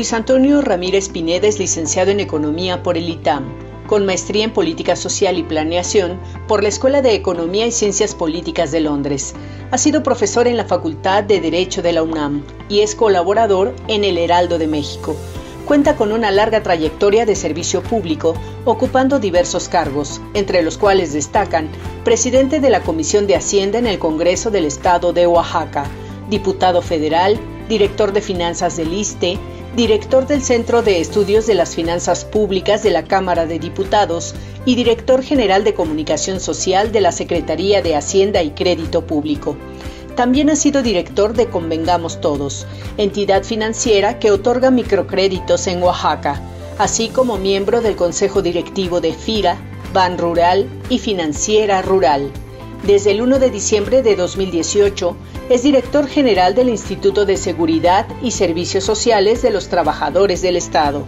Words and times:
Luis 0.00 0.14
Antonio 0.14 0.62
Ramírez 0.62 1.10
Pineda 1.10 1.46
es 1.46 1.58
licenciado 1.58 2.10
en 2.10 2.20
Economía 2.20 2.82
por 2.82 2.96
el 2.96 3.06
ITAM, 3.06 3.44
con 3.86 4.06
maestría 4.06 4.44
en 4.44 4.50
Política 4.50 4.96
Social 4.96 5.36
y 5.36 5.42
Planeación 5.42 6.18
por 6.48 6.62
la 6.62 6.70
Escuela 6.70 7.02
de 7.02 7.12
Economía 7.12 7.66
y 7.66 7.70
Ciencias 7.70 8.14
Políticas 8.14 8.72
de 8.72 8.80
Londres. 8.80 9.34
Ha 9.70 9.76
sido 9.76 10.02
profesor 10.02 10.48
en 10.48 10.56
la 10.56 10.64
Facultad 10.64 11.24
de 11.24 11.42
Derecho 11.42 11.82
de 11.82 11.92
la 11.92 12.02
UNAM 12.02 12.42
y 12.70 12.80
es 12.80 12.94
colaborador 12.94 13.76
en 13.88 14.04
El 14.04 14.16
Heraldo 14.16 14.56
de 14.56 14.68
México. 14.68 15.16
Cuenta 15.66 15.96
con 15.96 16.12
una 16.12 16.30
larga 16.30 16.62
trayectoria 16.62 17.26
de 17.26 17.36
servicio 17.36 17.82
público, 17.82 18.32
ocupando 18.64 19.18
diversos 19.18 19.68
cargos, 19.68 20.22
entre 20.32 20.62
los 20.62 20.78
cuales 20.78 21.12
destacan 21.12 21.68
presidente 22.04 22.60
de 22.60 22.70
la 22.70 22.80
Comisión 22.80 23.26
de 23.26 23.36
Hacienda 23.36 23.78
en 23.78 23.86
el 23.86 23.98
Congreso 23.98 24.50
del 24.50 24.64
Estado 24.64 25.12
de 25.12 25.26
Oaxaca, 25.26 25.84
diputado 26.30 26.80
federal, 26.80 27.38
director 27.68 28.14
de 28.14 28.22
finanzas 28.22 28.78
del 28.78 28.94
ISTE, 28.94 29.38
director 29.76 30.26
del 30.26 30.42
Centro 30.42 30.82
de 30.82 31.00
Estudios 31.00 31.46
de 31.46 31.54
las 31.54 31.76
Finanzas 31.76 32.24
Públicas 32.24 32.82
de 32.82 32.90
la 32.90 33.04
Cámara 33.04 33.46
de 33.46 33.60
Diputados 33.60 34.34
y 34.64 34.74
director 34.74 35.22
general 35.22 35.62
de 35.62 35.74
Comunicación 35.74 36.40
Social 36.40 36.90
de 36.90 37.00
la 37.00 37.12
Secretaría 37.12 37.80
de 37.80 37.94
Hacienda 37.94 38.42
y 38.42 38.50
Crédito 38.50 39.06
Público. 39.06 39.56
También 40.16 40.50
ha 40.50 40.56
sido 40.56 40.82
director 40.82 41.34
de 41.34 41.46
Convengamos 41.46 42.20
Todos, 42.20 42.66
entidad 42.96 43.44
financiera 43.44 44.18
que 44.18 44.32
otorga 44.32 44.72
microcréditos 44.72 45.66
en 45.68 45.82
Oaxaca, 45.82 46.42
así 46.78 47.08
como 47.08 47.38
miembro 47.38 47.80
del 47.80 47.94
Consejo 47.94 48.42
Directivo 48.42 49.00
de 49.00 49.14
FIRA, 49.14 49.56
Ban 49.94 50.18
Rural 50.18 50.68
y 50.88 50.98
Financiera 50.98 51.80
Rural. 51.80 52.30
Desde 52.84 53.12
el 53.12 53.22
1 53.22 53.38
de 53.38 53.50
diciembre 53.50 54.02
de 54.02 54.16
2018 54.16 55.16
es 55.50 55.64
director 55.64 56.06
general 56.06 56.54
del 56.54 56.68
Instituto 56.68 57.26
de 57.26 57.36
Seguridad 57.36 58.06
y 58.22 58.30
Servicios 58.30 58.84
Sociales 58.84 59.42
de 59.42 59.50
los 59.50 59.68
Trabajadores 59.68 60.42
del 60.42 60.54
Estado. 60.56 61.02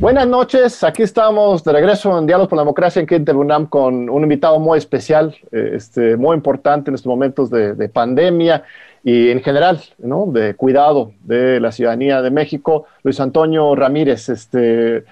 Buenas 0.00 0.28
noches, 0.28 0.84
aquí 0.84 1.02
estamos 1.02 1.64
de 1.64 1.72
regreso 1.72 2.16
en 2.16 2.26
Diálogos 2.28 2.50
por 2.50 2.56
la 2.56 2.62
Democracia 2.62 3.00
en 3.00 3.08
Quinta 3.08 3.34
UNAM 3.34 3.66
con 3.66 4.08
un 4.08 4.22
invitado 4.22 4.60
muy 4.60 4.78
especial, 4.78 5.34
eh, 5.50 5.72
este, 5.74 6.16
muy 6.16 6.36
importante 6.36 6.92
en 6.92 6.94
estos 6.94 7.08
momentos 7.08 7.50
de, 7.50 7.88
pandemia 7.88 8.62
y 9.02 9.30
en 9.30 9.42
general, 9.42 9.82
¿no? 9.98 10.26
de 10.26 10.54
cuidado 10.54 11.10
de 11.24 11.58
la 11.58 11.72
ciudadanía 11.72 12.22
de 12.22 12.30
México, 12.30 12.84
Luis 13.02 13.18
Antonio 13.18 13.74
Ramírez. 13.74 14.28
Este, 14.28 14.98
eh, 14.98 15.04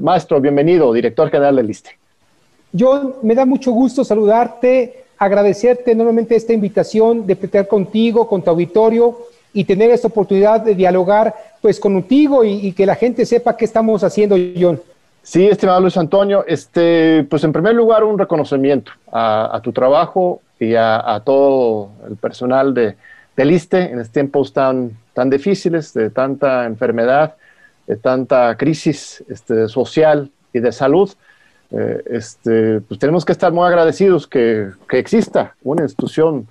maestro, 0.00 0.40
bienvenido, 0.40 0.92
director 0.92 1.30
general 1.30 1.56
del 1.56 1.68
ISTE. 1.68 1.98
John, 2.78 3.14
me 3.22 3.34
da 3.34 3.44
mucho 3.44 3.72
gusto 3.72 4.04
saludarte 4.04 5.07
agradecerte 5.18 5.92
enormemente 5.92 6.36
esta 6.36 6.52
invitación 6.52 7.26
de 7.26 7.36
platicar 7.36 7.66
contigo, 7.66 8.28
con 8.28 8.42
tu 8.42 8.50
auditorio 8.50 9.18
y 9.52 9.64
tener 9.64 9.90
esta 9.90 10.08
oportunidad 10.08 10.60
de 10.60 10.74
dialogar 10.74 11.34
pues 11.60 11.80
contigo 11.80 12.44
y, 12.44 12.72
que 12.72 12.86
la 12.86 12.94
gente 12.94 13.26
sepa 13.26 13.56
qué 13.56 13.64
estamos 13.64 14.04
haciendo, 14.04 14.36
John. 14.58 14.80
Sí, 15.22 15.46
estimado 15.46 15.80
Luis 15.80 15.96
Antonio, 15.96 16.44
este, 16.46 17.24
pues 17.28 17.42
en 17.44 17.52
primer 17.52 17.74
lugar 17.74 18.04
un 18.04 18.18
reconocimiento 18.18 18.92
a, 19.12 19.60
tu 19.62 19.72
trabajo 19.72 20.40
y 20.58 20.74
a, 20.74 21.20
todo 21.24 21.90
el 22.08 22.16
personal 22.16 22.72
de, 22.72 22.94
del 23.36 23.50
en 23.50 23.98
estos 23.98 24.10
tiempos 24.10 24.52
tan, 24.52 24.92
tan 25.12 25.28
difíciles, 25.28 25.92
de 25.92 26.10
tanta 26.10 26.64
enfermedad, 26.64 27.34
de 27.86 27.96
tanta 27.96 28.56
crisis 28.56 29.24
este, 29.28 29.68
social 29.68 30.30
y 30.52 30.60
de 30.60 30.72
salud. 30.72 31.10
Eh, 31.70 32.02
este, 32.06 32.80
pues 32.80 32.98
tenemos 32.98 33.24
que 33.24 33.32
estar 33.32 33.52
muy 33.52 33.66
agradecidos 33.66 34.26
que, 34.26 34.70
que 34.88 34.98
exista 34.98 35.54
una 35.62 35.82
institución 35.82 36.48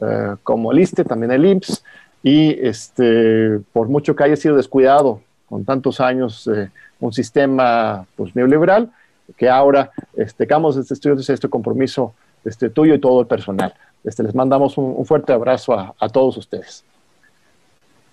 eh, 0.00 0.36
como 0.42 0.72
el 0.72 0.78
ISTE, 0.78 1.04
también 1.04 1.32
el 1.32 1.44
IMSS, 1.44 1.84
y 2.22 2.66
este, 2.66 3.60
por 3.72 3.88
mucho 3.88 4.14
que 4.14 4.24
haya 4.24 4.36
sido 4.36 4.56
descuidado 4.56 5.20
con 5.48 5.64
tantos 5.64 6.00
años 6.00 6.46
eh, 6.46 6.70
un 7.00 7.12
sistema 7.12 8.06
pues, 8.14 8.36
neoliberal, 8.36 8.90
que 9.36 9.48
ahora 9.48 9.90
este, 10.16 10.46
tengamos 10.46 10.76
este 10.76 10.94
estudio, 10.94 11.16
este 11.16 11.48
compromiso 11.48 12.14
este, 12.44 12.70
tuyo 12.70 12.94
y 12.94 13.00
todo 13.00 13.20
el 13.20 13.26
personal. 13.26 13.74
Este, 14.04 14.22
les 14.22 14.34
mandamos 14.34 14.78
un, 14.78 15.04
fuerte 15.04 15.32
abrazo 15.32 15.74
a, 15.74 15.94
a, 15.98 16.08
todos 16.08 16.36
ustedes. 16.36 16.84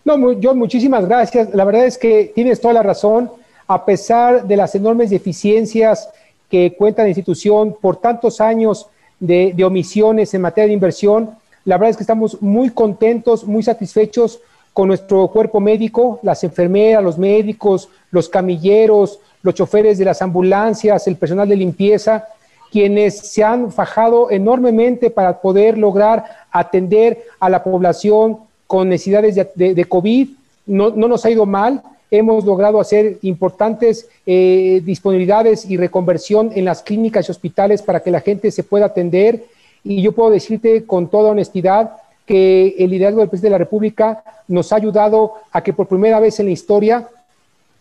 No, 0.04 0.16
John, 0.42 0.58
muchísimas 0.58 1.06
gracias. 1.06 1.54
La 1.54 1.66
verdad 1.66 1.86
es 1.86 1.98
que 1.98 2.32
tienes 2.34 2.60
toda 2.60 2.74
la 2.74 2.84
razón. 2.84 3.30
A 3.68 3.86
pesar 3.86 4.48
de 4.48 4.58
las 4.58 4.76
enormes 4.76 5.10
deficiencias 5.10 6.10
que 6.50 6.76
cuenta 6.76 7.04
la 7.04 7.10
institución 7.10 7.76
por 7.80 7.98
tantos 7.98 8.40
años 8.42 8.88
de, 9.20 9.56
omisiones 9.64 10.34
en 10.34 10.42
materia 10.42 10.68
de 10.68 10.74
inversión. 10.74 11.32
La 11.66 11.78
verdad 11.78 11.92
es 11.92 11.98
que 11.98 12.04
estamos 12.04 12.42
muy 12.42 12.70
contentos, 12.70 13.46
muy 13.46 13.64
satisfechos 13.64 14.40
con 14.74 14.88
nuestro 14.88 15.28
cuerpo 15.30 15.60
médico, 15.60 16.20
las 16.22 16.44
enfermeras, 16.44 17.04
los 17.04 17.18
médicos, 17.18 17.90
los 18.12 18.30
camilleros, 18.30 19.20
los 19.42 19.56
choferes 19.56 19.98
de 19.98 20.06
las 20.06 20.22
ambulancias, 20.22 21.08
el 21.08 21.16
personal 21.16 21.50
de 21.50 21.56
limpieza, 21.56 22.28
quienes 22.72 23.18
se 23.18 23.44
han 23.44 23.72
fajado 23.72 24.30
enormemente 24.30 25.10
para 25.10 25.42
poder 25.42 25.78
lograr 25.78 26.26
atender 26.52 27.24
a 27.40 27.50
la 27.50 27.64
población 27.64 28.38
con 28.68 28.90
necesidades 28.90 29.36
de, 29.56 29.86
COVID. 29.86 30.30
No, 30.68 30.90
no 30.92 31.08
nos 31.08 31.26
ha 31.26 31.30
ido 31.30 31.46
mal, 31.46 31.82
hemos 32.12 32.46
logrado 32.46 32.80
hacer 32.80 33.18
importantes 33.22 34.08
eh, 34.26 34.82
disponibilidades 34.86 35.70
y 35.70 35.78
reconversión 35.78 36.52
en 36.56 36.66
las 36.66 36.82
clínicas 36.82 37.28
y 37.28 37.32
hospitales 37.32 37.82
para 37.82 38.02
que 38.02 38.12
la 38.12 38.22
gente 38.22 38.52
se 38.52 38.64
pueda 38.64 38.88
atender. 38.88 39.46
Y 39.84 40.02
yo 40.02 40.14
puedo 40.14 40.30
decirte 40.30 40.86
con 40.86 41.10
toda 41.10 41.32
honestidad 41.32 41.98
que 42.26 42.76
el 42.78 42.90
liderazgo 42.90 43.22
del 43.22 43.30
presidente 43.30 43.48
de 43.48 43.60
la 43.60 43.66
República 43.66 44.24
nos 44.48 44.72
ha 44.72 44.78
ayudado 44.78 45.34
a 45.52 45.62
que 45.62 45.74
por 45.74 45.88
primera 45.88 46.20
vez 46.20 46.40
en 46.40 46.48
la 46.48 46.52
historia 46.52 47.08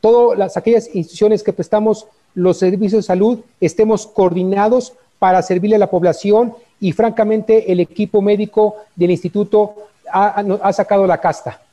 todas 0.01 0.39
las, 0.39 0.57
aquellas 0.57 0.95
instituciones 0.95 1.43
que 1.43 1.53
prestamos 1.53 2.07
los 2.35 2.59
servicios 2.59 3.05
de 3.05 3.07
salud 3.07 3.41
estemos 3.61 4.07
coordinados 4.07 4.93
para 5.19 5.43
servirle 5.43 5.77
a 5.77 5.81
la 5.81 5.91
población 5.91 6.55
y 6.79 6.93
francamente 6.93 7.73
el 7.73 7.81
equipo 7.81 8.21
médico 8.21 8.77
del 8.95 9.11
instituto 9.11 9.75
ha 10.13 10.73
sacado 10.73 11.07
la 11.07 11.19
casta. 11.19 11.66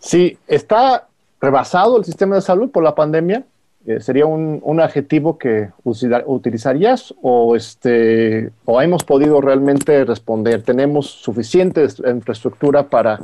Sí, 0.00 0.36
está 0.48 1.06
rebasado 1.40 1.96
el 1.98 2.04
sistema 2.04 2.34
de 2.34 2.42
salud 2.42 2.70
por 2.70 2.82
la 2.82 2.94
pandemia. 2.94 3.44
Eh, 3.86 4.00
¿Sería 4.00 4.26
un, 4.26 4.80
adjetivo 4.80 5.38
que 5.38 5.70
utilizarías 5.84 7.14
o, 7.22 7.56
este, 7.56 8.50
o 8.64 8.80
hemos 8.82 9.04
podido 9.04 9.40
realmente 9.40 10.04
responder? 10.04 10.62
¿Tenemos 10.62 11.06
suficiente 11.06 11.86
infraestructura 12.06 12.88
para, 12.88 13.20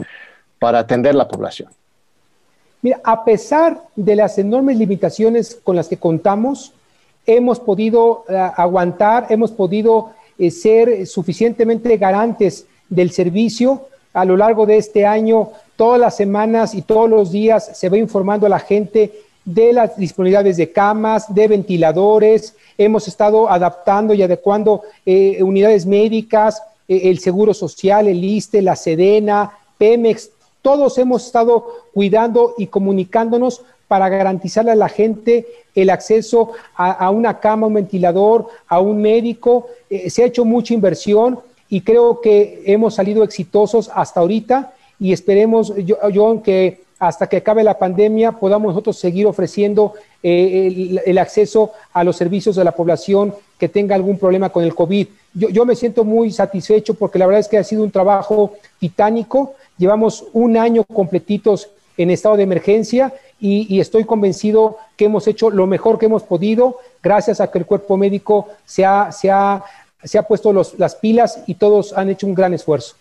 para 0.59 0.78
atender 0.78 1.14
la 1.14 1.28
población? 1.28 1.69
Mira, 2.82 3.00
a 3.04 3.25
pesar 3.25 3.82
de 3.97 4.16
las 4.16 4.38
enormes 4.38 4.78
limitaciones 4.78 5.60
con 5.62 5.76
las 5.76 5.88
que 5.88 5.97
contamos, 5.97 6.72
hemos 7.26 7.58
podido 7.58 8.25
eh, 8.28 8.37
aguantar, 8.56 9.26
hemos 9.28 9.50
podido 9.50 10.12
eh, 10.38 10.50
ser 10.50 11.06
suficientemente 11.06 11.97
garantes 11.97 12.66
del 12.88 13.10
servicio. 13.10 13.88
A 14.16 14.25
lo 14.25 14.37
largo 14.37 14.66
de 14.66 14.78
este 14.78 15.06
año 15.06 15.53
Todas 15.77 16.00
las 16.00 16.16
semanas 16.16 16.75
y 16.75 16.81
todos 16.81 17.09
los 17.09 17.31
días 17.31 17.78
se 17.78 17.91
va 17.91 17.99
informando 17.99 18.47
a 18.47 18.49
la 18.49 18.59
gente 18.59 19.12
de 19.44 19.75
las 19.75 19.96
disponibilidades 19.96 20.56
de 20.56 20.73
camas, 20.73 21.32
de 21.35 21.46
ventiladores. 21.49 22.56
Hemos 22.79 23.06
estado 23.08 23.50
adaptando 23.50 24.14
y 24.14 24.23
adecuando 24.23 24.82
eh, 25.05 25.43
unidades 25.43 25.85
médicas, 25.85 26.62
eh, 26.88 27.02
el 27.05 27.19
Seguro 27.19 27.52
Social, 27.52 28.08
el 28.08 28.25
ISTE, 28.25 28.62
la 28.62 28.75
Sedena, 28.75 29.52
Pemex. 29.76 30.31
Todos 30.62 30.96
hemos 30.96 31.26
estado 31.26 31.67
cuidando 31.93 32.55
y 32.56 32.69
comunicándonos 32.69 33.62
para 33.87 34.08
garantizarle 34.08 34.73
a 34.73 34.76
la 34.76 34.88
gente 34.88 35.46
el 35.75 35.90
acceso 35.90 36.52
a, 36.75 37.11
una 37.11 37.38
cama, 37.38 37.67
un 37.67 37.75
ventilador, 37.75 38.49
a 38.67 38.81
un 38.81 39.00
médico. 39.00 39.69
Eh, 39.90 40.08
se 40.08 40.23
ha 40.23 40.26
hecho 40.26 40.46
mucha 40.46 40.73
inversión 40.73 41.38
y 41.68 41.80
creo 41.80 42.20
que 42.20 42.62
hemos 42.66 42.94
salido 42.94 43.24
exitosos 43.24 43.90
hasta 43.94 44.20
ahorita 44.20 44.72
y 44.98 45.12
esperemos, 45.12 45.72
John, 46.14 46.42
que 46.42 46.84
hasta 46.98 47.26
que 47.26 47.36
acabe 47.36 47.62
la 47.62 47.78
pandemia 47.78 48.32
podamos 48.32 48.68
nosotros 48.68 48.98
seguir 48.98 49.26
ofreciendo 49.26 49.92
eh, 50.22 51.00
el, 51.04 51.18
acceso 51.18 51.72
a 51.92 52.02
los 52.02 52.16
servicios 52.16 52.56
de 52.56 52.64
la 52.64 52.72
población 52.72 53.34
que 53.58 53.68
tenga 53.68 53.94
algún 53.94 54.18
problema 54.18 54.48
con 54.48 54.64
el 54.64 54.74
COVID. 54.74 55.06
Yo, 55.34 55.50
yo, 55.50 55.66
me 55.66 55.76
siento 55.76 56.04
muy 56.04 56.30
satisfecho 56.30 56.94
porque 56.94 57.18
la 57.18 57.26
verdad 57.26 57.40
es 57.40 57.48
que 57.48 57.58
ha 57.58 57.64
sido 57.64 57.84
un 57.84 57.90
trabajo 57.90 58.54
titánico. 58.80 59.54
Llevamos 59.76 60.24
un 60.32 60.56
año 60.56 60.84
completitos 60.84 61.68
en 61.98 62.10
estado 62.10 62.36
de 62.36 62.44
emergencia 62.44 63.12
y, 63.38 63.80
estoy 63.80 64.04
convencido 64.04 64.78
que 64.96 65.06
hemos 65.06 65.26
hecho 65.26 65.50
lo 65.50 65.66
mejor 65.66 65.98
que 65.98 66.06
hemos 66.06 66.22
podido 66.22 66.78
gracias 67.02 67.40
a 67.40 67.50
que 67.50 67.58
el 67.58 67.66
cuerpo 67.66 67.96
médico 67.96 68.48
se 68.64 68.84
ha, 68.84 69.12
se 69.12 69.30
ha, 69.30 69.62
se 70.02 70.19
ha 70.19 70.22
puesto 70.22 70.52
los, 70.52 70.78
las 70.78 70.94
pilas 70.94 71.43
y 71.46 71.54
todos 71.54 71.96
han 71.96 72.08
hecho 72.08 72.26
un 72.26 72.34
gran 72.34 72.54
esfuerzo. 72.54 72.96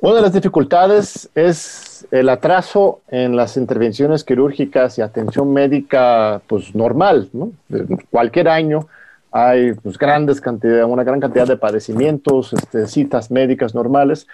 Una 0.00 0.16
de 0.16 0.22
las 0.22 0.32
dificultades 0.32 1.30
es 1.34 2.06
el 2.10 2.28
atraso 2.28 3.00
en 3.08 3.34
las 3.34 3.56
intervenciones 3.56 4.24
quirúrgicas 4.24 4.98
y 4.98 5.02
atención 5.02 5.52
médica 5.52 6.42
pues 6.46 6.74
normal, 6.74 7.30
¿no? 7.32 7.52
Cualquier 8.10 8.48
año 8.48 8.88
hay 9.32 9.72
pues 9.72 9.96
grandes 9.96 10.40
cantidad, 10.40 10.84
una 10.84 11.02
gran 11.02 11.20
cantidad 11.20 11.46
de 11.46 11.56
padecimientos, 11.56 12.52
este, 12.52 12.86
citas 12.86 13.30
médicas 13.30 13.74
normales, 13.74 14.26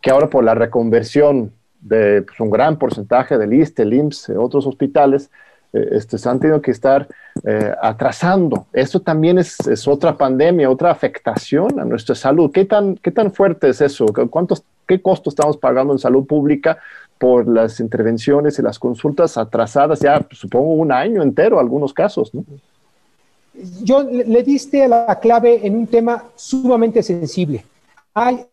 que 0.00 0.10
ahora 0.10 0.28
por 0.28 0.42
la 0.42 0.54
reconversión 0.54 1.52
de 1.80 2.22
pues, 2.22 2.40
un 2.40 2.50
gran 2.50 2.78
porcentaje 2.78 3.36
del 3.36 3.52
ISTE, 3.52 3.82
el 3.82 3.94
IMSS, 3.94 4.30
otros 4.38 4.66
hospitales, 4.66 5.30
este, 5.72 6.18
se 6.18 6.28
han 6.28 6.40
tenido 6.40 6.60
que 6.60 6.70
estar 6.70 7.06
eh, 7.44 7.72
atrasando. 7.80 8.66
Esto 8.72 9.00
también 9.00 9.38
es, 9.38 9.56
otra 9.86 10.16
pandemia, 10.16 10.70
otra 10.70 10.90
afectación 10.90 11.78
a 11.78 11.84
nuestra 11.84 12.14
salud. 12.14 12.50
¿Qué 12.52 12.64
tan, 12.64 12.96
qué 12.96 13.10
tan 13.10 13.32
fuerte 13.32 13.68
es 13.68 13.80
eso? 13.80 14.06
¿Cuántos, 14.30 14.64
¿Qué 14.86 15.00
costo 15.00 15.30
estamos 15.30 15.56
pagando 15.56 15.92
en 15.92 15.98
salud 15.98 16.26
pública 16.26 16.78
por 17.18 17.46
las 17.46 17.78
intervenciones 17.78 18.58
y 18.58 18.62
las 18.62 18.78
consultas 18.78 19.36
atrasadas 19.36 20.00
ya, 20.00 20.20
pues, 20.20 20.38
supongo, 20.38 20.72
un 20.72 20.90
año 20.90 21.22
entero, 21.22 21.60
algunos 21.60 21.94
casos? 21.94 22.32
Yo 23.82 24.02
le 24.02 24.42
diste 24.42 24.88
la 24.88 25.18
clave 25.20 25.66
en 25.66 25.76
un 25.76 25.86
tema 25.86 26.24
sumamente 26.34 27.02
sensible. 27.02 27.64
Hay 28.14 28.44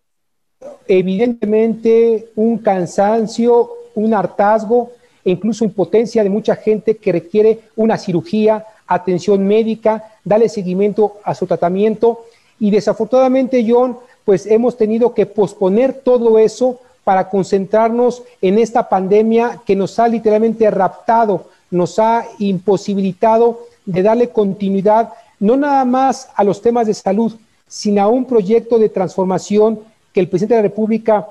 evidentemente 0.87 2.29
un 2.35 2.57
cansancio, 2.59 3.69
un 3.95 4.13
hartazgo 4.13 4.91
e 5.27 5.31
incluso 5.31 5.65
impotencia 5.65 6.23
de 6.23 6.29
mucha 6.29 6.55
gente 6.55 6.95
que 6.95 7.11
requiere 7.11 7.59
una 7.75 7.97
cirugía, 7.97 8.65
atención 8.87 9.45
médica, 9.45 10.13
darle 10.23 10.47
seguimiento 10.47 11.17
a 11.25 11.35
su 11.35 11.45
tratamiento. 11.45 12.21
Y 12.61 12.71
desafortunadamente, 12.71 13.65
John, 13.67 13.97
pues 14.23 14.45
hemos 14.45 14.77
tenido 14.77 15.13
que 15.13 15.25
posponer 15.25 15.95
todo 15.95 16.39
eso 16.39 16.79
para 17.03 17.29
concentrarnos 17.29 18.23
en 18.41 18.57
esta 18.57 18.87
pandemia 18.87 19.59
que 19.65 19.75
nos 19.75 19.99
ha 19.99 20.07
literalmente 20.07 20.71
raptado, 20.71 21.47
nos 21.71 21.99
ha 21.99 22.23
imposibilitado 22.39 23.65
de 23.85 24.03
darle 24.03 24.29
continuidad 24.29 25.09
no 25.41 25.57
nada 25.57 25.83
más 25.83 26.29
a 26.35 26.45
los 26.45 26.61
temas 26.61 26.87
de 26.87 26.93
salud, 26.93 27.33
sino 27.67 28.01
a 28.01 28.07
un 28.07 28.23
proyecto 28.23 28.79
de 28.79 28.87
transformación 28.87 29.81
que 30.13 30.21
el 30.21 30.29
presidente 30.29 30.55
de 30.55 30.61
la 30.61 30.69
República 30.69 31.27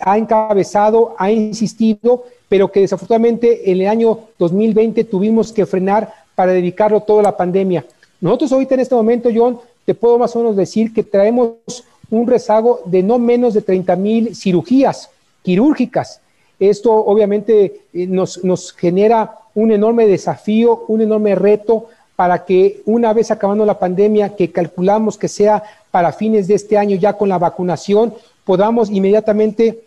ha 0.00 0.18
encabezado, 0.18 1.14
ha 1.18 1.30
insistido 1.30 2.24
pero 2.48 2.72
que 2.72 2.80
desafortunadamente 2.80 3.70
en 3.70 3.80
el 3.80 3.88
año 3.88 4.20
2020 4.38 5.04
tuvimos 5.04 5.52
que 5.52 5.66
frenar 5.66 6.12
para 6.34 6.52
dedicarlo 6.52 7.02
toda 7.02 7.22
la 7.22 7.36
pandemia. 7.36 7.84
Nosotros 8.20 8.52
ahorita 8.52 8.74
en 8.74 8.80
este 8.80 8.94
momento, 8.94 9.28
John, 9.34 9.58
te 9.84 9.94
puedo 9.94 10.18
más 10.18 10.34
o 10.34 10.40
menos 10.40 10.56
decir 10.56 10.92
que 10.92 11.02
traemos 11.02 11.84
un 12.10 12.26
rezago 12.26 12.80
de 12.86 13.02
no 13.02 13.18
menos 13.18 13.54
de 13.54 13.62
30 13.62 13.96
mil 13.96 14.34
cirugías 14.34 15.10
quirúrgicas. 15.42 16.20
Esto 16.58 16.92
obviamente 16.92 17.82
eh, 17.92 18.06
nos, 18.06 18.42
nos 18.44 18.72
genera 18.72 19.34
un 19.54 19.70
enorme 19.70 20.06
desafío, 20.06 20.84
un 20.88 21.02
enorme 21.02 21.34
reto 21.34 21.86
para 22.16 22.44
que 22.44 22.82
una 22.86 23.12
vez 23.12 23.30
acabando 23.30 23.64
la 23.64 23.78
pandemia, 23.78 24.34
que 24.34 24.50
calculamos 24.50 25.16
que 25.16 25.28
sea 25.28 25.62
para 25.90 26.12
fines 26.12 26.48
de 26.48 26.54
este 26.54 26.76
año 26.76 26.96
ya 26.96 27.12
con 27.12 27.28
la 27.28 27.38
vacunación, 27.38 28.12
podamos 28.48 28.88
inmediatamente 28.88 29.84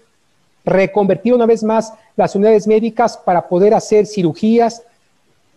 reconvertir 0.64 1.34
una 1.34 1.48
vez 1.48 1.64
más 1.64 1.94
las 2.16 2.36
unidades 2.36 2.68
médicas 2.68 3.18
para 3.18 3.48
poder 3.48 3.74
hacer 3.74 4.06
cirugías, 4.06 4.84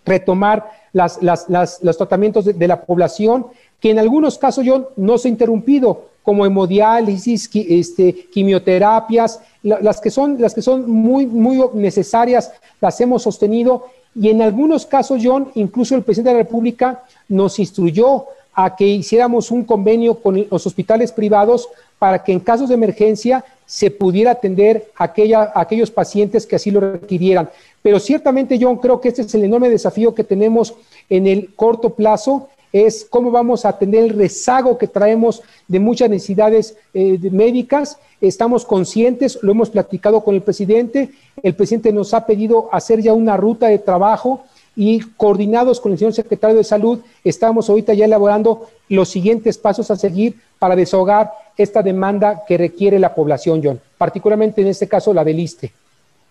retomar 0.07 0.71
los 0.95 1.99
tratamientos 1.99 2.47
de, 2.47 2.67
la 2.67 2.81
población, 2.81 3.49
que 3.79 3.91
en 3.91 3.99
algunos 3.99 4.39
casos 4.39 4.65
yo 4.65 4.89
no 4.97 5.19
se 5.19 5.29
ha 5.29 5.33
interrumpido, 5.33 6.07
como 6.23 6.47
hemodiálisis, 6.47 7.51
este, 7.53 8.15
quimioterapias, 8.33 9.39
las, 9.63 10.01
que 10.01 10.11
son, 10.11 10.41
las 10.41 10.55
que 10.55 10.63
son 10.63 10.91
muy, 10.91 11.27
muy 11.27 11.63
necesarias, 11.75 12.53
las 12.81 12.99
hemos 13.03 13.23
sostenido 13.23 13.85
y 14.15 14.31
en 14.31 14.41
algunos 14.41 14.87
casos, 14.87 15.21
John, 15.23 15.51
incluso 15.57 15.95
el 15.95 16.05
presidente 16.05 16.31
de 16.31 16.37
la 16.37 16.45
República 16.45 17.03
nos 17.29 17.59
instruyó 17.59 18.25
a 18.55 18.77
que 18.77 18.87
hiciéramos 18.87 19.51
un 19.51 19.65
convenio 19.65 20.21
con 20.21 20.47
los 20.51 20.67
hospitales 20.67 21.13
privados 21.13 21.69
para 21.99 22.23
que 22.23 22.33
en 22.33 22.41
casos 22.41 22.69
de 22.69 22.75
emergencia 22.75 23.45
se 23.67 23.91
pudiera 23.91 24.33
atender 24.33 24.91
a, 24.97 25.05
aquella, 25.05 25.53
aquellos 25.55 25.91
pacientes 25.91 26.47
que 26.47 26.57
así 26.57 26.71
lo 26.71 26.81
requirieran. 26.81 27.49
Pero 27.83 27.99
ciertamente, 27.99 28.59
John, 28.61 28.77
creo 28.77 29.01
que 29.01 29.09
este 29.09 29.23
es 29.23 29.35
el 29.35 29.45
enorme 29.45 29.69
desafío 29.69 30.15
que 30.15 30.25
tenemos 30.25 30.75
en 31.09 31.27
el 31.27 31.55
corto 31.55 31.91
plazo, 31.91 32.49
es 32.73 33.07
cómo 33.09 33.31
vamos 33.31 33.65
a 33.65 33.69
atender 33.69 34.03
el 34.03 34.11
rezago 34.11 34.77
que 34.79 34.89
traemos 34.89 35.43
de 35.69 35.79
muchas 35.79 36.11
necesidades 36.11 36.77
eh, 36.93 37.19
médicas. 37.31 37.99
Estamos 38.21 38.65
conscientes, 38.65 39.39
lo 39.43 39.53
hemos 39.53 39.71
platicado 39.71 40.25
con 40.25 40.35
el 40.35 40.43
presidente, 40.43 41.11
el 41.41 41.55
presidente 41.55 41.93
nos 41.93 42.13
ha 42.15 42.27
pedido 42.27 42.69
hacer 42.73 43.01
ya 43.01 43.13
una 43.13 43.37
ruta 43.37 43.69
de 43.69 43.79
trabajo 43.79 44.43
y 44.77 45.01
coordinados 45.17 45.81
con 45.81 45.93
el 45.93 45.99
señor 45.99 46.15
secretario 46.15 46.57
de 46.57 46.65
Salud, 46.65 47.01
estamos 47.23 47.69
ahorita 47.69 47.95
ya 47.95 48.05
elaborando 48.05 48.69
los 48.89 49.09
siguientes 49.09 49.59
pasos 49.59 49.91
a 49.91 49.97
seguir 49.97 50.37
para 50.59 50.77
desahogar 50.77 51.31
esta 51.57 51.83
demanda 51.83 52.43
que 52.47 52.59
requiere 52.59 52.99
la 52.99 53.15
población, 53.15 53.61
John, 53.63 53.81
particularmente 53.97 54.63
en 54.63 54.69
este 54.69 54.89
caso 54.89 55.15
la 55.15 55.25
del 55.25 55.41
ISTE. 55.41 55.73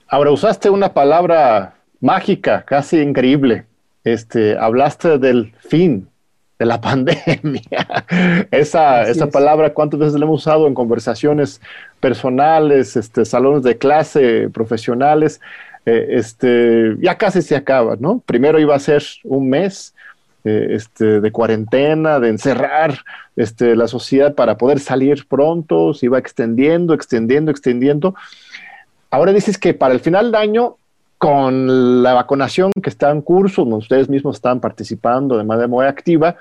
Ahora, 0.08 0.32
usaste 0.32 0.70
una 0.70 0.94
palabra 0.94 1.76
mágica, 2.00 2.64
casi 2.66 3.00
increíble. 3.00 3.66
Este, 4.04 4.58
hablaste 4.58 5.18
del 5.18 5.54
fin 5.60 6.10
de 6.60 6.66
la 6.66 6.82
pandemia. 6.82 8.06
esa, 8.52 9.04
esa 9.04 9.28
palabra, 9.28 9.74
¿cuántas 9.74 10.00
veces 10.00 10.20
la 10.20 10.26
hemos 10.26 10.42
usado 10.42 10.68
en 10.68 10.74
conversaciones 10.74 11.62
personales, 12.00 12.98
este, 12.98 13.26
salones 13.26 13.64
de 13.64 13.78
clase, 13.78 14.50
profesionales? 14.50 15.40
Eh, 15.86 16.08
este, 16.12 16.96
ya 17.02 17.18
casi 17.18 17.42
se 17.42 17.56
acaba, 17.56 17.98
¿no? 18.00 18.20
Primero 18.26 18.60
iba 18.60 18.76
a 18.76 18.80
ser 18.80 19.04
un 19.26 19.50
mes 19.50 19.94
eh, 20.46 20.68
este, 20.72 21.20
de 21.22 21.32
cuarentena, 21.32 22.20
de 22.20 22.30
encerrar 22.30 23.00
este, 23.36 23.76
la 23.76 23.88
sociedad 23.88 24.34
para 24.36 24.58
poder 24.58 24.80
salir 24.80 25.28
pronto, 25.28 25.94
se 25.94 26.06
iba 26.06 26.20
extendiendo, 26.20 26.94
extendiendo, 26.94 27.52
extendiendo. 27.52 28.16
Ahora 29.10 29.34
dices 29.34 29.58
que 29.58 29.74
para 29.74 29.94
el 29.94 30.00
final 30.00 30.28
del 30.32 30.36
año, 30.36 30.78
con 31.18 32.02
la 32.04 32.14
vacunación 32.14 32.72
que 32.82 32.90
está 32.90 33.12
en 33.12 33.22
curso, 33.22 33.64
ustedes 33.64 34.10
mismos 34.10 34.36
están 34.36 34.60
participando 34.60 35.38
de 35.38 35.46
manera 35.46 35.68
muy 35.68 35.86
activa, 35.86 36.36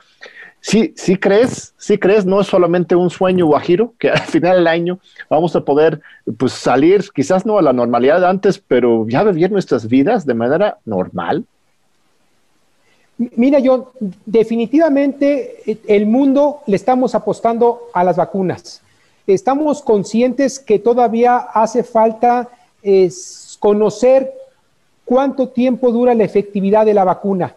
Sí, 0.64 0.95
sí 0.97 1.16
crees, 1.16 1.75
sí 1.76 1.99
crees, 1.99 2.25
no 2.25 2.40
es 2.40 2.47
solamente 2.47 2.95
un 2.95 3.11
sueño 3.11 3.47
guajiro, 3.47 3.95
que 3.99 4.11
al 4.11 4.21
final 4.21 4.59
del 4.59 4.69
año 4.69 5.00
vamos 5.28 5.54
a 5.57 5.64
poder 5.64 6.00
pues, 6.38 6.52
salir, 6.52 7.04
quizás 7.12 7.45
no 7.45 7.59
a 7.59 7.62
la 7.62 7.73
normalidad 7.73 8.21
de 8.21 8.28
antes, 8.28 8.59
pero 8.61 9.07
ya 9.09 9.25
vivir 9.25 9.50
nuestras 9.50 9.88
vidas 9.88 10.25
de 10.25 10.35
manera 10.35 10.78
normal. 10.85 11.45
Mira, 13.19 13.59
yo 13.59 13.92
definitivamente 14.25 15.62
eh, 15.66 15.78
el 15.88 16.07
mundo 16.07 16.61
le 16.66 16.76
estamos 16.76 17.16
apostando 17.16 17.88
a 17.92 18.04
las 18.04 18.16
vacunas. 18.16 18.81
Estamos 19.26 19.83
conscientes 19.83 20.61
que 20.61 20.78
todavía 20.78 21.38
hace 21.38 21.83
falta 21.83 22.49
conocer 23.61 24.33
cuánto 25.04 25.49
tiempo 25.49 25.92
dura 25.92 26.14
la 26.14 26.25
efectividad 26.25 26.85
de 26.85 26.95
la 26.95 27.04
vacuna. 27.04 27.54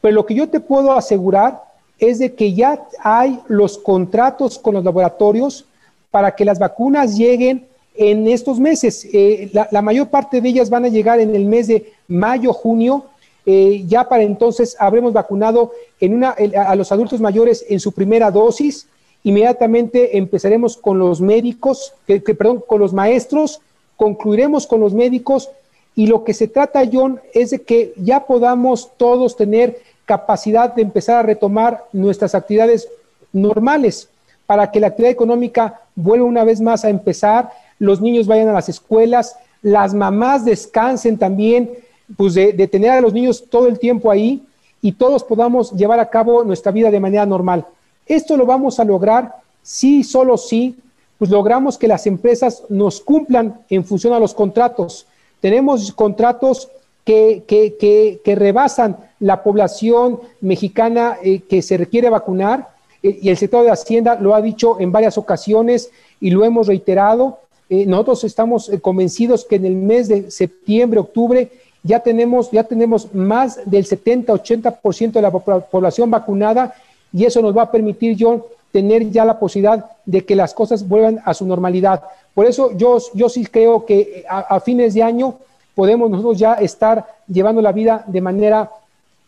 Pero 0.00 0.14
lo 0.14 0.24
que 0.24 0.34
yo 0.34 0.48
te 0.48 0.60
puedo 0.60 0.92
asegurar 0.92 1.71
es 1.98 2.18
de 2.18 2.34
que 2.34 2.52
ya 2.52 2.82
hay 3.02 3.38
los 3.48 3.78
contratos 3.78 4.58
con 4.58 4.74
los 4.74 4.84
laboratorios 4.84 5.64
para 6.10 6.34
que 6.34 6.44
las 6.44 6.58
vacunas 6.58 7.16
lleguen 7.16 7.66
en 7.94 8.26
estos 8.28 8.58
meses. 8.58 9.06
Eh, 9.12 9.50
la, 9.52 9.82
mayor 9.82 10.08
parte 10.08 10.40
de 10.40 10.48
ellas 10.48 10.70
van 10.70 10.84
a 10.84 10.88
llegar 10.88 11.20
en 11.20 11.34
el 11.34 11.44
mes 11.44 11.68
de 11.68 11.92
mayo, 12.08 12.52
junio. 12.52 13.04
Eh, 13.44 13.84
ya 13.86 14.08
para 14.08 14.22
entonces 14.22 14.76
habremos 14.78 15.12
vacunado 15.12 15.72
en 16.00 16.14
una, 16.14 16.30
a 16.30 16.76
los 16.76 16.92
adultos 16.92 17.20
mayores 17.20 17.64
en 17.68 17.80
su 17.80 17.92
primera 17.92 18.30
dosis. 18.30 18.86
Inmediatamente 19.24 20.16
empezaremos 20.16 20.76
con 20.76 20.98
los 20.98 21.20
médicos, 21.20 21.94
que, 22.06 22.20
perdón, 22.20 22.62
con 22.66 22.80
los 22.80 22.92
maestros, 22.92 23.60
concluiremos 23.96 24.66
con 24.66 24.80
los 24.80 24.94
médicos 24.94 25.50
y 25.94 26.06
lo 26.06 26.24
que 26.24 26.34
se 26.34 26.48
trata, 26.48 26.88
John, 26.90 27.20
es 27.34 27.50
de 27.50 27.62
que 27.62 27.92
ya 27.96 28.26
podamos 28.26 28.90
todos 28.96 29.36
tener 29.36 29.80
capacidad 30.04 30.74
de 30.74 30.82
empezar 30.82 31.16
a 31.16 31.22
retomar 31.22 31.84
nuestras 31.92 32.34
actividades 32.34 32.88
normales 33.32 34.08
para 34.46 34.70
que 34.70 34.80
la 34.80 34.88
actividad 34.88 35.12
económica 35.12 35.80
vuelva 35.94 36.26
una 36.26 36.44
vez 36.44 36.60
más 36.60 36.84
a 36.84 36.90
empezar, 36.90 37.50
los 37.78 38.00
niños 38.00 38.26
vayan 38.26 38.48
a 38.48 38.52
las 38.52 38.68
escuelas, 38.68 39.36
las 39.62 39.94
mamás 39.94 40.44
descansen 40.44 41.16
también, 41.16 41.70
pues 42.16 42.34
de, 42.34 42.52
tener 42.68 42.90
a 42.90 43.00
los 43.00 43.12
niños 43.12 43.44
todo 43.48 43.68
el 43.68 43.78
tiempo 43.78 44.10
ahí 44.10 44.42
y 44.80 44.92
todos 44.92 45.24
podamos 45.24 45.72
llevar 45.72 46.00
a 46.00 46.10
cabo 46.10 46.44
nuestra 46.44 46.72
vida 46.72 46.90
de 46.90 47.00
manera 47.00 47.24
normal. 47.24 47.64
Esto 48.06 48.36
lo 48.36 48.44
vamos 48.44 48.80
a 48.80 48.84
lograr 48.84 49.34
si, 49.62 50.02
solo 50.02 50.36
si, 50.36 50.76
pues 51.18 51.30
logramos 51.30 51.78
que 51.78 51.88
las 51.88 52.06
empresas 52.06 52.64
nos 52.68 53.00
cumplan 53.00 53.60
en 53.70 53.84
función 53.84 54.12
a 54.12 54.18
los 54.18 54.34
contratos. 54.34 55.06
Tenemos 55.40 55.92
contratos 55.92 56.68
que, 57.04 57.44
que, 57.46 58.20
que, 58.24 58.34
rebasan 58.34 58.96
la 59.18 59.42
población 59.42 60.20
mexicana 60.40 61.16
eh, 61.22 61.40
que 61.48 61.62
se 61.62 61.76
requiere 61.76 62.10
vacunar 62.10 62.68
eh, 63.02 63.18
y 63.22 63.28
el 63.28 63.36
sector 63.36 63.64
de 63.64 63.70
Hacienda 63.70 64.16
lo 64.20 64.34
ha 64.34 64.42
dicho 64.42 64.78
en 64.78 64.92
varias 64.92 65.18
ocasiones 65.18 65.90
y 66.20 66.30
lo 66.30 66.44
hemos 66.44 66.68
reiterado. 66.68 67.38
Eh, 67.68 67.86
nosotros 67.86 68.24
estamos 68.24 68.70
convencidos 68.80 69.44
que 69.44 69.56
en 69.56 69.66
el 69.66 69.74
mes 69.74 70.08
de 70.08 70.30
septiembre, 70.30 71.00
octubre, 71.00 71.50
ya 71.82 72.00
tenemos, 72.00 72.50
ya 72.50 72.64
tenemos 72.64 73.12
más 73.12 73.58
del 73.64 73.84
70-80% 73.84 75.12
de 75.12 75.22
la 75.22 75.30
población 75.30 76.10
vacunada 76.10 76.74
y 77.12 77.24
eso 77.24 77.42
nos 77.42 77.56
va 77.56 77.62
a 77.62 77.70
permitir, 77.70 78.16
John, 78.18 78.42
tener 78.72 79.10
ya 79.10 79.24
la 79.24 79.38
posibilidad 79.38 79.84
de 80.06 80.24
que 80.24 80.34
las 80.34 80.54
cosas 80.54 80.88
vuelvan 80.88 81.20
a 81.24 81.34
su 81.34 81.46
normalidad. 81.46 82.02
Por 82.34 82.46
eso 82.46 82.76
yo, 82.76 82.98
yo 83.14 83.28
sí 83.28 83.46
creo 83.46 83.84
que 83.84 84.24
a, 84.28 84.58
fines 84.60 84.94
de 84.94 85.02
año 85.02 85.36
podemos 85.74 86.10
nosotros 86.10 86.38
ya 86.38 86.54
estar 86.54 87.06
llevando 87.26 87.62
la 87.62 87.72
vida 87.72 88.04
de 88.06 88.20
manera 88.20 88.70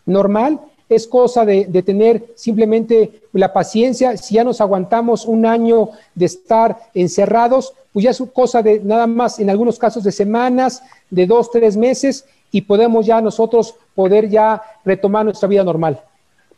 normal. 0.06 0.60
Es 0.88 1.06
cosa 1.06 1.44
de, 1.44 1.64
de, 1.64 1.82
tener 1.82 2.24
simplemente 2.34 3.22
la 3.32 3.52
paciencia. 3.52 4.16
Si 4.16 4.34
ya 4.34 4.44
nos 4.44 4.60
aguantamos 4.60 5.24
un 5.24 5.46
año 5.46 5.90
de 6.14 6.26
estar 6.26 6.78
encerrados, 6.94 7.72
pues 7.92 8.04
ya 8.04 8.10
es 8.10 8.22
cosa 8.32 8.62
de 8.62 8.80
nada 8.80 9.06
más, 9.06 9.38
en 9.38 9.48
algunos 9.48 9.78
casos 9.78 10.04
de 10.04 10.12
semanas, 10.12 10.82
de 11.10 11.26
dos, 11.26 11.50
tres 11.50 11.76
meses, 11.76 12.26
y 12.50 12.60
podemos 12.60 13.06
ya 13.06 13.20
nosotros 13.20 13.74
poder 13.94 14.28
ya 14.28 14.62
retomar 14.84 15.24
nuestra 15.24 15.48
vida 15.48 15.64
normal. 15.64 16.00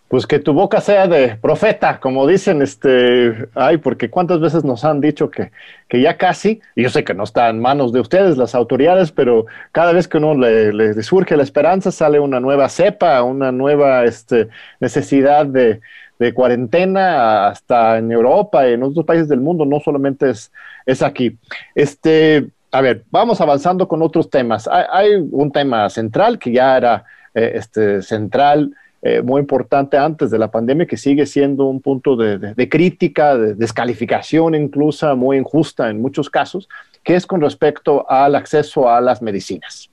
Pues 0.09 0.27
que 0.27 0.39
tu 0.39 0.53
boca 0.53 0.81
sea 0.81 1.09
de 1.09 1.37
profeta, 1.37 1.99
como 1.99 2.27
dicen, 2.27 2.63
este, 2.63 3.49
ay, 3.55 3.79
porque 3.79 4.09
cuántas 4.09 4.41
veces 4.41 4.65
nos 4.65 4.85
han 4.85 5.01
dicho 5.01 5.31
que, 5.31 5.51
que 5.89 6.01
ya 6.01 6.17
casi, 6.17 6.61
y 6.77 6.85
yo 6.85 6.91
sé 6.91 7.03
que 7.03 7.15
no 7.15 7.25
está 7.25 7.49
en 7.49 7.61
manos 7.61 7.93
de 7.93 8.01
ustedes, 8.01 8.37
las 8.37 8.55
autoridades, 8.55 9.11
pero 9.11 9.47
cada 9.73 9.93
vez 9.93 10.07
que 10.07 10.19
uno 10.19 10.35
le, 10.35 11.03
surge 11.03 11.37
la 11.37 11.43
esperanza, 11.43 11.91
sale 11.91 12.21
una 12.21 12.39
nueva 12.39 12.69
cepa, 12.69 13.23
una 13.25 13.51
nueva 13.51 14.05
este, 14.05 14.49
necesidad 14.79 15.45
de, 15.47 15.81
de 16.19 16.33
cuarentena, 16.33 17.49
hasta 17.49 17.99
en 17.99 18.11
Europa 18.13 18.67
en 18.67 18.83
otros 18.83 19.05
países 19.05 19.29
del 19.29 19.41
mundo, 19.41 19.65
no 19.65 19.81
solamente 19.81 20.31
es, 20.31 20.53
es 20.87 21.03
aquí. 21.03 21.37
Este, 21.75 22.47
a 22.73 22.81
ver, 22.81 23.05
vamos 23.11 23.41
avanzando 23.41 23.89
con 23.89 24.03
otros 24.03 24.31
temas. 24.31 24.69
Hay, 24.69 25.15
un 25.31 25.53
tema 25.53 25.89
central 25.91 26.39
que 26.39 26.53
ya 26.53 26.77
era 26.77 27.05
eh, 27.35 27.53
este, 27.55 28.03
central 28.03 28.75
eh, 29.03 29.23
muy 29.23 29.41
importante 29.41 29.97
antes 29.97 30.31
de 30.31 30.39
la 30.39 30.51
pandemia, 30.51 30.87
que 30.87 30.97
sigue 30.97 31.27
siendo 31.27 31.67
un 31.67 31.81
punto 31.81 32.17
de, 32.17 32.69
crítica, 32.69 33.37
de 33.37 33.55
descalificación 33.55 34.55
incluso 34.55 35.15
muy 35.17 35.37
injusta 35.37 35.91
en 35.91 36.01
muchos 36.01 36.31
casos, 36.31 36.69
que 37.05 37.15
es 37.15 37.27
con 37.27 37.41
respecto 37.41 38.09
al 38.11 38.35
acceso 38.35 38.89
a 38.89 39.01
las 39.01 39.23
medicinas. 39.23 39.91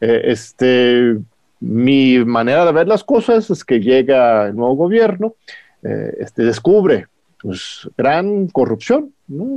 Eh, 0.00 0.22
este, 0.24 1.16
mi 1.60 2.24
manera 2.24 2.64
de 2.64 2.72
ver 2.72 2.88
las 2.88 3.04
cosas 3.04 3.50
es 3.50 3.64
que 3.64 3.80
llega 3.80 4.48
el 4.48 4.56
nuevo 4.56 4.74
gobierno, 4.76 5.34
eh, 5.82 6.14
este, 6.20 6.44
descubre 6.44 7.06
pues, 7.42 7.88
gran 7.96 8.48
corrupción, 8.48 9.12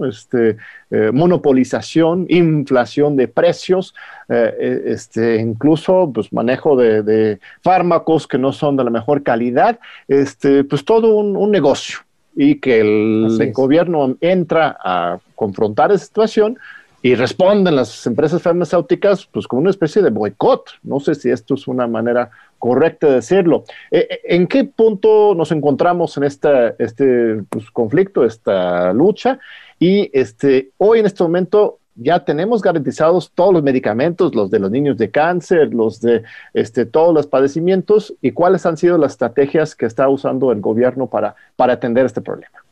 este, 0.08 0.58
eh, 0.92 1.12
monopolización, 1.12 2.26
inflación 2.30 3.16
de 3.16 3.28
precios, 3.28 3.94
eh, 4.30 4.54
eh, 4.60 4.84
este, 4.88 5.38
incluso 5.38 6.12
pues, 6.14 6.32
manejo 6.32 6.76
de, 6.76 7.40
fármacos 7.62 8.28
que 8.28 8.38
no 8.38 8.52
son 8.54 8.78
de 8.78 8.84
la 8.84 8.90
mejor 8.90 9.24
calidad, 9.24 9.80
este, 10.08 10.64
pues 10.64 10.86
todo 10.86 11.16
un, 11.16 11.52
negocio. 11.52 12.00
Y 12.36 12.56
que 12.56 12.80
el, 12.80 13.52
gobierno 13.54 14.16
entra 14.20 14.78
a 14.84 15.20
confrontar 15.36 15.92
esa 15.92 16.06
situación 16.06 16.58
y 17.04 17.16
responden 17.16 17.76
las 17.76 18.08
empresas 18.08 18.42
farmacéuticas 18.42 19.26
pues 19.26 19.46
con 19.46 19.60
una 19.60 19.70
especie 19.70 20.02
de 20.02 20.10
boicot. 20.10 20.70
No 20.84 21.02
sé 21.02 21.16
si 21.16 21.30
esto 21.30 21.56
es 21.56 21.68
una 21.68 21.86
manera 21.86 22.32
correcta 22.58 23.08
de 23.08 23.16
decirlo. 23.16 23.66
Eh, 23.92 24.08
eh, 24.10 24.22
¿En 24.24 24.48
qué 24.48 24.64
punto 24.64 25.36
nos 25.36 25.52
encontramos 25.52 26.16
en 26.16 26.24
esta, 26.24 26.70
este 26.80 27.44
pues, 27.50 27.70
conflicto, 27.72 28.24
esta 28.24 28.94
lucha? 28.94 29.38
Y 29.80 30.10
este, 30.18 30.72
hoy 30.78 31.00
en 31.00 31.06
este 31.06 31.24
momento 31.24 31.80
ya 31.96 32.24
tenemos 32.24 32.62
garantizados 32.62 33.30
todos 33.36 33.54
los 33.54 33.64
medicamentos, 33.64 34.34
los 34.34 34.50
de 34.50 34.60
los 34.60 34.72
niños 34.72 34.98
de 34.98 35.12
cáncer, 35.12 35.74
los 35.74 36.00
de 36.00 36.24
este, 36.54 36.86
todos 36.86 37.14
los 37.14 37.28
padecimientos, 37.28 38.16
y 38.22 38.32
cuáles 38.32 38.66
han 38.66 38.78
sido 38.78 38.98
las 38.98 39.12
estrategias 39.12 39.76
que 39.76 39.86
está 39.86 40.08
usando 40.08 40.54
el 40.54 40.62
gobierno 40.62 41.08
para, 41.08 41.36
para 41.58 41.74
atender 41.74 42.06
este 42.06 42.22
problema. 42.22 42.63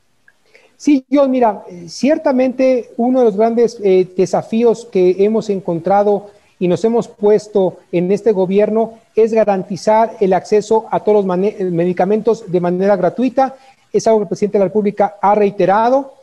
Sí, 0.81 1.05
yo, 1.11 1.29
mira, 1.29 1.63
ciertamente 1.85 2.89
uno 2.97 3.19
de 3.19 3.25
los 3.25 3.37
grandes 3.37 3.77
eh, 3.83 4.11
desafíos 4.17 4.87
que 4.91 5.15
hemos 5.19 5.51
encontrado 5.51 6.31
y 6.57 6.67
nos 6.67 6.83
hemos 6.83 7.07
puesto 7.07 7.77
en 7.91 8.11
este 8.11 8.31
gobierno 8.31 8.97
es 9.15 9.31
garantizar 9.31 10.17
el 10.19 10.33
acceso 10.33 10.87
a 10.89 11.01
todos 11.01 11.23
los 11.23 11.37
medicamentos 11.37 12.51
de 12.51 12.59
manera 12.59 12.95
gratuita. 12.95 13.55
Es 13.93 14.07
algo 14.07 14.21
que 14.21 14.23
el 14.23 14.29
presidente 14.29 14.57
de 14.57 14.63
la 14.63 14.69
República 14.69 15.17
ha 15.21 15.35
reiterado. 15.35 16.15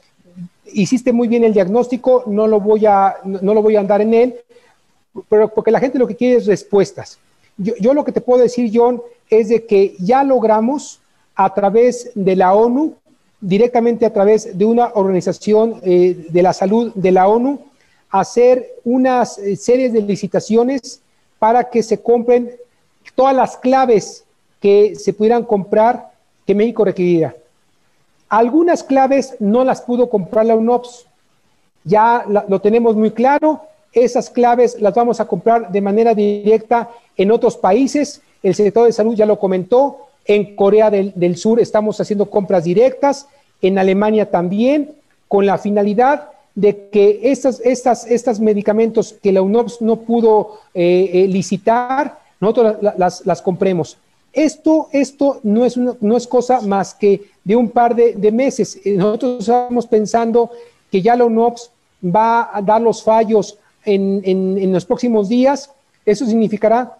Hiciste 0.72 1.12
muy 1.12 1.28
bien 1.28 1.44
el 1.44 1.54
diagnóstico, 1.54 2.24
no 2.26 2.48
lo 2.48 2.58
voy 2.58 2.84
a, 2.84 3.14
no 3.22 3.54
lo 3.54 3.62
voy 3.62 3.76
a 3.76 3.80
andar 3.80 4.00
en 4.00 4.12
él, 4.12 4.34
pero 5.28 5.54
porque 5.54 5.70
la 5.70 5.78
gente 5.78 6.00
lo 6.00 6.08
que 6.08 6.16
quiere 6.16 6.38
es 6.38 6.46
respuestas. 6.46 7.20
Yo, 7.58 7.74
yo 7.78 7.94
lo 7.94 8.04
que 8.04 8.10
te 8.10 8.20
puedo 8.20 8.42
decir, 8.42 8.72
John, 8.74 9.00
es 9.30 9.50
de 9.50 9.66
que 9.66 9.94
ya 10.00 10.24
logramos 10.24 10.98
a 11.36 11.54
través 11.54 12.10
de 12.16 12.34
la 12.34 12.54
ONU 12.54 12.96
directamente 13.40 14.04
a 14.04 14.12
través 14.12 14.56
de 14.56 14.64
una 14.64 14.90
organización 14.94 15.80
eh, 15.82 16.26
de 16.28 16.42
la 16.42 16.52
salud 16.52 16.92
de 16.94 17.12
la 17.12 17.28
ONU, 17.28 17.60
hacer 18.10 18.66
unas 18.84 19.38
eh, 19.38 19.56
series 19.56 19.92
de 19.92 20.02
licitaciones 20.02 21.00
para 21.38 21.70
que 21.70 21.82
se 21.82 22.02
compren 22.02 22.50
todas 23.14 23.34
las 23.34 23.56
claves 23.56 24.24
que 24.60 24.96
se 24.96 25.12
pudieran 25.12 25.44
comprar 25.44 26.10
que 26.46 26.54
México 26.54 26.84
requeriría. 26.84 27.36
Algunas 28.28 28.82
claves 28.82 29.36
no 29.38 29.64
las 29.64 29.82
pudo 29.82 30.10
comprar 30.10 30.46
la 30.46 30.56
UNOPS. 30.56 31.06
Ya 31.84 32.24
lo 32.26 32.60
tenemos 32.60 32.96
muy 32.96 33.12
claro. 33.12 33.62
Esas 33.92 34.28
claves 34.28 34.80
las 34.80 34.94
vamos 34.94 35.20
a 35.20 35.26
comprar 35.26 35.70
de 35.70 35.80
manera 35.80 36.14
directa 36.14 36.90
en 37.16 37.30
otros 37.30 37.56
países. 37.56 38.20
El 38.42 38.54
secretario 38.54 38.86
de 38.86 38.92
Salud 38.92 39.14
ya 39.14 39.24
lo 39.24 39.38
comentó. 39.38 40.07
En 40.28 40.54
Corea 40.56 40.90
del, 40.90 41.36
Sur 41.36 41.58
estamos 41.58 41.98
haciendo 42.02 42.28
compras 42.28 42.64
directas, 42.64 43.26
en 43.62 43.78
Alemania 43.78 44.30
también, 44.30 44.92
con 45.26 45.46
la 45.46 45.56
finalidad 45.56 46.28
de 46.54 46.88
que 46.90 47.20
estos 47.22 47.60
estas, 47.60 48.38
medicamentos 48.38 49.14
que 49.22 49.32
la 49.32 49.40
UNOPS 49.40 49.80
no 49.80 49.96
pudo 49.96 50.58
eh, 50.74 51.10
eh, 51.14 51.28
licitar, 51.28 52.18
nosotros 52.40 52.76
las, 53.24 53.42
compremos. 53.42 53.96
Esto, 54.34 54.88
esto 54.92 55.40
no, 55.44 55.64
es 55.64 55.78
no 55.78 56.16
es 56.16 56.26
cosa 56.26 56.60
más 56.60 56.94
que 56.94 57.22
de 57.42 57.56
un 57.56 57.70
par 57.70 57.96
de, 57.96 58.30
meses. 58.30 58.78
Eh, 58.84 58.96
nosotros 58.96 59.40
estamos 59.40 59.86
pensando 59.86 60.50
que 60.92 61.00
ya 61.00 61.16
la 61.16 61.24
UNOPS 61.24 61.70
va 62.04 62.54
a 62.54 62.60
dar 62.60 62.82
los 62.82 63.02
fallos 63.02 63.56
en, 63.86 64.20
en 64.24 64.72
los 64.74 64.84
próximos 64.84 65.30
días. 65.30 65.70
Eso 66.04 66.26
significará 66.26 66.97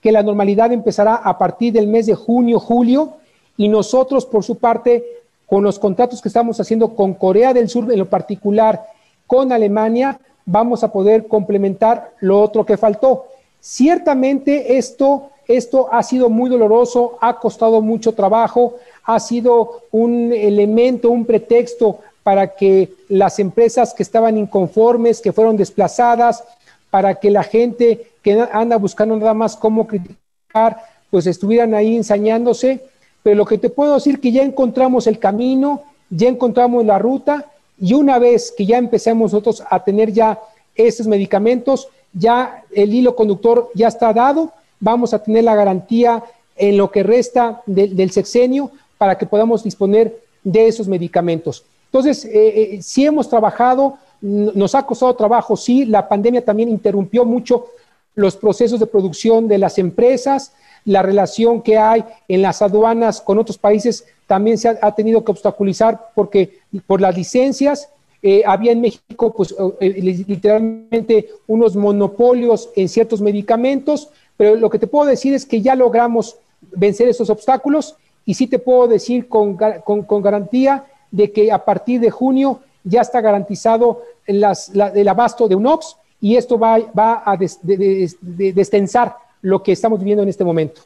que 0.00 0.12
la 0.12 0.22
normalidad 0.22 0.72
empezará 0.72 1.14
a 1.16 1.38
partir 1.38 1.72
del 1.72 1.86
mes 1.86 2.06
de 2.06 2.14
junio, 2.14 2.58
julio, 2.58 3.14
y 3.56 3.68
nosotros, 3.68 4.24
por 4.24 4.42
su 4.42 4.56
parte, 4.56 5.04
con 5.46 5.62
los 5.62 5.78
contratos 5.78 6.22
que 6.22 6.28
estamos 6.28 6.58
haciendo 6.60 6.94
con 6.94 7.14
Corea 7.14 7.52
del 7.52 7.68
Sur 7.68 7.92
en 7.92 7.98
lo 7.98 8.08
particular, 8.08 8.86
con 9.26 9.52
Alemania, 9.52 10.18
vamos 10.46 10.82
a 10.82 10.92
poder 10.92 11.26
complementar 11.26 12.12
lo 12.20 12.40
otro 12.40 12.64
que 12.64 12.76
faltó. 12.76 13.26
Ciertamente 13.60 14.78
esto, 14.78 15.30
esto 15.46 15.88
ha 15.92 16.02
sido 16.02 16.30
muy 16.30 16.48
doloroso, 16.48 17.18
ha 17.20 17.38
costado 17.38 17.82
mucho 17.82 18.12
trabajo, 18.12 18.76
ha 19.04 19.20
sido 19.20 19.82
un 19.90 20.32
elemento, 20.32 21.10
un 21.10 21.24
pretexto 21.26 21.98
para 22.22 22.54
que 22.54 22.92
las 23.08 23.38
empresas 23.38 23.92
que 23.92 24.02
estaban 24.02 24.38
inconformes, 24.38 25.20
que 25.20 25.32
fueron 25.32 25.56
desplazadas, 25.56 26.44
para 26.90 27.16
que 27.16 27.30
la 27.30 27.42
gente 27.42 28.09
que 28.22 28.46
anda 28.52 28.76
buscando 28.76 29.16
nada 29.16 29.34
más 29.34 29.56
cómo 29.56 29.86
criticar, 29.86 30.82
pues 31.10 31.26
estuvieran 31.26 31.74
ahí 31.74 31.96
ensañándose. 31.96 32.84
Pero 33.22 33.36
lo 33.36 33.46
que 33.46 33.58
te 33.58 33.70
puedo 33.70 33.94
decir 33.94 34.20
que 34.20 34.32
ya 34.32 34.42
encontramos 34.42 35.06
el 35.06 35.18
camino, 35.18 35.82
ya 36.08 36.28
encontramos 36.28 36.84
la 36.84 36.98
ruta 36.98 37.46
y 37.78 37.94
una 37.94 38.18
vez 38.18 38.52
que 38.56 38.66
ya 38.66 38.78
empecemos 38.78 39.32
nosotros 39.32 39.62
a 39.68 39.82
tener 39.82 40.12
ya 40.12 40.38
esos 40.74 41.06
medicamentos, 41.06 41.88
ya 42.12 42.64
el 42.72 42.94
hilo 42.94 43.14
conductor 43.14 43.70
ya 43.74 43.88
está 43.88 44.12
dado, 44.12 44.52
vamos 44.78 45.14
a 45.14 45.22
tener 45.22 45.44
la 45.44 45.54
garantía 45.54 46.22
en 46.56 46.76
lo 46.76 46.90
que 46.90 47.02
resta 47.02 47.62
del 47.66 48.10
sexenio 48.10 48.70
para 48.98 49.16
que 49.16 49.26
podamos 49.26 49.64
disponer 49.64 50.20
de 50.44 50.68
esos 50.68 50.88
medicamentos. 50.88 51.64
Entonces, 51.86 52.24
eh, 52.24 52.30
eh, 52.74 52.82
si 52.82 53.04
hemos 53.04 53.28
trabajado, 53.28 53.96
nos 54.20 54.74
ha 54.74 54.84
costado 54.84 55.14
trabajo, 55.16 55.56
sí, 55.56 55.86
la 55.86 56.06
pandemia 56.06 56.44
también 56.44 56.68
interrumpió 56.68 57.24
mucho 57.24 57.66
los 58.14 58.36
procesos 58.36 58.80
de 58.80 58.86
producción 58.86 59.48
de 59.48 59.58
las 59.58 59.78
empresas, 59.78 60.52
la 60.84 61.02
relación 61.02 61.62
que 61.62 61.78
hay 61.78 62.04
en 62.28 62.42
las 62.42 62.62
aduanas 62.62 63.20
con 63.20 63.38
otros 63.38 63.58
países 63.58 64.04
también 64.26 64.58
se 64.58 64.68
ha, 64.68 64.94
tenido 64.94 65.24
que 65.24 65.32
obstaculizar 65.32 66.10
porque 66.14 66.60
por 66.86 67.00
las 67.00 67.16
licencias 67.16 67.88
eh, 68.22 68.42
había 68.46 68.72
en 68.72 68.80
México 68.80 69.32
pues 69.34 69.54
eh, 69.80 70.24
literalmente 70.26 71.28
unos 71.46 71.74
monopolios 71.76 72.70
en 72.76 72.88
ciertos 72.88 73.20
medicamentos, 73.20 74.08
pero 74.36 74.54
lo 74.56 74.70
que 74.70 74.78
te 74.78 74.86
puedo 74.86 75.06
decir 75.06 75.34
es 75.34 75.46
que 75.46 75.62
ya 75.62 75.74
logramos 75.74 76.36
vencer 76.72 77.08
esos 77.08 77.30
obstáculos 77.30 77.96
y 78.24 78.34
sí 78.34 78.46
te 78.46 78.58
puedo 78.58 78.86
decir 78.86 79.28
con, 79.28 79.56
con 79.56 80.22
garantía 80.22 80.84
de 81.10 81.32
que 81.32 81.50
a 81.50 81.64
partir 81.64 82.00
de 82.00 82.10
junio 82.10 82.60
ya 82.84 83.00
está 83.00 83.20
garantizado 83.20 84.02
el 84.26 85.08
abasto 85.08 85.48
de 85.48 85.56
UNOPS 85.56 85.96
y 86.20 86.36
esto 86.36 86.58
va, 86.58 86.78
va 86.96 87.22
a 87.24 87.36
destensar 87.36 89.16
lo 89.42 89.62
que 89.62 89.72
estamos 89.72 89.98
viviendo 89.98 90.22
en 90.22 90.28
este 90.28 90.44
momento. 90.44 90.82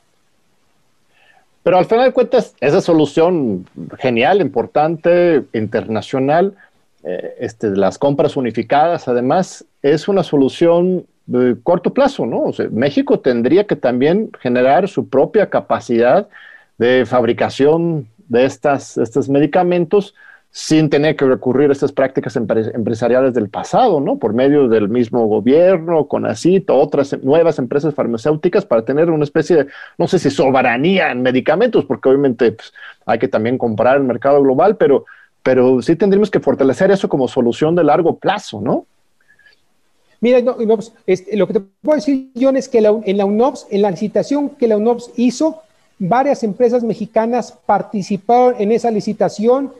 Pero 1.63 1.79
al 1.79 1.87
final 1.87 2.07
de 2.07 2.13
cuentas, 2.13 2.55
esa 2.61 2.81
solución 2.81 3.67
genial, 3.99 4.41
importante, 4.41 5.45
internacional, 5.55 6.55
eh, 7.03 7.37
este, 7.41 7.71
las 7.71 7.99
compras 7.99 8.37
unificadas, 8.37 9.09
además, 9.09 9.65
es 9.83 10.07
una 10.07 10.23
solución 10.23 11.07
de 11.27 11.57
corto 11.63 11.95
plazo, 11.95 12.27
¿no? 12.27 12.43
O 12.43 12.53
sea, 12.53 12.69
México 12.71 13.21
tendría 13.21 13.67
que 13.67 13.77
también 13.77 14.31
generar 14.41 14.89
su 14.89 15.09
propia 15.09 15.49
capacidad 15.49 16.29
de 16.77 17.07
fabricación 17.07 18.09
de 18.29 18.45
estas, 18.45 18.99
estos 18.99 19.29
medicamentos 19.29 20.15
sin 20.57 20.89
tener 20.89 21.17
que 21.17 21.25
recurrir 21.25 21.71
a 21.71 21.73
estas 21.73 21.91
prácticas 21.91 22.37
empresariales 22.37 23.35
del 23.35 23.49
pasado, 23.49 24.01
¿no? 24.01 24.19
Por 24.19 24.35
medio 24.35 24.69
del 24.69 24.89
mismo 24.89 25.27
gobierno, 25.27 26.07
con 26.07 26.23
CONACIT, 26.23 26.71
otras 26.71 27.21
nuevas 27.25 27.59
empresas 27.59 27.93
farmacéuticas 27.93 28.65
para 28.65 28.85
tener 28.85 29.11
una 29.11 29.25
especie 29.25 29.57
de, 29.57 29.67
no 29.99 30.07
sé 30.07 30.21
si 30.21 30.31
soberanía 30.31 31.11
en 31.11 31.23
medicamentos, 31.23 31.85
porque 31.85 32.09
obviamente 32.09 32.53
pues, 32.53 32.73
hay 33.05 33.19
que 33.19 33.27
también 33.27 33.59
comprar 33.59 33.97
el 33.97 34.05
mercado 34.05 34.41
global, 34.41 34.77
pero, 34.77 35.07
pero 35.43 35.83
sí 35.83 35.97
tendríamos 35.97 36.31
que 36.31 36.39
fortalecer 36.39 36.89
eso 36.93 37.09
como 37.09 37.27
solución 37.27 37.75
de 37.75 37.83
largo 37.83 38.17
plazo, 38.17 38.61
¿no? 38.61 38.87
Mira, 40.21 40.41
pues, 40.55 40.93
este, 41.05 41.37
lo 41.37 41.49
que 41.49 41.55
te 41.55 41.61
puedo 41.83 41.97
decir, 41.97 42.31
John, 42.41 42.57
es 42.57 42.69
que 42.69 42.79
en 42.79 43.17
la 43.17 43.25
UNOPS, 43.25 43.67
en 43.71 43.83
la 43.83 43.91
licitación 43.91 44.51
que 44.51 44.69
la 44.69 44.77
UNOPS 44.77 45.11
hizo, 45.17 45.63
varias 45.99 46.45
empresas 46.45 46.85
mexicanas 46.85 47.59
participaron 47.67 48.55
en 48.61 48.71
esa 48.71 48.93
licitación 48.93 49.73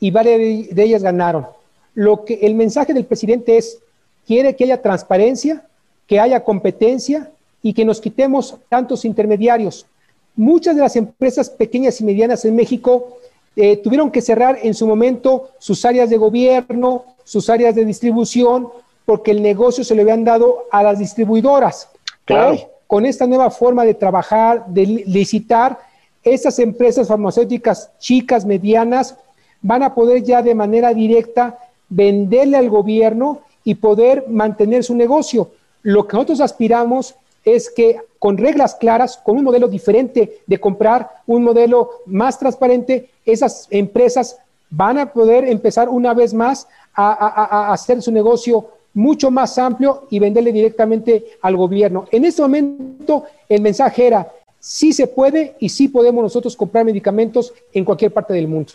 y 0.00 0.10
varias 0.10 0.74
de 0.74 0.82
ellas 0.82 1.02
ganaron. 1.02 1.46
Lo 1.94 2.24
que 2.24 2.34
el 2.42 2.54
mensaje 2.54 2.94
del 2.94 3.04
presidente 3.04 3.58
es, 3.58 3.78
quiere 4.26 4.56
que 4.56 4.64
haya 4.64 4.82
transparencia, 4.82 5.66
que 6.06 6.18
haya 6.18 6.42
competencia 6.42 7.30
y 7.62 7.74
que 7.74 7.84
nos 7.84 8.00
quitemos 8.00 8.56
tantos 8.68 9.04
intermediarios. 9.04 9.86
Muchas 10.34 10.74
de 10.74 10.82
las 10.82 10.96
empresas 10.96 11.50
pequeñas 11.50 12.00
y 12.00 12.04
medianas 12.04 12.44
en 12.44 12.56
México 12.56 13.18
eh, 13.56 13.76
tuvieron 13.76 14.10
que 14.10 14.22
cerrar 14.22 14.58
en 14.62 14.74
su 14.74 14.86
momento 14.86 15.50
sus 15.58 15.84
áreas 15.84 16.08
de 16.08 16.16
gobierno, 16.16 17.04
sus 17.24 17.50
áreas 17.50 17.74
de 17.74 17.84
distribución, 17.84 18.68
porque 19.04 19.32
el 19.32 19.42
negocio 19.42 19.84
se 19.84 19.94
le 19.94 20.02
habían 20.02 20.24
dado 20.24 20.64
a 20.70 20.82
las 20.82 20.98
distribuidoras. 20.98 21.88
Claro. 22.24 22.58
con 22.86 23.06
esta 23.06 23.26
nueva 23.26 23.50
forma 23.50 23.84
de 23.84 23.94
trabajar, 23.94 24.66
de 24.66 24.86
licitar, 24.86 25.78
estas 26.22 26.58
empresas 26.60 27.08
farmacéuticas 27.08 27.90
chicas, 27.98 28.44
medianas, 28.44 29.16
van 29.62 29.82
a 29.82 29.94
poder 29.94 30.22
ya 30.22 30.42
de 30.42 30.54
manera 30.54 30.94
directa 30.94 31.58
venderle 31.88 32.56
al 32.56 32.70
gobierno 32.70 33.40
y 33.64 33.74
poder 33.74 34.24
mantener 34.28 34.84
su 34.84 34.94
negocio. 34.94 35.50
Lo 35.82 36.06
que 36.06 36.16
nosotros 36.16 36.40
aspiramos 36.40 37.14
es 37.44 37.70
que 37.70 38.00
con 38.18 38.36
reglas 38.36 38.74
claras, 38.74 39.16
con 39.16 39.38
un 39.38 39.44
modelo 39.44 39.68
diferente 39.68 40.40
de 40.46 40.60
comprar, 40.60 41.10
un 41.26 41.42
modelo 41.42 41.90
más 42.06 42.38
transparente, 42.38 43.08
esas 43.24 43.66
empresas 43.70 44.38
van 44.70 44.98
a 44.98 45.12
poder 45.12 45.44
empezar 45.44 45.88
una 45.88 46.14
vez 46.14 46.32
más 46.34 46.68
a, 46.94 47.72
hacer 47.72 48.02
su 48.02 48.12
negocio 48.12 48.66
mucho 48.92 49.30
más 49.30 49.56
amplio 49.56 50.06
y 50.10 50.18
venderle 50.18 50.52
directamente 50.52 51.24
al 51.42 51.56
gobierno. 51.56 52.06
En 52.10 52.24
este 52.24 52.42
momento 52.42 53.24
el 53.48 53.62
mensaje 53.62 54.06
era, 54.06 54.30
sí 54.58 54.92
se 54.92 55.06
puede 55.06 55.54
y 55.60 55.68
sí 55.68 55.88
podemos 55.88 56.22
nosotros 56.22 56.56
comprar 56.56 56.84
medicamentos 56.84 57.52
en 57.72 57.84
cualquier 57.84 58.12
parte 58.12 58.34
del 58.34 58.48
mundo. 58.48 58.72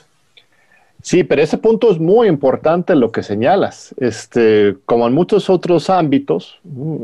Sí, 1.06 1.24
pero 1.24 1.44
ese 1.44 1.60
punto 1.60 1.92
es 1.92 2.00
muy 2.00 2.28
importante 2.28 2.96
lo 2.96 3.12
que 3.12 3.22
señalas. 3.22 3.94
Este, 4.00 4.76
como 4.86 5.06
en 5.06 5.14
muchos 5.14 5.52
otros 5.52 5.92
ámbitos, 5.92 6.60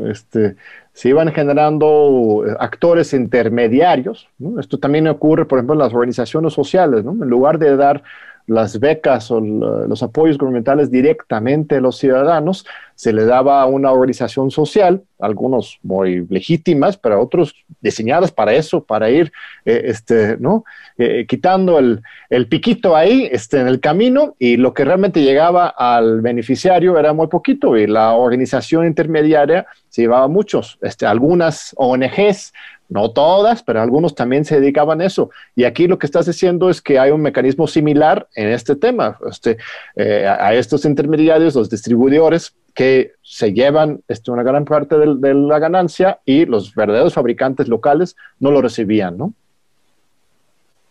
este, 0.08 0.56
se 0.92 1.10
iban 1.10 1.30
generando 1.30 2.42
eh, 2.44 2.56
actores 2.58 3.12
intermediarios. 3.12 4.28
Esto 4.58 4.80
también 4.80 5.06
ocurre, 5.06 5.44
por 5.44 5.58
ejemplo, 5.58 5.74
en 5.74 5.78
las 5.78 5.94
organizaciones 5.94 6.52
sociales. 6.52 7.04
En 7.04 7.30
lugar 7.30 7.60
de 7.60 7.76
dar 7.76 8.02
las 8.46 8.78
becas 8.80 9.30
o 9.30 9.40
los 9.40 10.02
apoyos 10.02 10.38
gubernamentales 10.38 10.90
directamente 10.90 11.76
a 11.76 11.80
los 11.80 11.98
ciudadanos, 11.98 12.66
se 12.94 13.12
le 13.12 13.24
daba 13.24 13.62
a 13.62 13.66
una 13.66 13.90
organización 13.90 14.50
social, 14.50 15.02
algunos 15.18 15.78
muy 15.82 16.26
legítimas, 16.28 16.96
pero 16.96 17.20
otros 17.20 17.54
diseñadas 17.80 18.30
para 18.30 18.54
eso, 18.54 18.84
para 18.84 19.10
ir 19.10 19.32
eh, 19.64 19.82
este, 19.86 20.36
¿no? 20.38 20.64
Eh, 20.98 21.26
quitando 21.26 21.78
el, 21.78 22.02
el, 22.30 22.46
piquito 22.48 22.94
ahí 22.94 23.28
este, 23.32 23.60
en 23.60 23.66
el 23.66 23.80
camino 23.80 24.36
y 24.38 24.56
lo 24.56 24.74
que 24.74 24.84
realmente 24.84 25.22
llegaba 25.22 25.68
al 25.68 26.20
beneficiario 26.20 26.98
era 26.98 27.12
muy 27.12 27.28
poquito 27.28 27.76
y 27.76 27.86
la 27.86 28.12
organización 28.12 28.86
intermediaria 28.86 29.66
se 29.88 30.02
llevaba 30.02 30.28
muchos. 30.28 30.78
Este, 30.82 31.06
algunas 31.06 31.74
ONGs 31.76 32.52
no 32.92 33.10
todas, 33.10 33.62
pero 33.62 33.80
algunos 33.80 34.14
también 34.14 34.44
se 34.44 34.60
dedicaban 34.60 35.00
a 35.00 35.06
eso. 35.06 35.30
Y 35.56 35.64
aquí 35.64 35.86
lo 35.86 35.98
que 35.98 36.06
estás 36.06 36.26
diciendo 36.26 36.70
es 36.70 36.80
que 36.80 36.98
hay 36.98 37.10
un 37.10 37.22
mecanismo 37.22 37.66
similar 37.66 38.28
en 38.34 38.48
este 38.48 38.76
tema, 38.76 39.18
este, 39.28 39.56
eh, 39.96 40.26
a 40.26 40.54
estos 40.54 40.84
intermediarios, 40.84 41.54
los 41.54 41.70
distribuidores, 41.70 42.54
que 42.74 43.12
se 43.22 43.52
llevan 43.52 44.02
este, 44.08 44.30
una 44.30 44.42
gran 44.42 44.64
parte 44.64 44.96
de, 44.98 45.34
la 45.34 45.58
ganancia 45.58 46.20
y 46.24 46.46
los 46.46 46.74
verdaderos 46.74 47.14
fabricantes 47.14 47.68
locales 47.68 48.16
no 48.40 48.50
lo 48.50 48.62
recibían, 48.62 49.18
¿no? 49.18 49.34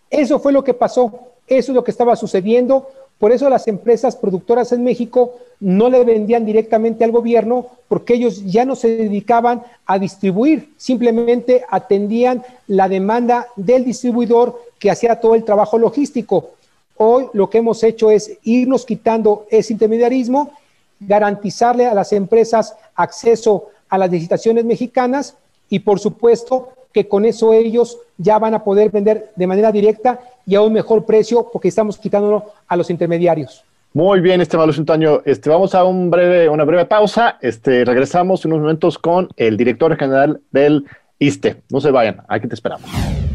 Eso 0.09 0.39
fue 0.39 0.51
lo 0.51 0.63
que 0.63 0.73
pasó, 0.73 1.33
eso 1.47 1.71
es 1.71 1.75
lo 1.75 1.83
que 1.83 1.91
estaba 1.91 2.15
sucediendo. 2.15 2.89
Por 3.21 3.31
eso 3.31 3.51
las 3.51 3.67
empresas 3.67 4.15
productoras 4.15 4.71
en 4.71 4.83
México 4.83 5.35
no 5.59 5.91
le 5.91 6.03
vendían 6.03 6.43
directamente 6.43 7.03
al 7.03 7.11
gobierno 7.11 7.67
porque 7.87 8.15
ellos 8.15 8.43
ya 8.45 8.65
no 8.65 8.75
se 8.75 8.97
dedicaban 8.97 9.61
a 9.85 9.99
distribuir, 9.99 10.73
simplemente 10.75 11.63
atendían 11.69 12.41
la 12.65 12.89
demanda 12.89 13.45
del 13.55 13.85
distribuidor 13.85 14.59
que 14.79 14.89
hacía 14.89 15.19
todo 15.19 15.35
el 15.35 15.43
trabajo 15.43 15.77
logístico. 15.77 16.49
Hoy 16.97 17.27
lo 17.33 17.47
que 17.47 17.59
hemos 17.59 17.83
hecho 17.83 18.09
es 18.09 18.39
irnos 18.41 18.87
quitando 18.87 19.45
ese 19.51 19.73
intermediarismo, 19.73 20.53
garantizarle 20.99 21.85
a 21.85 21.93
las 21.93 22.13
empresas 22.13 22.75
acceso 22.95 23.67
a 23.87 23.99
las 23.99 24.09
licitaciones 24.09 24.65
mexicanas 24.65 25.35
y 25.69 25.77
por 25.77 25.99
supuesto 25.99 26.69
que 26.93 27.07
con 27.07 27.25
eso 27.25 27.53
ellos 27.53 27.97
ya 28.17 28.39
van 28.39 28.53
a 28.53 28.63
poder 28.63 28.91
vender 28.91 29.31
de 29.35 29.47
manera 29.47 29.71
directa 29.71 30.19
y 30.45 30.55
a 30.55 30.61
un 30.61 30.73
mejor 30.73 31.05
precio 31.05 31.49
porque 31.51 31.67
estamos 31.67 31.97
quitándolo 31.97 32.45
a 32.67 32.75
los 32.75 32.89
intermediarios. 32.89 33.63
Muy 33.93 34.21
bien, 34.21 34.39
este 34.39 34.55
Luis 34.55 34.79
Antonio. 34.79 35.21
Este, 35.25 35.49
vamos 35.49 35.75
a 35.75 35.83
un 35.83 36.09
breve, 36.09 36.47
una 36.47 36.63
breve 36.63 36.85
pausa. 36.85 37.37
Este, 37.41 37.83
regresamos 37.83 38.45
en 38.45 38.53
unos 38.53 38.63
momentos 38.63 38.97
con 38.97 39.27
el 39.35 39.57
director 39.57 39.97
general 39.97 40.39
del 40.51 40.85
ISTE. 41.19 41.57
No 41.69 41.81
se 41.81 41.91
vayan, 41.91 42.21
aquí 42.29 42.47
te 42.47 42.55
esperamos. 42.55 42.89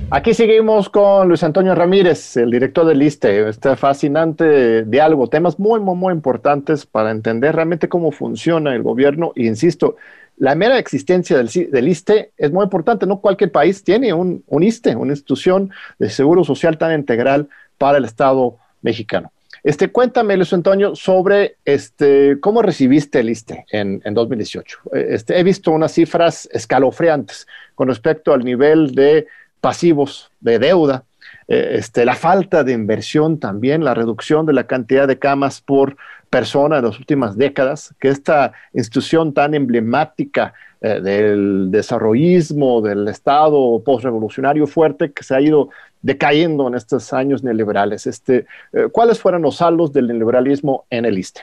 Aquí 0.09 0.35
seguimos 0.35 0.89
con 0.89 1.29
Luis 1.29 1.43
Antonio 1.43 1.75
Ramírez, 1.75 2.37
el 2.37 2.51
director 2.51 2.87
del 2.87 3.03
ISTE. 3.03 3.49
Este 3.49 3.77
fascinante 3.77 4.85
diálogo, 4.85 5.29
temas 5.29 5.59
muy, 5.59 5.79
muy, 5.81 5.95
muy 5.95 6.15
importantes 6.15 6.87
para 6.87 7.11
entender 7.11 7.55
realmente 7.55 7.89
cómo 7.89 8.11
funciona 8.11 8.75
el 8.75 8.83
gobierno. 8.83 9.33
Y 9.35 9.49
insisto, 9.49 9.97
la 10.37 10.55
mera 10.55 10.79
existencia 10.79 11.37
del, 11.37 11.89
ISTE 11.89 12.33
es 12.37 12.53
muy 12.53 12.65
importante. 12.65 13.07
No 13.07 13.21
cualquier 13.21 13.51
país 13.51 13.83
tiene 13.83 14.13
un, 14.13 14.45
un 14.47 14.63
ISTE, 14.63 14.95
una 14.95 15.13
institución 15.13 15.71
de 15.99 16.11
seguro 16.11 16.45
social 16.45 16.77
tan 16.79 16.99
integral 16.99 17.49
para 17.79 17.99
el 17.99 18.05
Estado 18.05 18.57
mexicano. 18.83 19.33
Este, 19.67 19.91
cuéntame, 19.91 20.37
Luis 20.37 20.53
Antonio, 20.53 20.95
sobre 20.95 21.57
este, 21.65 22.39
cómo 22.41 22.63
recibiste 22.63 23.19
el 23.19 23.31
ISTE 23.31 23.67
en, 23.73 24.01
2018. 24.05 24.79
Eh, 24.95 25.07
este, 25.11 25.41
he 25.41 25.43
visto 25.43 25.73
unas 25.73 25.93
cifras 25.93 26.49
escalofriantes 26.53 27.49
con 27.75 27.89
respecto 27.89 28.33
al 28.33 28.45
nivel 28.45 28.95
de 28.95 29.27
pasivos 29.61 30.31
de 30.39 30.61
deuda, 30.61 31.03
eh, 31.49 31.79
este, 31.79 32.05
la 32.05 32.15
falta 32.15 32.63
de 32.63 32.75
inversión 32.75 33.41
también, 33.41 33.83
la 33.83 33.95
reducción 33.95 34.47
de 34.47 34.53
la 34.53 34.69
cantidad 34.69 35.09
de 35.09 35.19
camas 35.19 35.61
por 35.61 35.97
persona 36.37 36.77
en 36.77 36.85
las 36.85 36.99
últimas 36.99 37.35
décadas, 37.35 37.95
que 37.99 38.09
esta 38.09 38.53
institución 38.75 39.33
tan 39.33 39.55
emblemática 39.55 40.53
eh, 40.83 41.01
del 41.01 41.71
desarrollismo 41.71 42.83
del 42.83 43.09
Estado 43.09 43.59
postrevolucionario 43.83 44.67
fuerte 44.67 45.13
que 45.13 45.25
se 45.25 45.35
ha 45.35 45.41
ido 45.41 45.71
decayendo 46.03 46.69
en 46.69 46.75
estos 46.75 47.15
años 47.15 47.43
neoliberales. 47.43 48.07
Este, 48.07 48.45
eh, 48.75 48.89
¿Cuáles 48.93 49.19
fueron 49.19 49.41
los 49.41 49.57
saldos 49.57 49.95
del 49.95 50.09
neoliberalismo 50.09 50.85
en 50.91 51.07
el 51.07 51.17
ISTE? 51.17 51.41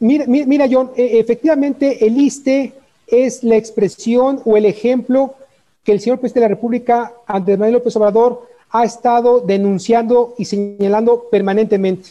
Mira, 0.00 0.26
mira, 0.26 0.66
John, 0.70 0.90
e, 0.94 1.18
efectivamente 1.18 2.06
el 2.06 2.18
ISTE 2.18 2.74
es 3.06 3.42
la 3.42 3.56
expresión 3.56 4.42
o 4.44 4.54
el 4.58 4.66
ejemplo 4.66 5.34
que 5.82 5.92
el 5.92 6.00
señor 6.00 6.18
presidente 6.18 6.40
de 6.40 6.48
la 6.50 6.54
República, 6.56 7.14
Andrés 7.26 7.58
Manuel 7.58 7.76
López 7.78 7.96
Obrador, 7.96 8.46
ha 8.68 8.84
estado 8.84 9.40
denunciando 9.40 10.34
y 10.36 10.44
señalando 10.44 11.24
permanentemente. 11.30 12.10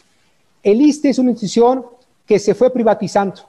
El 0.64 0.82
ISTE 0.82 1.10
es 1.10 1.20
una 1.20 1.32
institución 1.32 1.86
que 2.30 2.38
se 2.38 2.54
fue 2.54 2.72
privatizando. 2.72 3.42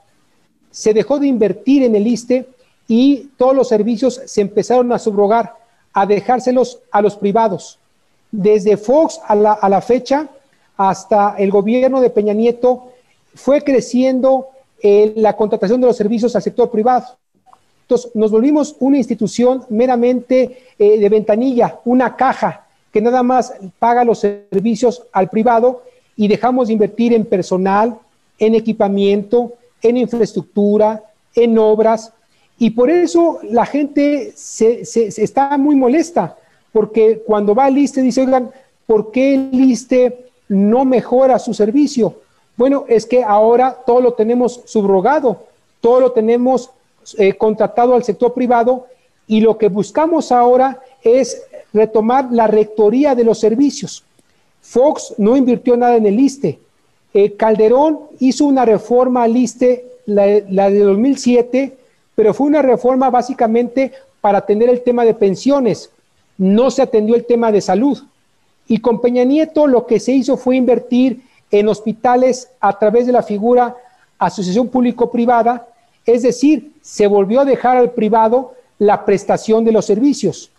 Se 0.71 0.91
dejó 0.91 1.19
de 1.19 1.27
invertir 1.27 1.83
en 1.83 1.95
el 1.95 2.07
ISTE 2.07 2.47
y 2.87 3.29
todos 3.37 3.55
los 3.55 3.67
servicios 3.67 4.19
se 4.25 4.41
empezaron 4.41 4.91
a 4.91 4.97
subrogar, 4.97 5.53
a 5.93 6.07
dejárselos 6.07 6.79
a 6.89 6.99
los 6.99 7.15
privados 7.15 7.77
desde 8.31 8.77
Fox 8.77 9.19
a 9.27 9.35
la, 9.35 9.81
fecha 9.81 10.27
hasta 10.77 11.35
el 11.37 11.51
gobierno 11.51 12.01
de 12.01 12.09
Peña 12.09 12.33
Nieto, 12.33 12.93
fue 13.35 13.61
creciendo 13.61 14.47
eh, 14.81 15.13
la 15.15 15.35
contratación 15.35 15.79
de 15.79 15.85
los 15.85 15.97
servicios 15.97 16.35
al 16.35 16.41
sector 16.41 16.71
privado. 16.71 17.05
Entonces, 17.83 18.09
nos 18.15 18.31
volvimos 18.31 18.75
una 18.79 18.97
institución 18.97 19.63
meramente 19.69 20.63
eh, 20.79 20.97
de 20.97 21.09
ventanilla, 21.09 21.79
una 21.85 22.15
caja 22.15 22.65
que 22.91 22.99
nada 22.99 23.21
más 23.21 23.53
paga 23.77 24.03
los 24.03 24.19
servicios 24.19 25.03
al 25.11 25.29
privado 25.29 25.83
y 26.15 26.27
dejamos 26.27 26.67
de 26.67 26.73
invertir 26.73 27.13
en 27.13 27.25
personal, 27.25 27.99
en 28.41 28.55
equipamiento, 28.55 29.53
en 29.83 29.97
infraestructura, 29.97 31.03
en 31.35 31.57
obras. 31.59 32.11
Y 32.57 32.71
por 32.71 32.89
eso 32.89 33.39
la 33.43 33.65
gente 33.67 34.33
se, 34.35 34.81
está 34.81 35.57
muy 35.57 35.75
molesta, 35.75 36.35
porque 36.73 37.21
cuando 37.25 37.53
va 37.53 37.65
al 37.65 37.77
ISTE 37.77 38.01
dice, 38.01 38.21
oigan, 38.21 38.49
¿por 38.87 39.11
qué 39.11 39.35
el 39.35 39.53
ISTE 39.53 40.25
no 40.49 40.85
mejora 40.85 41.37
su 41.37 41.53
servicio? 41.53 42.15
Bueno, 42.57 42.85
es 42.87 43.05
que 43.05 43.23
ahora 43.23 43.77
todo 43.85 44.01
lo 44.01 44.13
tenemos 44.13 44.61
subrogado, 44.65 45.43
todo 45.79 46.01
lo 46.01 46.11
tenemos 46.11 46.71
eh, 47.19 47.33
contratado 47.33 47.93
al 47.93 48.03
sector 48.03 48.33
privado 48.33 48.87
y 49.27 49.41
lo 49.41 49.57
que 49.59 49.69
buscamos 49.69 50.31
ahora 50.31 50.81
es 51.03 51.43
retomar 51.73 52.29
la 52.31 52.47
rectoría 52.47 53.13
de 53.13 53.23
los 53.23 53.39
servicios. 53.39 54.03
Fox 54.61 55.13
no 55.19 55.37
invirtió 55.37 55.77
nada 55.77 55.95
en 55.95 56.07
el 56.07 56.19
ISTE. 56.19 56.59
Eh, 57.13 57.35
Calderón 57.35 57.99
hizo 58.19 58.45
una 58.45 58.65
reforma 58.65 59.23
al 59.23 59.35
ISTE, 59.35 59.85
la, 60.05 60.25
la 60.49 60.69
de 60.69 60.79
2007, 60.79 61.77
pero 62.15 62.33
fue 62.33 62.47
una 62.47 62.61
reforma 62.61 63.09
básicamente 63.09 63.91
para 64.21 64.39
atender 64.39 64.69
el 64.69 64.81
tema 64.81 65.05
de 65.05 65.13
pensiones. 65.13 65.89
No 66.37 66.71
se 66.71 66.81
atendió 66.81 67.15
el 67.15 67.25
tema 67.25 67.51
de 67.51 67.61
salud. 67.61 68.01
Y 68.67 68.79
con 68.79 69.01
Peña 69.01 69.23
Nieto 69.23 69.67
lo 69.67 69.85
que 69.85 69.99
se 69.99 70.13
hizo 70.13 70.37
fue 70.37 70.55
invertir 70.55 71.21
en 71.51 71.67
hospitales 71.67 72.49
a 72.59 72.77
través 72.79 73.05
de 73.05 73.11
la 73.11 73.23
figura 73.23 73.75
asociación 74.17 74.69
público-privada, 74.69 75.67
es 76.05 76.21
decir, 76.21 76.71
se 76.81 77.07
volvió 77.07 77.41
a 77.41 77.45
dejar 77.45 77.77
al 77.77 77.91
privado 77.91 78.53
la 78.79 79.03
prestación 79.05 79.65
de 79.65 79.71
los 79.71 79.85
servicios. 79.85 80.51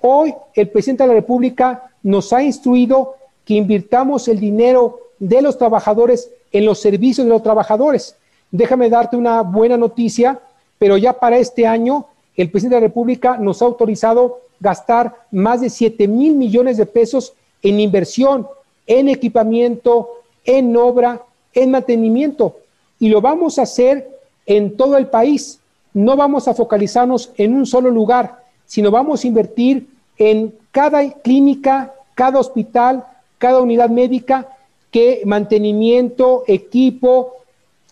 Hoy 0.00 0.34
el 0.54 0.68
presidente 0.68 1.04
de 1.04 1.08
la 1.08 1.14
República 1.14 1.90
nos 2.02 2.32
ha 2.32 2.42
instruido 2.42 3.14
que 3.44 3.54
invirtamos 3.54 4.28
el 4.28 4.40
dinero 4.40 4.98
de 5.22 5.40
los 5.40 5.56
trabajadores 5.56 6.30
en 6.50 6.64
los 6.66 6.80
servicios 6.80 7.24
de 7.24 7.32
los 7.32 7.44
trabajadores. 7.44 8.16
Déjame 8.50 8.90
darte 8.90 9.16
una 9.16 9.42
buena 9.42 9.76
noticia, 9.76 10.40
pero 10.78 10.96
ya 10.96 11.12
para 11.12 11.38
este 11.38 11.64
año 11.64 12.06
el 12.36 12.50
presidente 12.50 12.74
de 12.74 12.80
la 12.80 12.88
República 12.88 13.36
nos 13.36 13.62
ha 13.62 13.66
autorizado 13.66 14.40
gastar 14.58 15.14
más 15.30 15.60
de 15.60 15.70
7 15.70 16.08
mil 16.08 16.34
millones 16.34 16.76
de 16.76 16.86
pesos 16.86 17.34
en 17.62 17.78
inversión, 17.78 18.48
en 18.88 19.08
equipamiento, 19.08 20.08
en 20.44 20.76
obra, 20.76 21.22
en 21.54 21.70
mantenimiento. 21.70 22.56
Y 22.98 23.08
lo 23.08 23.20
vamos 23.20 23.60
a 23.60 23.62
hacer 23.62 24.10
en 24.44 24.76
todo 24.76 24.96
el 24.96 25.06
país. 25.06 25.60
No 25.94 26.16
vamos 26.16 26.48
a 26.48 26.54
focalizarnos 26.54 27.30
en 27.36 27.54
un 27.54 27.64
solo 27.64 27.90
lugar, 27.90 28.42
sino 28.66 28.90
vamos 28.90 29.22
a 29.22 29.28
invertir 29.28 29.86
en 30.18 30.52
cada 30.72 31.08
clínica, 31.12 31.94
cada 32.16 32.40
hospital, 32.40 33.04
cada 33.38 33.60
unidad 33.60 33.88
médica, 33.88 34.48
que 34.92 35.22
mantenimiento, 35.24 36.44
equipo, 36.46 37.34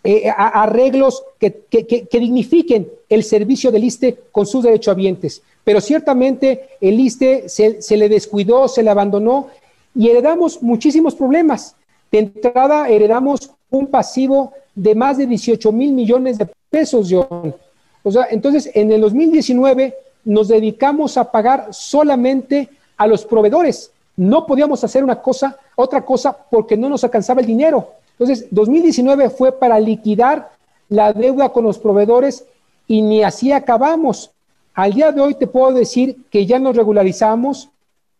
eh, 0.05 0.31
arreglos 0.31 1.25
que, 1.41 1.65
dignifiquen 2.13 2.89
el 3.09 3.25
servicio 3.25 3.73
del 3.73 3.85
ISTE 3.85 4.17
con 4.31 4.47
sus 4.47 4.63
derechohabientes. 4.63 5.43
Pero 5.65 5.81
ciertamente 5.81 6.69
el 6.81 7.01
ISTE 7.01 7.49
se, 7.49 7.83
se 7.83 7.97
le 7.97 8.09
descuidó, 8.09 8.69
se 8.69 8.83
le 8.83 8.91
abandonó 8.91 9.49
y 9.95 10.09
heredamos 10.09 10.63
muchísimos 10.63 11.15
problemas. 11.15 11.75
De 12.13 12.21
entrada, 12.21 12.89
heredamos 12.89 13.51
un 13.71 13.87
pasivo 13.87 14.53
de 14.75 14.95
más 14.95 15.19
de 15.19 15.27
18 15.27 15.73
mil 15.73 15.93
millones 15.93 16.39
de 16.39 16.49
pesos, 16.69 17.09
John. 17.11 17.55
O 18.03 18.13
sea, 18.13 18.29
entonces, 18.31 18.71
en 18.75 18.93
el 18.93 19.01
2019 19.01 19.95
nos 20.25 20.49
dedicamos 20.49 21.17
a 21.17 21.31
pagar 21.31 21.69
solamente 21.73 22.69
a 22.97 23.07
los 23.07 23.25
proveedores. 23.25 23.91
No 24.17 24.47
podíamos 24.47 24.83
hacer 24.85 25.03
una 25.05 25.21
cosa, 25.21 25.57
otra 25.77 26.05
cosa, 26.05 26.37
porque 26.51 26.77
no 26.77 26.89
nos 26.89 27.05
alcanzaba 27.05 27.41
el 27.41 27.47
dinero. 27.47 27.89
Entonces, 28.19 28.47
2019 28.51 29.31
fue 29.31 29.53
para 29.53 29.81
liquidar 29.81 30.51
la 30.89 31.13
deuda 31.13 31.49
con 31.51 31.65
los 31.65 31.79
proveedores 31.79 32.45
y 32.87 33.01
ni 33.01 33.23
así 33.23 33.53
acabamos. 33.53 34.31
Al 34.75 34.93
día 34.93 35.13
de 35.13 35.21
hoy 35.21 35.35
te 35.35 35.47
puedo 35.47 35.73
decir 35.73 36.17
que 36.31 36.45
ya 36.45 36.59
nos 36.59 36.77
regularizamos, 36.77 37.71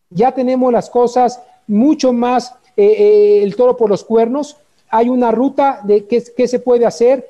ya 0.09 0.33
tenemos 0.33 0.73
las 0.73 0.89
cosas 0.89 1.41
mucho 1.67 2.13
más 2.13 2.55
eh, 2.77 2.85
eh, 2.87 3.43
el 3.43 3.57
toro 3.57 3.77
por 3.77 3.91
los 3.91 4.05
cuernos. 4.05 4.57
Hay 4.89 5.09
una 5.09 5.31
ruta 5.31 5.81
de 5.85 6.07
qué, 6.07 6.23
qué 6.37 6.49
se 6.49 6.61
puede 6.61 6.87
hacer. 6.87 7.29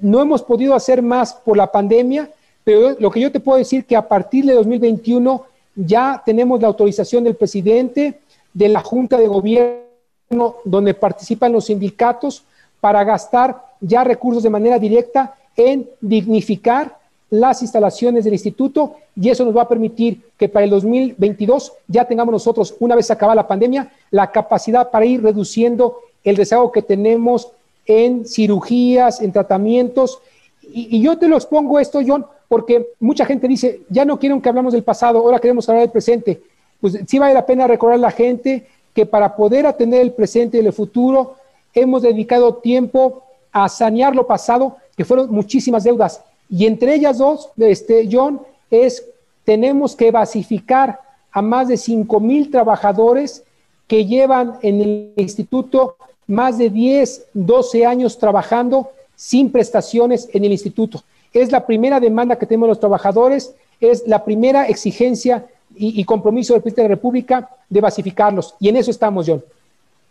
No 0.00 0.20
hemos 0.20 0.42
podido 0.42 0.74
hacer 0.74 1.02
más 1.02 1.34
por 1.34 1.56
la 1.56 1.70
pandemia, 1.70 2.30
pero 2.64 2.96
lo 2.98 3.10
que 3.10 3.20
yo 3.20 3.32
te 3.32 3.40
puedo 3.40 3.58
decir 3.58 3.84
que 3.84 3.96
a 3.96 4.08
partir 4.08 4.44
de 4.44 4.54
2021 4.54 5.44
ya 5.78 6.20
tenemos 6.26 6.60
la 6.60 6.68
autorización 6.68 7.24
del 7.24 7.36
presidente, 7.36 8.18
de 8.52 8.68
la 8.68 8.80
Junta 8.80 9.16
de 9.16 9.28
Gobierno, 9.28 10.56
donde 10.64 10.94
participan 10.94 11.52
los 11.52 11.66
sindicatos, 11.66 12.44
para 12.80 13.04
gastar 13.04 13.64
ya 13.80 14.04
recursos 14.04 14.42
de 14.42 14.50
manera 14.50 14.78
directa 14.78 15.34
en 15.56 15.88
dignificar 16.00 16.96
las 17.30 17.62
instalaciones 17.62 18.24
del 18.24 18.34
instituto 18.34 18.96
y 19.14 19.28
eso 19.28 19.44
nos 19.44 19.56
va 19.56 19.62
a 19.62 19.68
permitir 19.68 20.22
que 20.36 20.48
para 20.48 20.64
el 20.64 20.70
2022 20.70 21.72
ya 21.86 22.04
tengamos 22.04 22.32
nosotros, 22.32 22.74
una 22.78 22.94
vez 22.94 23.10
acabada 23.10 23.36
la 23.36 23.48
pandemia, 23.48 23.92
la 24.10 24.30
capacidad 24.30 24.90
para 24.90 25.04
ir 25.04 25.22
reduciendo 25.22 25.98
el 26.24 26.36
rezago 26.36 26.72
que 26.72 26.82
tenemos 26.82 27.48
en 27.86 28.26
cirugías, 28.26 29.20
en 29.20 29.32
tratamientos. 29.32 30.20
Y, 30.62 30.96
y 30.96 31.02
yo 31.02 31.18
te 31.18 31.28
lo 31.28 31.36
expongo 31.36 31.78
esto, 31.78 32.00
John, 32.06 32.24
porque 32.48 32.88
mucha 32.98 33.26
gente 33.26 33.46
dice, 33.46 33.82
ya 33.88 34.04
no 34.04 34.18
quieren 34.18 34.40
que 34.40 34.48
hablamos 34.48 34.72
del 34.72 34.82
pasado, 34.82 35.18
ahora 35.18 35.38
queremos 35.38 35.68
hablar 35.68 35.82
del 35.82 35.92
presente. 35.92 36.40
Pues 36.80 36.98
sí 37.06 37.18
vale 37.18 37.34
la 37.34 37.46
pena 37.46 37.66
recordar 37.66 37.98
a 37.98 38.02
la 38.02 38.10
gente 38.10 38.66
que 38.94 39.06
para 39.06 39.36
poder 39.36 39.66
atender 39.66 40.00
el 40.00 40.12
presente 40.12 40.56
y 40.56 40.66
el 40.66 40.72
futuro, 40.72 41.36
hemos 41.74 42.02
dedicado 42.02 42.54
tiempo 42.56 43.22
a 43.52 43.68
sanear 43.68 44.14
lo 44.16 44.26
pasado, 44.26 44.76
que 44.96 45.04
fueron 45.04 45.30
muchísimas 45.30 45.84
deudas. 45.84 46.22
Y 46.48 46.66
entre 46.66 46.94
ellas 46.94 47.18
dos, 47.18 47.50
este, 47.56 48.08
John, 48.10 48.40
es 48.70 49.04
tenemos 49.44 49.94
que 49.94 50.10
basificar 50.10 51.00
a 51.30 51.42
más 51.42 51.68
de 51.68 51.76
5 51.76 52.20
mil 52.20 52.50
trabajadores 52.50 53.44
que 53.86 54.04
llevan 54.04 54.58
en 54.62 54.80
el 54.80 55.12
instituto 55.16 55.96
más 56.26 56.58
de 56.58 56.68
10, 56.68 57.28
12 57.32 57.86
años 57.86 58.18
trabajando 58.18 58.90
sin 59.16 59.50
prestaciones 59.50 60.28
en 60.32 60.44
el 60.44 60.52
instituto. 60.52 61.02
Es 61.32 61.52
la 61.52 61.66
primera 61.66 62.00
demanda 62.00 62.36
que 62.36 62.46
tenemos 62.46 62.68
los 62.68 62.80
trabajadores, 62.80 63.54
es 63.80 64.06
la 64.06 64.24
primera 64.24 64.66
exigencia 64.66 65.46
y, 65.74 66.02
compromiso 66.04 66.54
del 66.54 66.62
presidente 66.62 66.82
de 66.82 66.88
la 66.88 66.94
República 66.94 67.48
de 67.68 67.80
basificarlos. 67.80 68.54
Y 68.58 68.68
en 68.68 68.76
eso 68.76 68.90
estamos, 68.90 69.26
John. 69.28 69.42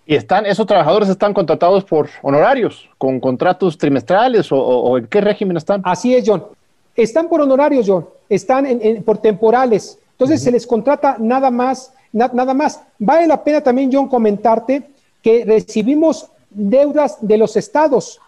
¿Y 0.05 0.15
están, 0.15 0.45
esos 0.45 0.65
trabajadores 0.65 1.09
están 1.09 1.33
contratados 1.33 1.83
por 1.83 2.09
honorarios, 2.21 2.89
con 2.97 3.19
contratos 3.19 3.77
trimestrales 3.77 4.47
o, 4.51 4.97
en 4.97 5.07
qué 5.07 5.19
régimen 5.19 5.57
están? 5.57 5.81
Así 5.83 6.15
es, 6.15 6.23
John. 6.25 6.45
Están 6.95 7.27
por 7.27 7.41
honorarios, 7.41 7.85
John. 7.87 8.07
Están 8.29 8.65
por 9.03 9.17
temporales. 9.17 9.99
Entonces 10.11 10.41
se 10.41 10.51
les 10.51 10.65
contrata 10.65 11.17
nada 11.19 11.51
más, 11.51 11.93
nada 12.11 12.53
más. 12.53 12.81
Vale 12.97 13.27
la 13.27 13.43
pena 13.43 13.61
también, 13.61 13.89
John, 13.91 14.07
comentarte 14.07 14.83
que 15.21 15.43
recibimos 15.45 16.27
deudas 16.49 17.17
de 17.19 17.37
los 17.37 17.57
estados. 17.57 18.19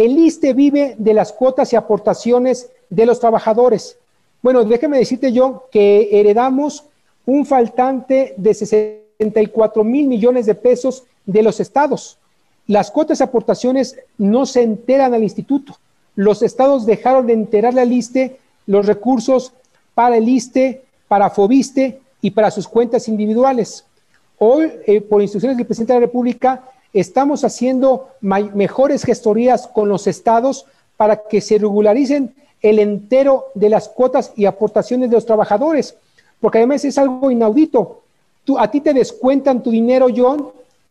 El 0.00 0.16
ISTE 0.16 0.54
vive 0.54 0.94
de 0.96 1.12
las 1.12 1.30
cuotas 1.30 1.74
y 1.74 1.76
aportaciones 1.76 2.70
de 2.88 3.04
los 3.04 3.20
trabajadores. 3.20 3.98
Bueno, 4.40 4.64
déjeme 4.64 4.96
decirte 4.96 5.30
yo 5.30 5.68
que 5.70 6.08
heredamos 6.18 6.86
un 7.26 7.44
faltante 7.44 8.32
de 8.38 8.54
64 8.54 9.84
mil 9.84 10.08
millones 10.08 10.46
de 10.46 10.54
pesos 10.54 11.04
de 11.26 11.42
los 11.42 11.60
estados. 11.60 12.16
Las 12.66 12.90
cuotas 12.90 13.20
y 13.20 13.24
aportaciones 13.24 13.98
no 14.16 14.46
se 14.46 14.62
enteran 14.62 15.12
al 15.12 15.22
instituto. 15.22 15.76
Los 16.14 16.40
estados 16.40 16.86
dejaron 16.86 17.26
de 17.26 17.34
enterarle 17.34 17.82
al 17.82 17.92
ISTE 17.92 18.38
los 18.64 18.86
recursos 18.86 19.52
para 19.94 20.16
el 20.16 20.30
ISTE, 20.30 20.82
para 21.08 21.28
FOBISTE 21.28 22.00
y 22.22 22.30
para 22.30 22.50
sus 22.50 22.66
cuentas 22.66 23.06
individuales. 23.06 23.84
Hoy, 24.38 24.72
eh, 24.86 25.02
por 25.02 25.20
instrucciones 25.20 25.58
del 25.58 25.66
presidente 25.66 25.92
de 25.92 26.00
la 26.00 26.06
República, 26.06 26.64
estamos 26.92 27.44
haciendo 27.44 28.08
mejores 28.20 29.04
gestorías 29.04 29.66
con 29.66 29.88
los 29.88 30.06
estados 30.06 30.66
para 30.96 31.22
que 31.28 31.40
se 31.40 31.58
regularicen 31.58 32.34
el 32.62 32.78
entero 32.78 33.46
de 33.54 33.70
las 33.70 33.88
cuotas 33.88 34.32
y 34.36 34.44
aportaciones 34.44 35.08
de 35.10 35.16
los 35.16 35.26
trabajadores, 35.26 35.96
porque 36.40 36.58
además 36.58 36.84
es 36.84 36.98
algo 36.98 37.30
inaudito. 37.30 38.02
Tú, 38.44 38.58
a 38.58 38.70
ti 38.70 38.80
te 38.80 38.92
descuentan 38.92 39.62
tu 39.62 39.70
dinero, 39.70 40.08
John, 40.14 40.48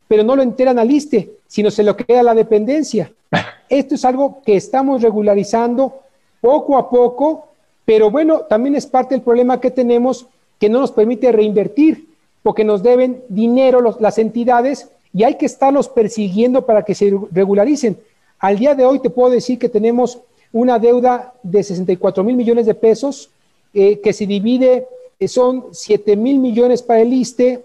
pero 0.08 0.24
no 0.24 0.36
lo 0.36 0.42
enteran 0.42 0.80
al 0.80 0.90
ISTE, 0.90 1.32
sino 1.48 1.70
se 1.70 1.84
lo 1.84 1.96
queda 1.96 2.24
la 2.24 2.34
dependencia. 2.34 3.12
Esto 3.70 3.96
es 3.96 4.06
algo 4.06 4.42
que 4.44 4.56
estamos 4.56 5.02
regularizando 5.02 6.00
poco 6.42 6.78
a 6.78 6.90
poco, 6.90 7.50
pero 7.86 8.10
bueno, 8.10 8.42
también 8.42 8.76
es 8.76 8.88
parte 8.88 9.14
del 9.16 9.24
problema 9.24 9.60
que 9.60 9.72
tenemos 9.72 10.26
que 10.60 10.70
no 10.70 10.80
nos 10.80 10.92
permite 10.92 11.32
reinvertir, 11.32 12.08
porque 12.42 12.64
nos 12.64 12.82
deben 12.82 13.24
dinero 13.30 13.98
las 14.00 14.18
entidades 14.18 14.90
y 15.13 15.24
hay 15.24 15.36
que 15.36 15.45
estarlos 15.45 15.89
persiguiendo 15.89 16.65
para 16.65 16.84
que 16.84 16.95
se 16.95 17.13
regularicen. 17.32 17.98
Al 18.39 18.58
día 18.58 18.76
de 18.76 18.86
hoy 18.86 19.00
te 19.00 19.10
puedo 19.10 19.30
decir 19.30 19.58
que 19.60 19.69
tenemos 19.69 20.19
una 20.52 20.80
deuda 20.80 21.34
de 21.43 21.63
64 21.63 22.24
mil 22.24 22.36
millones 22.36 22.65
de 22.65 22.74
pesos, 22.74 23.30
eh, 23.74 24.00
que 24.00 24.13
se 24.13 24.26
divide, 24.26 24.88
eh, 25.19 25.28
son 25.28 25.65
7 25.72 26.15
mil 26.15 26.39
millones 26.39 26.82
para 26.82 27.02
el 27.02 27.13
ISTE, 27.13 27.63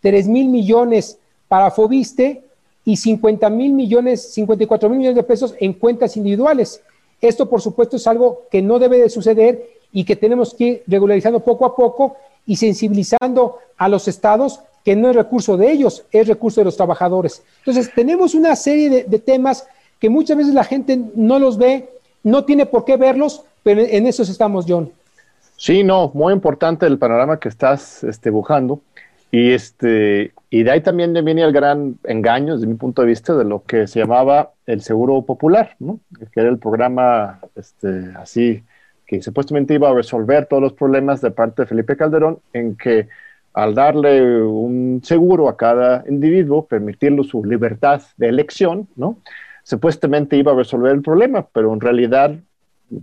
3 0.00 0.28
mil 0.28 0.48
millones 0.48 1.18
para 1.48 1.70
Fobiste 1.70 2.42
y 2.84 2.96
50 2.96 3.48
mil 3.50 3.72
millones, 3.72 4.32
54 4.32 4.88
mil 4.88 4.98
millones 4.98 5.16
de 5.16 5.22
pesos 5.22 5.54
en 5.58 5.72
cuentas 5.74 6.16
individuales. 6.16 6.82
Esto, 7.20 7.48
por 7.48 7.60
supuesto, 7.60 7.96
es 7.96 8.06
algo 8.06 8.42
que 8.50 8.62
no 8.62 8.78
debe 8.78 8.98
de 8.98 9.10
suceder 9.10 9.68
y 9.92 10.04
que 10.04 10.16
tenemos 10.16 10.54
que 10.54 10.64
ir 10.64 10.82
regularizando 10.86 11.40
poco 11.40 11.66
a 11.66 11.76
poco 11.76 12.16
y 12.46 12.56
sensibilizando 12.56 13.58
a 13.76 13.88
los 13.88 14.08
estados 14.08 14.60
que 14.84 14.96
no 14.96 15.10
es 15.10 15.16
recurso 15.16 15.56
de 15.56 15.70
ellos, 15.70 16.04
es 16.10 16.26
recurso 16.26 16.60
de 16.60 16.66
los 16.66 16.76
trabajadores. 16.76 17.42
Entonces, 17.58 17.92
tenemos 17.94 18.34
una 18.34 18.56
serie 18.56 19.04
de, 19.04 19.18
temas 19.18 19.66
que 19.98 20.08
muchas 20.08 20.36
veces 20.36 20.54
la 20.54 20.64
gente 20.64 20.98
no 21.14 21.38
los 21.38 21.58
ve, 21.58 21.88
no 22.22 22.44
tiene 22.44 22.66
por 22.66 22.84
qué 22.84 22.96
verlos, 22.96 23.44
pero 23.62 23.82
en 23.82 24.06
eso 24.06 24.22
estamos, 24.22 24.64
John. 24.66 24.90
Sí, 25.56 25.84
no, 25.84 26.10
muy 26.14 26.32
importante 26.32 26.86
el 26.86 26.98
panorama 26.98 27.38
que 27.38 27.50
estás 27.50 28.02
este, 28.04 28.30
dibujando. 28.30 28.80
Y, 29.30 29.52
este, 29.52 30.32
y 30.48 30.62
de 30.62 30.70
ahí 30.70 30.80
también 30.80 31.12
viene 31.24 31.42
el 31.42 31.52
gran 31.52 31.98
engaño, 32.04 32.54
desde 32.54 32.66
mi 32.66 32.74
punto 32.74 33.02
de 33.02 33.08
vista, 33.08 33.36
de 33.36 33.44
lo 33.44 33.62
que 33.62 33.86
se 33.86 34.00
llamaba 34.00 34.52
el 34.66 34.82
seguro 34.82 35.22
popular, 35.22 35.76
¿no? 35.78 36.00
que 36.32 36.40
era 36.40 36.48
el 36.48 36.58
programa 36.58 37.40
este, 37.54 38.12
así 38.16 38.64
que 39.10 39.20
supuestamente 39.22 39.74
iba 39.74 39.90
a 39.90 39.94
resolver 39.94 40.46
todos 40.46 40.62
los 40.62 40.72
problemas 40.72 41.20
de 41.20 41.32
parte 41.32 41.62
de 41.62 41.66
Felipe 41.66 41.96
Calderón, 41.96 42.38
en 42.52 42.76
que 42.76 43.08
al 43.62 43.74
darle 43.74 44.42
un 44.42 45.00
seguro 45.04 45.48
a 45.48 45.56
cada 45.56 46.04
individuo, 46.08 46.66
permitirle 46.66 47.24
su 47.24 47.44
libertad 47.44 48.02
de 48.16 48.28
elección, 48.28 48.88
¿no? 48.96 49.18
supuestamente 49.62 50.36
iba 50.36 50.52
a 50.52 50.56
resolver 50.56 50.92
el 50.92 51.02
problema, 51.02 51.46
pero 51.52 51.72
en 51.72 51.80
realidad, 51.80 52.34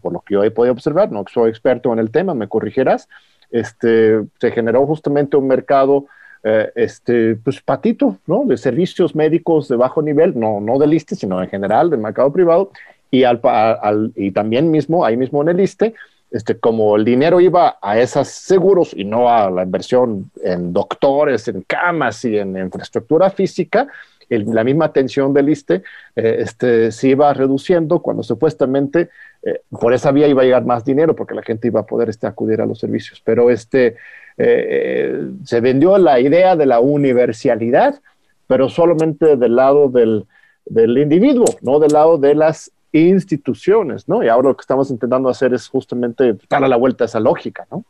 por 0.01 0.13
lo 0.13 0.19
que 0.19 0.33
yo 0.33 0.43
he 0.43 0.51
podido 0.51 0.73
observar, 0.73 1.11
no 1.11 1.23
soy 1.31 1.49
experto 1.49 1.93
en 1.93 1.99
el 1.99 2.11
tema, 2.11 2.33
me 2.33 2.49
corrigirás, 2.49 3.07
este, 3.51 4.21
se 4.39 4.51
generó 4.51 4.85
justamente 4.85 5.37
un 5.37 5.47
mercado 5.47 6.07
eh, 6.43 6.69
este, 6.75 7.35
pues 7.35 7.61
patito, 7.61 8.17
¿no? 8.25 8.43
De 8.45 8.57
servicios 8.57 9.15
médicos 9.15 9.67
de 9.67 9.75
bajo 9.75 10.01
nivel, 10.01 10.37
no, 10.37 10.59
no 10.59 10.77
del 10.77 10.93
ISTE, 10.93 11.15
sino 11.15 11.41
en 11.41 11.49
general 11.49 11.89
del 11.89 11.99
mercado 11.99 12.31
privado, 12.33 12.71
y, 13.09 13.23
al, 13.23 13.39
y 14.15 14.31
también 14.31 14.69
mismo, 14.69 15.05
ahí 15.05 15.15
mismo 15.15 15.41
en 15.41 15.49
el 15.49 15.61
ISTE, 15.61 15.93
este, 16.31 16.57
como 16.59 16.95
el 16.95 17.05
dinero 17.05 17.39
iba 17.39 17.77
a 17.81 17.99
esos 17.99 18.27
seguros 18.27 18.93
y 18.95 19.05
no 19.05 19.29
a 19.29 19.49
la 19.49 19.63
inversión 19.63 20.29
en 20.43 20.73
doctores, 20.73 21.47
en 21.47 21.61
camas 21.61 22.23
y 22.25 22.37
en 22.37 22.57
infraestructura 22.57 23.29
física, 23.29 23.87
la 24.29 24.63
misma 24.63 24.85
atención 24.85 25.33
del 25.33 25.49
ISTE 25.49 25.83
eh, 26.15 26.37
este, 26.39 26.91
se 26.91 27.09
iba 27.09 27.33
reduciendo 27.33 28.01
cuando 28.01 28.23
supuestamente 28.23 29.09
eh, 29.43 29.61
por 29.69 29.93
esa 29.93 30.11
vía 30.11 30.27
iba 30.27 30.41
a 30.41 30.45
llegar 30.45 30.65
más 30.65 30.83
dinero 30.83 31.15
porque 31.15 31.33
la 31.33 31.43
gente 31.43 31.67
iba 31.67 31.81
a 31.81 31.85
poder 31.85 32.09
este, 32.09 32.27
acudir 32.27 32.61
a 32.61 32.65
los 32.65 32.79
servicios. 32.79 33.21
Pero 33.23 33.49
este, 33.49 33.95
eh, 34.37 35.29
se 35.45 35.61
vendió 35.61 35.97
la 35.97 36.19
idea 36.19 36.55
de 36.55 36.65
la 36.65 36.79
universalidad, 36.79 37.99
pero 38.47 38.69
solamente 38.69 39.37
del 39.37 39.55
lado 39.55 39.89
del, 39.89 40.25
del 40.65 40.97
individuo, 40.97 41.45
no 41.61 41.79
del 41.79 41.93
lado 41.93 42.17
de 42.17 42.35
las 42.35 42.71
instituciones, 42.91 44.07
¿no? 44.07 44.23
Y 44.23 44.29
ahora 44.29 44.49
lo 44.49 44.57
que 44.57 44.61
estamos 44.61 44.89
intentando 44.89 45.29
hacer 45.29 45.53
es 45.53 45.67
justamente 45.67 46.35
darle 46.49 46.69
la 46.69 46.77
vuelta 46.77 47.03
a 47.03 47.07
esa 47.07 47.19
lógica, 47.19 47.67
¿no? 47.71 47.83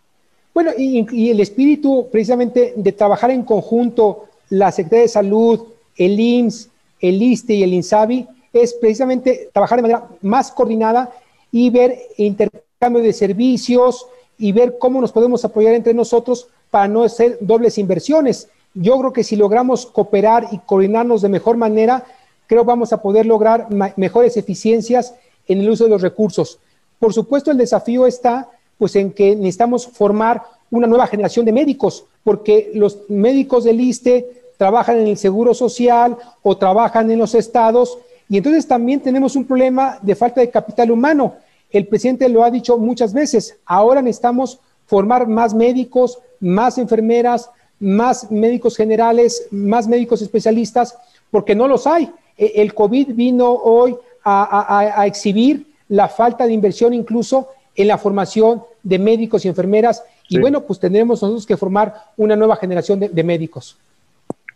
Bueno, 0.54 0.72
y, 0.76 1.06
y, 1.12 1.30
el 1.30 1.40
espíritu 1.40 2.08
precisamente 2.12 2.74
de 2.76 2.92
trabajar 2.92 3.30
en 3.30 3.44
conjunto 3.44 4.26
la 4.50 4.72
Secretaría 4.72 5.04
de 5.04 5.10
Salud, 5.10 5.68
el 5.96 6.20
IMSS, 6.20 6.70
el 7.00 7.22
ISTE 7.22 7.54
y 7.54 7.64
el 7.64 7.74
INSABI 7.74 8.28
es 8.54 8.74
precisamente 8.74 9.50
trabajar 9.54 9.78
de 9.78 9.82
manera 9.84 10.08
más 10.22 10.52
coordinada 10.52 11.12
y 11.52 11.70
ver 11.70 11.98
intercambio 12.18 13.04
de 13.04 13.14
servicios 13.14 14.08
y 14.38 14.52
ver 14.52 14.78
cómo 14.80 15.02
nos 15.02 15.12
podemos 15.12 15.44
apoyar 15.46 15.74
entre 15.74 15.94
nosotros 15.94 16.48
para 16.70 16.88
no 16.88 17.04
hacer 17.04 17.38
dobles 17.42 17.78
inversiones. 17.78 18.50
Yo 18.74 18.98
creo 19.00 19.14
que 19.14 19.24
si 19.24 19.36
logramos 19.36 19.86
cooperar 19.86 20.48
y 20.52 20.60
coordinarnos 20.60 21.22
de 21.22 21.30
mejor 21.30 21.58
manera, 21.58 22.06
creo 22.48 22.64
vamos 22.64 22.92
a 22.94 23.02
poder 23.02 23.26
lograr 23.26 23.68
mejores 23.96 24.38
eficiencias 24.38 25.14
en 25.48 25.60
el 25.60 25.70
uso 25.70 25.84
de 25.84 25.92
los 25.92 26.02
recursos. 26.02 26.60
Por 27.00 27.14
supuesto, 27.14 27.52
el 27.52 27.58
desafío 27.58 28.08
está 28.08 28.50
pues 28.78 28.96
en 28.96 29.12
que 29.12 29.36
necesitamos 29.36 29.88
formar 29.88 30.44
una 30.70 30.88
nueva 30.88 31.08
generación 31.08 31.46
de 31.46 31.52
médicos, 31.52 32.06
porque 32.24 32.72
los 32.74 33.00
médicos 33.10 33.64
del 33.64 33.80
ISTE 33.80 34.52
trabajan 34.58 34.98
en 34.98 35.08
el 35.08 35.18
Seguro 35.18 35.54
Social 35.54 36.18
o 36.44 36.58
trabajan 36.58 37.10
en 37.10 37.20
los 37.20 37.36
estados, 37.36 37.98
y 38.30 38.38
entonces 38.38 38.68
también 38.68 39.00
tenemos 39.00 39.36
un 39.36 39.46
problema 39.46 40.00
de 40.02 40.16
falta 40.16 40.42
de 40.42 40.50
capital 40.50 40.92
humano. 40.92 41.36
El 41.72 41.88
presidente 41.88 42.28
lo 42.28 42.44
ha 42.44 42.52
dicho 42.52 42.78
muchas 42.78 43.14
veces, 43.14 43.58
ahora 43.66 44.02
necesitamos 44.02 44.60
formar 44.86 45.28
más 45.28 45.54
médicos, 45.54 46.20
más 46.40 46.78
enfermeras, 46.78 47.50
más 47.80 48.32
médicos 48.32 48.76
generales, 48.76 49.48
más 49.52 49.88
médicos 49.88 50.22
especialistas, 50.22 50.98
porque 51.32 51.56
no 51.56 51.68
los 51.68 51.88
hay. 51.88 52.12
E, 52.38 52.54
el 52.62 52.74
COVID 52.74 53.14
vino 53.14 53.52
hoy 53.52 53.96
a, 54.24 55.06
exhibir 55.08 55.66
la 55.88 56.10
falta 56.10 56.46
de 56.46 56.54
inversión 56.54 56.94
incluso 56.94 57.50
en 57.76 57.88
la 57.88 57.98
formación 57.98 58.64
de 58.84 59.00
médicos 59.00 59.46
y 59.46 59.48
enfermeras. 59.48 60.04
Y 60.30 60.40
bueno, 60.40 60.62
pues 60.62 60.80
tendremos 60.80 61.22
nosotros 61.22 61.46
que 61.46 61.56
formar 61.56 61.94
una 62.18 62.36
nueva 62.36 62.58
generación 62.58 63.00
de, 63.00 63.24
médicos. 63.24 63.78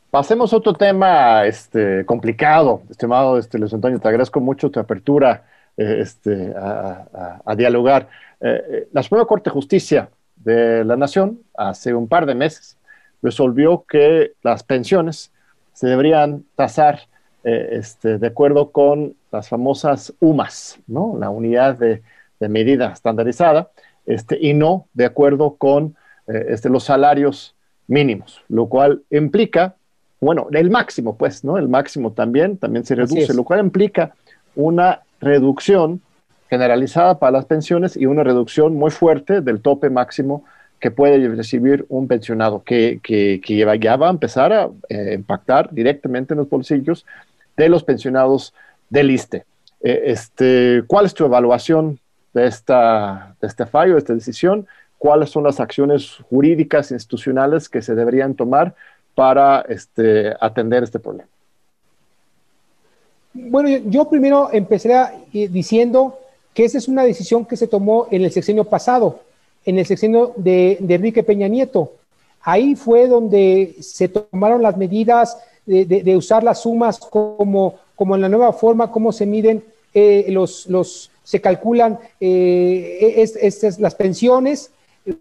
Pasemos 0.10 0.52
a 0.52 0.58
otro 0.58 0.74
tema 0.74 1.46
este, 1.46 2.06
complicado, 2.06 2.82
estimado 2.90 3.38
este, 3.38 3.58
Luis 3.58 3.74
Antonio. 3.74 4.00
Te 4.00 4.08
agradezco 4.10 4.42
mucho 4.42 4.70
tu 4.70 4.82
apertura 4.82 5.46
eh, 5.78 6.00
este, 6.02 6.54
a, 6.54 7.56
dialogar. 7.56 8.10
Eh, 8.42 8.62
eh, 8.70 8.88
la 8.92 9.04
Suprema 9.04 9.26
Corte 9.26 9.50
de 9.50 9.54
Justicia 9.54 10.10
de 10.36 10.84
la 10.84 10.98
Nación, 10.98 11.40
hace 11.56 11.94
un 11.94 12.10
par 12.10 12.26
de 12.26 12.36
meses, 12.36 12.78
resolvió 13.22 13.86
que 13.88 14.34
las 14.42 14.64
pensiones 14.64 15.32
se 15.74 15.88
deberían 15.88 16.44
tasar 16.56 17.08
este, 17.44 18.18
de 18.18 18.28
acuerdo 18.28 18.72
con 18.72 19.16
las 19.32 19.50
famosas 19.50 20.14
UMAS, 20.20 20.80
¿no? 20.88 21.18
la 21.20 21.30
unidad 21.30 21.78
de, 21.78 22.02
medida 22.50 22.92
estandarizada, 22.92 23.70
este, 24.08 24.38
y 24.42 24.56
no 24.56 24.88
de 24.94 25.06
acuerdo 25.06 25.58
con 25.58 25.96
este, 26.26 26.70
los 26.70 26.86
salarios 26.86 27.56
mínimos, 27.88 28.42
lo 28.48 28.66
cual 28.68 29.04
implica, 29.12 29.76
bueno, 30.20 30.48
el 30.52 30.72
máximo, 30.72 31.18
pues, 31.18 31.44
¿no? 31.44 31.58
El 31.58 31.68
máximo 31.68 32.14
también, 32.14 32.58
también 32.58 32.84
se 32.84 32.96
reduce, 32.96 33.34
lo 33.34 33.44
cual 33.44 33.60
implica 33.60 34.16
una 34.56 35.02
reducción 35.20 36.02
generalizada 36.50 37.20
para 37.20 37.32
las 37.32 37.46
pensiones 37.46 37.96
y 37.96 38.06
una 38.06 38.24
reducción 38.24 38.76
muy 38.76 38.92
fuerte 38.92 39.42
del 39.42 39.62
tope 39.62 39.90
máximo 39.90 40.44
que 40.82 40.90
puede 40.90 41.28
recibir 41.30 41.86
un 41.90 42.08
pensionado, 42.08 42.64
que, 42.64 43.00
que, 43.04 43.40
ya 43.80 43.96
va 43.98 44.08
a 44.08 44.10
empezar 44.10 44.52
a 44.52 44.70
eh, 44.90 45.14
impactar 45.14 45.70
directamente 45.72 46.34
en 46.34 46.40
los 46.40 46.50
bolsillos 46.50 47.06
de 47.62 47.70
los 47.70 47.84
pensionados 47.84 48.54
del 48.90 49.12
ISTE. 49.12 49.46
Eh, 49.82 50.02
este, 50.06 50.84
¿Cuál 50.88 51.06
es 51.06 51.14
tu 51.14 51.26
evaluación 51.26 52.00
de, 52.34 52.48
esta, 52.48 53.36
de 53.40 53.48
este 53.48 53.66
fallo, 53.68 53.94
de 53.94 54.00
esta 54.00 54.16
decisión? 54.16 54.68
¿Cuáles 54.98 55.30
son 55.30 55.44
las 55.44 55.60
acciones 55.60 56.18
jurídicas 56.30 56.92
institucionales 56.92 57.70
que 57.70 57.82
se 57.82 57.94
deberían 57.94 58.34
tomar 58.34 58.74
para 59.14 59.62
este, 59.62 60.34
atender 60.40 60.84
este 60.84 61.00
problema? 61.00 61.30
Bueno, 63.34 63.70
yo 63.86 64.10
primero 64.10 64.50
eh, 64.52 65.48
diciendo 65.50 66.20
que 66.54 66.66
esa 66.66 66.78
es 66.80 66.88
una 66.88 67.04
decisión 67.04 67.46
que 67.46 67.58
se 67.58 67.68
tomó 67.68 68.08
en 68.12 68.24
el 68.24 68.32
sexenio 68.32 68.66
pasado, 68.66 69.22
en 69.66 69.78
el 69.78 69.86
sexenio 69.86 70.34
de, 70.36 70.78
Enrique 70.80 71.24
Peña 71.24 71.48
Nieto. 71.48 71.94
Ahí 72.42 72.76
fue 72.76 73.08
donde 73.08 73.76
se 73.82 74.10
tomaron 74.10 74.64
las 74.64 74.76
medidas 74.76 75.38
de, 75.66 76.16
usar 76.18 76.44
las 76.44 76.62
sumas 76.62 77.00
como, 77.00 77.76
como 77.96 78.16
en 78.16 78.22
la 78.22 78.30
nueva 78.30 78.54
forma, 78.54 78.92
cómo 78.92 79.12
se 79.12 79.26
miden 79.26 79.64
eh, 79.94 80.26
los, 80.30 80.68
los, 80.68 81.12
se 81.24 81.42
calculan 81.42 82.00
eh, 82.20 83.26
las 83.80 83.96
pensiones. 83.96 84.72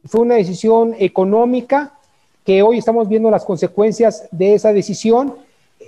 Fue 0.06 0.20
una 0.20 0.36
decisión 0.36 0.94
económica 0.98 1.94
que 2.44 2.62
hoy 2.62 2.78
estamos 2.78 3.08
viendo 3.08 3.30
las 3.30 3.44
consecuencias 3.44 4.28
de 4.30 4.54
esa 4.54 4.72
decisión. 4.72 5.34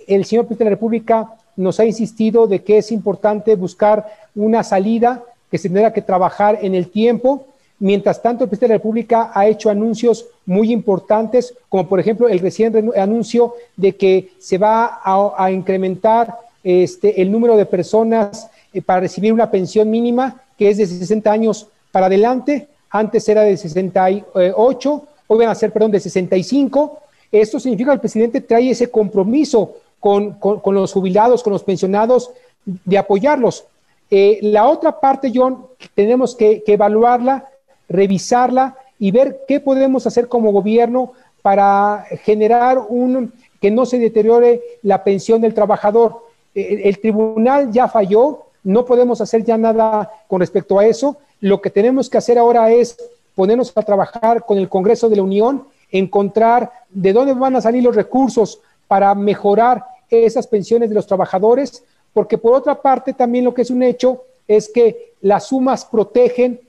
El 0.07 0.25
señor 0.25 0.47
presidente 0.47 0.65
de 0.65 0.71
la 0.71 0.77
República 0.77 1.35
nos 1.57 1.81
ha 1.81 1.85
insistido 1.85 2.47
de 2.47 2.63
que 2.63 2.79
es 2.79 2.93
importante 2.93 3.57
buscar 3.57 4.07
una 4.35 4.63
salida 4.63 5.23
que 5.51 5.59
se 5.59 5.69
tendrá 5.69 5.93
que 5.93 6.03
trabajar 6.03 6.59
en 6.63 6.75
el 6.75 6.89
tiempo. 6.89 7.47
Mientras 7.83 8.23
tanto, 8.23 8.45
el 8.45 8.49
presidente 8.49 8.75
de 8.75 8.79
la 8.79 8.79
República 8.79 9.33
ha 9.35 9.49
hecho 9.49 9.69
anuncios 9.69 10.27
muy 10.47 10.73
importantes, 10.73 11.53
como 11.69 11.89
por 11.89 11.99
ejemplo 11.99 12.29
el 12.29 12.39
reciente 12.39 12.81
anuncio 12.97 13.55
de 13.77 13.97
que 13.97 14.31
se 14.39 14.57
va 14.57 15.01
a, 15.03 15.51
incrementar 15.51 16.39
este, 16.63 17.21
el 17.21 17.33
número 17.33 17.57
de 17.57 17.67
personas 17.67 18.49
eh, 18.73 18.81
para 18.83 19.01
recibir 19.01 19.33
una 19.33 19.51
pensión 19.51 19.91
mínima, 19.91 20.41
que 20.57 20.71
es 20.71 20.77
de 20.77 20.87
60 20.87 21.33
años 21.33 21.67
para 21.91 22.07
adelante. 22.07 22.69
Antes 22.89 23.29
era 23.29 23.43
de 23.43 23.57
68, 23.57 25.03
hoy 25.27 25.39
van 25.39 25.49
a 25.49 25.55
ser, 25.57 25.73
perdón, 25.73 25.91
de 25.91 25.99
65. 25.99 27.01
Esto 27.33 27.59
significa 27.59 27.91
que 27.91 27.95
el 27.95 28.01
presidente 28.01 28.41
trae 28.43 28.71
ese 28.71 28.93
compromiso 28.93 29.79
con, 29.99 30.39
los 30.67 30.93
jubilados, 30.93 31.43
con 31.43 31.53
los 31.53 31.65
pensionados, 31.65 32.31
de 32.65 32.97
apoyarlos. 32.97 33.65
Eh, 34.09 34.39
la 34.41 34.69
otra 34.69 35.01
parte, 35.01 35.33
John, 35.35 35.67
tenemos 35.97 36.37
que, 36.37 36.63
evaluarla, 36.65 37.49
revisarla 37.93 38.77
y 38.99 39.11
ver 39.11 39.43
qué 39.47 39.61
podemos 39.61 40.07
hacer 40.07 40.29
como 40.29 40.53
gobierno 40.53 41.13
para 41.43 42.07
generar 42.23 42.79
un 42.89 43.33
que 43.61 43.71
no 43.71 43.87
se 43.87 43.99
deteriore 43.99 44.61
la 44.83 45.05
pensión 45.05 45.41
del 45.41 45.55
trabajador. 45.55 46.25
El, 46.55 46.99
tribunal 46.99 47.71
ya 47.71 47.89
falló, 47.89 48.47
no 48.65 48.85
podemos 48.85 49.21
hacer 49.21 49.45
ya 49.45 49.57
nada 49.57 50.11
con 50.27 50.41
respecto 50.41 50.79
a 50.79 50.87
eso. 50.87 51.17
Lo 51.41 51.61
que 51.61 51.71
tenemos 51.71 52.11
que 52.11 52.19
hacer 52.19 52.39
ahora 52.39 52.71
es 52.73 52.97
ponernos 53.35 53.73
a 53.77 53.83
trabajar 53.83 54.45
con 54.45 54.59
el 54.59 54.69
Congreso 54.69 55.09
de 55.09 55.17
la 55.17 55.23
Unión, 55.23 55.65
encontrar 55.91 56.73
de 56.91 57.13
dónde 57.13 57.35
van 57.35 57.57
a 57.57 57.61
salir 57.61 57.83
los 57.83 57.95
recursos 57.95 58.61
para 58.89 59.15
mejorar 59.15 59.85
esas 60.11 60.47
pensiones 60.47 60.89
de 60.89 60.95
los 60.95 61.07
trabajadores, 61.07 61.85
porque 62.13 62.39
por 62.39 62.55
otra 62.55 62.81
parte 62.81 63.13
también 63.13 63.45
lo 63.45 63.55
que 63.55 63.63
es 63.63 63.71
un 63.71 63.83
hecho 63.83 64.25
es 64.47 64.71
que 64.71 65.15
las 65.23 65.47
sumas 65.47 65.85
protegen, 65.85 66.61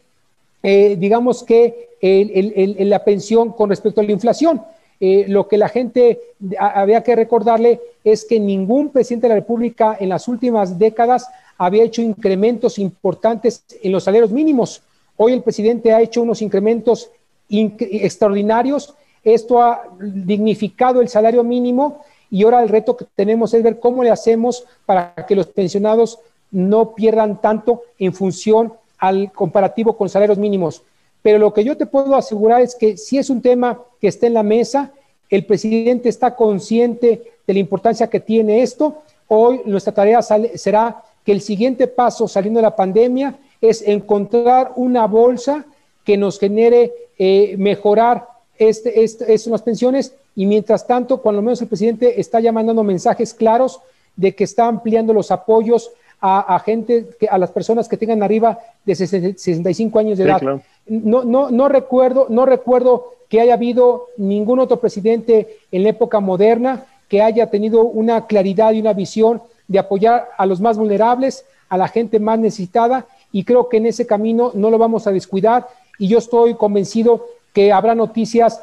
eh, 0.64 0.96
digamos 0.98 1.44
que 1.44 1.90
la 2.02 3.04
pensión 3.04 3.52
con 3.52 3.70
respecto 3.70 4.02
a 4.02 4.04
la 4.04 4.12
inflación. 4.12 4.62
Eh, 5.06 5.26
lo 5.28 5.50
que 5.50 5.58
la 5.58 5.68
gente 5.68 6.22
había 6.58 7.04
que 7.04 7.16
recordarle 7.16 7.82
es 8.06 8.24
que 8.24 8.40
ningún 8.40 8.90
presidente 8.90 9.28
de 9.28 9.34
la 9.34 9.40
República 9.42 9.98
en 10.00 10.08
las 10.08 10.30
últimas 10.30 10.80
décadas 10.80 11.28
había 11.58 11.84
hecho 11.84 12.02
incrementos 12.02 12.80
importantes 12.80 13.66
en 13.82 13.92
los 13.92 14.06
salarios 14.06 14.32
mínimos. 14.32 14.82
Hoy 15.18 15.34
el 15.34 15.44
presidente 15.44 15.92
ha 15.92 16.02
hecho 16.02 16.22
unos 16.22 16.42
incrementos 16.42 17.12
extraordinarios. 17.50 18.94
Esto 19.26 19.62
ha 19.62 19.84
dignificado 20.00 21.02
el 21.02 21.10
salario 21.10 21.44
mínimo 21.44 22.02
y 22.32 22.44
ahora 22.44 22.64
el 22.64 22.70
reto 22.70 22.96
que 22.96 23.06
tenemos 23.16 23.54
es 23.54 23.62
ver 23.62 23.80
cómo 23.80 24.04
le 24.04 24.10
hacemos 24.10 24.66
para 24.86 25.14
que 25.28 25.36
los 25.36 25.48
pensionados 25.48 26.20
no 26.50 26.94
pierdan 26.96 27.42
tanto 27.42 27.82
en 28.00 28.14
función 28.14 28.74
al 29.04 29.34
comparativo 29.34 29.98
con 29.98 30.08
salarios 30.08 30.38
mínimos. 30.38 30.82
Pero 31.22 31.38
lo 31.38 31.54
que 31.54 31.66
yo 31.66 31.76
te 31.76 31.86
puedo 31.86 32.16
asegurar 32.16 32.62
es 32.62 32.74
que 32.74 32.96
si 32.96 33.18
es 33.18 33.30
un 33.30 33.42
tema 33.42 33.82
que 34.00 34.08
está 34.08 34.28
en 34.28 34.34
la 34.34 34.44
mesa, 34.44 34.94
el 35.30 35.46
presidente 35.46 36.08
está 36.08 36.38
consciente 36.38 37.22
de 37.46 37.54
la 37.54 37.60
importancia 37.60 38.10
que 38.10 38.22
tiene 38.22 38.62
esto. 38.62 39.02
Hoy 39.28 39.60
nuestra 39.66 39.94
tarea 39.94 40.22
será 40.22 41.04
que 41.26 41.34
el 41.34 41.42
siguiente 41.42 41.88
paso 41.88 42.30
saliendo 42.30 42.60
de 42.60 42.70
la 42.70 42.78
pandemia 42.78 43.36
es 43.60 43.82
encontrar 43.82 44.72
una 44.78 45.06
bolsa 45.06 45.66
que 46.06 46.16
nos 46.16 46.40
genere 46.40 46.94
eh, 47.18 47.56
mejorar 47.58 48.26
este, 48.58 49.04
este, 49.04 49.26
pensiones 49.66 50.14
y 50.34 50.46
mientras 50.46 50.88
tanto, 50.88 51.22
cuando 51.22 51.42
menos 51.42 51.62
el 51.62 51.68
presidente 51.68 52.22
está 52.22 52.40
ya 52.40 52.54
mandando 52.54 52.84
mensajes 52.86 53.34
claros 53.34 53.82
de 54.16 54.34
que 54.34 54.46
está 54.46 54.68
ampliando 54.68 55.14
los 55.14 55.30
apoyos 55.30 55.92
a, 56.26 56.58
gente, 56.60 57.10
que, 57.20 57.28
a 57.28 57.38
las 57.38 57.52
personas 57.52 57.90
que 57.90 57.98
tengan 57.98 58.24
arriba 58.24 58.58
de 58.86 58.96
65 58.96 60.00
años 60.00 60.18
de 60.18 60.24
edad. 60.24 60.42
No, 60.88 61.26
no, 61.26 61.52
no, 61.52 61.68
recuerdo, 61.68 62.28
no 62.30 62.46
recuerdo 62.46 63.16
que 63.28 63.42
haya 63.42 63.56
habido 63.56 64.08
ningún 64.16 64.60
otro 64.60 64.80
presidente 64.80 65.58
en 65.70 65.84
la 65.84 65.90
época 65.90 66.22
moderna 66.22 66.86
que 67.10 67.22
haya 67.22 67.50
tenido 67.50 67.84
una 67.84 68.26
claridad 68.26 68.72
y 68.72 68.80
una 68.80 68.94
visión 68.94 69.42
de 69.68 69.80
apoyar 69.80 70.30
a 70.38 70.46
los 70.46 70.62
más 70.62 70.78
vulnerables, 70.78 71.46
a 71.68 71.76
la 71.78 71.90
gente 71.90 72.22
más 72.22 72.40
necesitada, 72.40 73.06
y 73.34 73.44
creo 73.44 73.68
que 73.68 73.78
en 73.78 73.88
ese 73.88 74.08
camino 74.08 74.52
no 74.54 74.70
lo 74.70 74.78
vamos 74.78 75.08
a 75.08 75.12
descuidar, 75.12 75.68
y 76.00 76.08
yo 76.08 76.20
estoy 76.20 76.54
convencido 76.56 77.26
que 77.52 77.74
habrá 77.74 77.96
noticias 77.96 78.62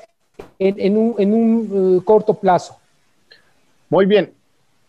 en, 0.58 0.96
un, 0.96 1.98
eh, 1.98 2.04
corto 2.06 2.34
plazo. 2.34 2.78
Muy 3.90 4.06
bien. 4.06 4.32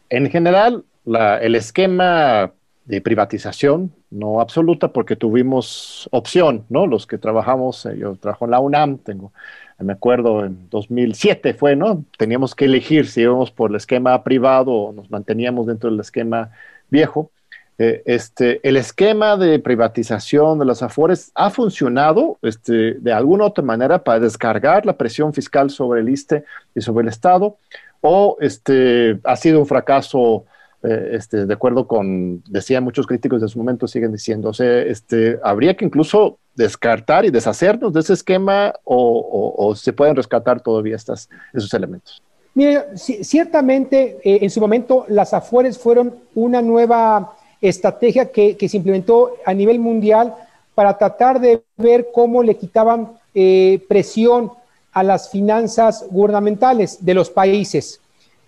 En 0.09 0.29
general, 0.29 0.85
el 1.05 1.55
esquema 1.55 2.53
de 2.91 2.99
privatización, 2.99 3.93
no 4.09 4.41
absoluta, 4.41 4.89
porque 4.89 5.15
tuvimos 5.15 6.09
opción, 6.11 6.65
¿no? 6.67 6.87
Los 6.87 7.07
que 7.07 7.17
trabajamos, 7.17 7.85
eh, 7.85 7.97
yo 7.97 8.17
trabajo 8.17 8.43
en 8.43 8.51
la 8.51 8.59
UNAM, 8.59 8.97
tengo, 8.97 9.31
me 9.79 9.93
acuerdo, 9.93 10.45
en 10.45 10.69
2007 10.69 11.53
fue, 11.53 11.77
¿no? 11.77 12.03
Teníamos 12.17 12.53
que 12.53 12.65
elegir 12.65 13.07
si 13.07 13.21
íbamos 13.21 13.49
por 13.49 13.69
el 13.69 13.77
esquema 13.77 14.21
privado 14.25 14.73
o 14.73 14.91
nos 14.91 15.09
manteníamos 15.09 15.67
dentro 15.67 15.89
del 15.89 16.01
esquema 16.01 16.51
viejo. 16.89 17.31
Eh, 17.77 18.03
este, 18.05 18.59
el 18.67 18.75
esquema 18.75 19.37
de 19.37 19.57
privatización 19.59 20.59
de 20.59 20.65
las 20.65 20.83
Afores 20.83 21.31
ha 21.33 21.49
funcionado 21.49 22.39
este, 22.41 22.95
de 22.95 23.13
alguna 23.13 23.45
otra 23.45 23.63
manera 23.63 24.03
para 24.03 24.19
descargar 24.19 24.85
la 24.85 24.97
presión 24.97 25.33
fiscal 25.33 25.69
sobre 25.69 26.01
el 26.01 26.09
ISTE 26.09 26.43
y 26.75 26.81
sobre 26.81 27.03
el 27.03 27.07
Estado, 27.07 27.55
o 28.01 28.35
este, 28.41 29.17
ha 29.23 29.37
sido 29.37 29.61
un 29.61 29.65
fracaso, 29.65 30.43
eh, 30.83 31.09
este, 31.13 31.45
de 31.45 31.53
acuerdo 31.53 31.87
con, 31.87 32.43
decían 32.47 32.83
muchos 32.83 33.05
críticos 33.05 33.41
de 33.41 33.47
su 33.47 33.59
momento, 33.59 33.87
siguen 33.87 34.11
diciendo, 34.11 34.49
o 34.49 34.53
sea, 34.53 34.79
este, 34.79 35.39
habría 35.43 35.75
que 35.75 35.85
incluso 35.85 36.39
descartar 36.55 37.23
y 37.25 37.29
deshacernos 37.29 37.93
de 37.93 37.99
ese 37.99 38.13
esquema 38.13 38.73
o, 38.83 39.73
se 39.75 39.93
pueden 39.93 40.15
rescatar 40.15 40.61
todavía 40.61 40.95
estas, 40.95 41.29
esos 41.53 41.73
elementos. 41.73 42.21
Mire, 42.53 42.97
ciertamente 42.97 44.17
eh, 44.23 44.39
en 44.41 44.49
su 44.49 44.59
momento 44.59 45.05
las 45.07 45.33
Afores 45.33 45.77
fueron 45.77 46.15
una 46.35 46.61
nueva 46.61 47.35
estrategia 47.61 48.31
que, 48.31 48.57
se 48.67 48.77
implementó 48.77 49.35
a 49.45 49.53
nivel 49.53 49.79
mundial 49.79 50.33
para 50.75 50.97
tratar 50.97 51.39
de 51.39 51.63
ver 51.77 52.07
cómo 52.13 52.43
le 52.43 52.55
quitaban 52.57 53.11
eh, 53.33 53.81
presión 53.87 54.51
a 54.91 55.03
las 55.03 55.29
finanzas 55.29 56.05
gubernamentales 56.09 57.05
de 57.05 57.13
los 57.13 57.29
países. 57.29 58.01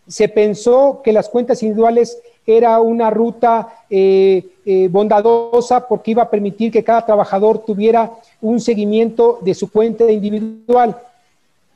Se 0.08 0.28
pensó 0.28 1.02
que 1.04 1.14
las 1.14 1.30
cuentas 1.30 1.64
individuales 1.64 2.18
era 2.46 2.80
una 2.80 3.10
ruta 3.10 3.84
eh, 3.90 4.46
eh, 4.66 4.88
bondadosa 4.92 5.88
porque 5.88 6.12
iba 6.12 6.24
a 6.24 6.30
permitir 6.30 6.72
que 6.72 6.84
cada 6.84 7.06
trabajador 7.06 7.60
tuviera 7.60 8.12
un 8.42 8.60
seguimiento 8.60 9.40
de 9.42 9.54
su 9.54 9.72
cuenta 9.72 10.12
individual. 10.12 10.98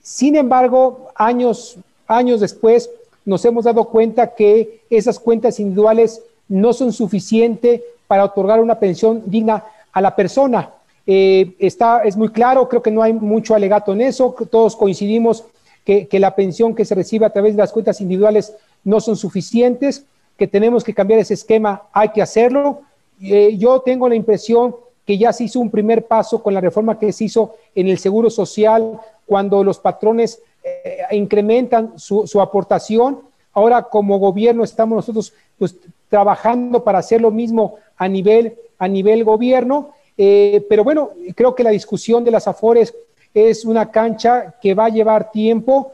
Sin 0.02 0.36
embargo, 0.36 1.10
años, 1.16 1.78
años 2.08 2.42
después 2.42 2.90
nos 3.26 3.44
hemos 3.46 3.66
dado 3.66 3.86
cuenta 3.86 4.36
que 4.36 4.82
esas 4.90 5.20
cuentas 5.20 5.60
individuales 5.60 6.22
no 6.48 6.74
son 6.74 6.94
suficientes 6.94 7.82
para 8.08 8.24
otorgar 8.24 8.62
una 8.62 8.80
pensión 8.80 9.24
digna 9.26 9.64
a 9.92 10.02
la 10.02 10.16
persona. 10.16 10.72
Eh, 11.06 11.56
está, 11.60 12.04
es 12.04 12.18
muy 12.18 12.30
claro, 12.30 12.68
creo 12.68 12.82
que 12.82 12.92
no 12.92 13.02
hay 13.02 13.14
mucho 13.14 13.56
alegato 13.56 13.94
en 13.94 14.02
eso, 14.02 14.36
todos 14.50 14.76
coincidimos 14.76 15.46
que, 15.88 16.20
la 16.20 16.36
pensión 16.36 16.76
que 16.76 16.84
se 16.84 16.96
recibe 16.96 17.26
a 17.26 17.30
través 17.30 17.56
de 17.56 17.62
las 17.62 17.72
cuentas 17.72 18.02
individuales 18.02 18.54
no 18.84 19.00
son 19.00 19.16
suficientes, 19.16 20.04
que 20.36 20.46
tenemos 20.46 20.84
que 20.84 20.94
cambiar 20.94 21.22
ese 21.22 21.34
esquema, 21.34 21.84
hay 21.94 22.10
que 22.10 22.22
hacerlo. 22.22 22.82
Eh, 23.22 23.56
yo 23.58 23.80
tengo 23.80 24.10
la 24.10 24.16
impresión 24.16 24.76
que 25.06 25.18
ya 25.18 25.32
se 25.32 25.46
hizo 25.46 25.62
un 25.62 25.72
primer 25.72 26.06
paso 26.06 26.44
con 26.44 26.54
la 26.54 26.60
reforma 26.60 27.00
que 27.00 27.14
se 27.14 27.24
hizo 27.24 27.56
en 27.74 27.88
el 27.88 27.98
Seguro 28.00 28.30
Social, 28.30 29.00
cuando 29.26 29.64
los 29.64 29.80
patrones 29.80 30.42
eh, 30.62 30.98
incrementan 31.12 31.98
su, 31.98 32.28
su 32.28 32.42
aportación. 32.42 33.22
Ahora 33.54 33.84
como 33.84 34.20
gobierno 34.20 34.66
estamos 34.66 34.98
nosotros 34.98 35.34
pues, 35.58 35.78
trabajando 36.10 36.84
para 36.84 37.00
hacer 37.00 37.22
lo 37.22 37.32
mismo 37.32 37.76
a 37.96 38.10
nivel, 38.10 38.58
a 38.78 38.90
nivel 38.90 39.24
gobierno. 39.24 39.92
Eh, 40.18 40.66
pero 40.68 40.84
bueno, 40.84 41.12
creo 41.34 41.56
que 41.56 41.64
la 41.64 41.70
discusión 41.70 42.26
de 42.26 42.32
las 42.32 42.46
AFORES 42.46 42.94
es 43.34 43.66
una 43.66 43.92
cancha 43.92 44.56
que 44.62 44.74
va 44.74 44.86
a 44.86 44.90
llevar 44.90 45.32
tiempo. 45.32 45.92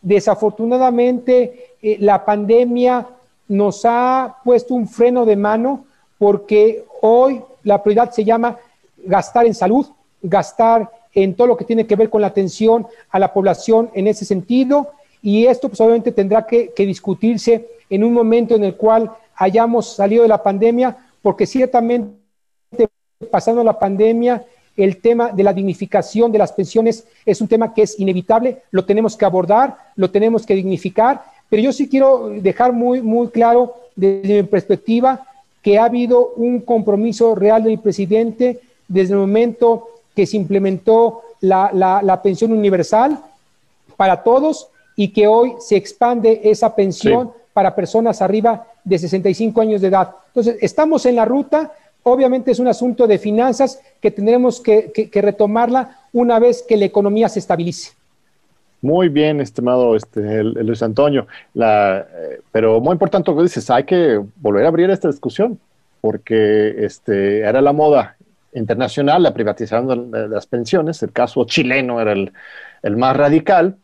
Desafortunadamente, 0.00 1.76
eh, 1.82 1.96
la 2.00 2.24
pandemia 2.24 3.06
nos 3.48 3.82
ha 3.84 4.38
puesto 4.44 4.74
un 4.74 4.88
freno 4.88 5.24
de 5.24 5.36
mano 5.36 5.84
porque 6.18 6.84
hoy 7.00 7.42
la 7.64 7.82
prioridad 7.82 8.10
se 8.10 8.24
llama 8.24 8.56
gastar 9.04 9.46
en 9.46 9.54
salud, 9.54 9.86
gastar 10.22 10.90
en 11.14 11.34
todo 11.34 11.48
lo 11.48 11.56
que 11.56 11.64
tiene 11.64 11.86
que 11.86 11.96
ver 11.96 12.08
con 12.08 12.20
la 12.20 12.28
atención 12.28 12.86
a 13.10 13.18
la 13.18 13.32
población 13.32 13.90
en 13.94 14.06
ese 14.06 14.24
sentido. 14.24 14.92
Y 15.20 15.46
esto 15.46 15.68
pues 15.68 15.80
obviamente 15.80 16.12
tendrá 16.12 16.46
que, 16.46 16.70
que 16.70 16.86
discutirse 16.86 17.68
en 17.90 18.04
un 18.04 18.12
momento 18.12 18.54
en 18.54 18.64
el 18.64 18.76
cual 18.76 19.10
hayamos 19.36 19.94
salido 19.94 20.22
de 20.22 20.28
la 20.28 20.42
pandemia, 20.42 20.96
porque 21.20 21.46
ciertamente 21.46 22.22
pasando 23.30 23.62
la 23.62 23.78
pandemia, 23.78 24.44
el 24.76 24.98
tema 24.98 25.30
de 25.30 25.42
la 25.42 25.52
dignificación 25.52 26.32
de 26.32 26.38
las 26.38 26.52
pensiones 26.52 27.04
es 27.26 27.40
un 27.40 27.48
tema 27.48 27.74
que 27.74 27.82
es 27.82 27.98
inevitable, 28.00 28.62
lo 28.70 28.84
tenemos 28.84 29.16
que 29.16 29.24
abordar, 29.24 29.76
lo 29.96 30.10
tenemos 30.10 30.46
que 30.46 30.54
dignificar, 30.54 31.22
pero 31.48 31.62
yo 31.62 31.72
sí 31.72 31.88
quiero 31.88 32.30
dejar 32.30 32.72
muy, 32.72 33.02
muy 33.02 33.28
claro 33.28 33.74
desde 33.94 34.42
mi 34.42 34.48
perspectiva 34.48 35.26
que 35.62 35.78
ha 35.78 35.84
habido 35.84 36.32
un 36.36 36.60
compromiso 36.60 37.34
real 37.34 37.64
del 37.64 37.78
presidente 37.78 38.60
desde 38.88 39.12
el 39.12 39.20
momento 39.20 39.88
que 40.14 40.26
se 40.26 40.36
implementó 40.36 41.22
la, 41.40 41.70
la, 41.72 42.22
pensión 42.22 42.52
universal 42.52 43.18
para 43.96 44.22
todos 44.22 44.68
y 44.96 45.08
que 45.08 45.26
hoy 45.26 45.54
se 45.60 45.76
expande 45.76 46.40
esa 46.44 46.74
pensión 46.74 47.32
para 47.52 47.74
personas 47.74 48.22
arriba 48.22 48.66
de 48.84 48.98
65 48.98 49.60
años 49.60 49.80
de 49.80 49.88
edad. 49.88 50.10
Entonces, 50.28 50.56
estamos 50.60 51.04
en 51.06 51.16
la 51.16 51.24
ruta, 51.24 51.72
obviamente 52.02 52.50
es 52.50 52.58
un 52.58 52.68
asunto 52.68 53.06
de 53.06 53.18
finanzas 53.18 53.80
que 54.00 54.10
tendremos 54.10 54.60
que, 54.60 55.10
retomarla 55.12 55.98
una 56.12 56.38
vez 56.38 56.64
que 56.66 56.76
la 56.76 56.84
economía 56.84 57.28
se 57.28 57.38
estabilice. 57.38 57.92
Muy 58.80 59.08
bien, 59.08 59.40
estimado 59.40 59.94
este, 59.94 60.42
Luis 60.42 60.82
Antonio. 60.82 61.26
Eh, 61.54 62.40
pero 62.50 62.80
muy 62.80 62.92
importante 62.92 63.30
lo 63.30 63.36
que 63.36 63.44
dices, 63.44 63.70
hay 63.70 63.84
que 63.84 64.20
volver 64.36 64.64
a 64.64 64.68
abrir 64.68 64.90
esta 64.90 65.08
discusión, 65.08 65.58
porque 66.00 66.84
este, 66.84 67.40
era 67.40 67.60
la 67.60 67.72
moda 67.72 68.16
internacional 68.54 69.22
la 69.22 69.32
privatización 69.32 70.10
de 70.10 70.28
las 70.28 70.46
pensiones, 70.46 71.02
el 71.02 71.12
caso 71.12 71.44
chileno 71.46 72.00
era 72.00 72.12
el 72.12 72.96
más 72.96 73.16
radical, 73.16 73.76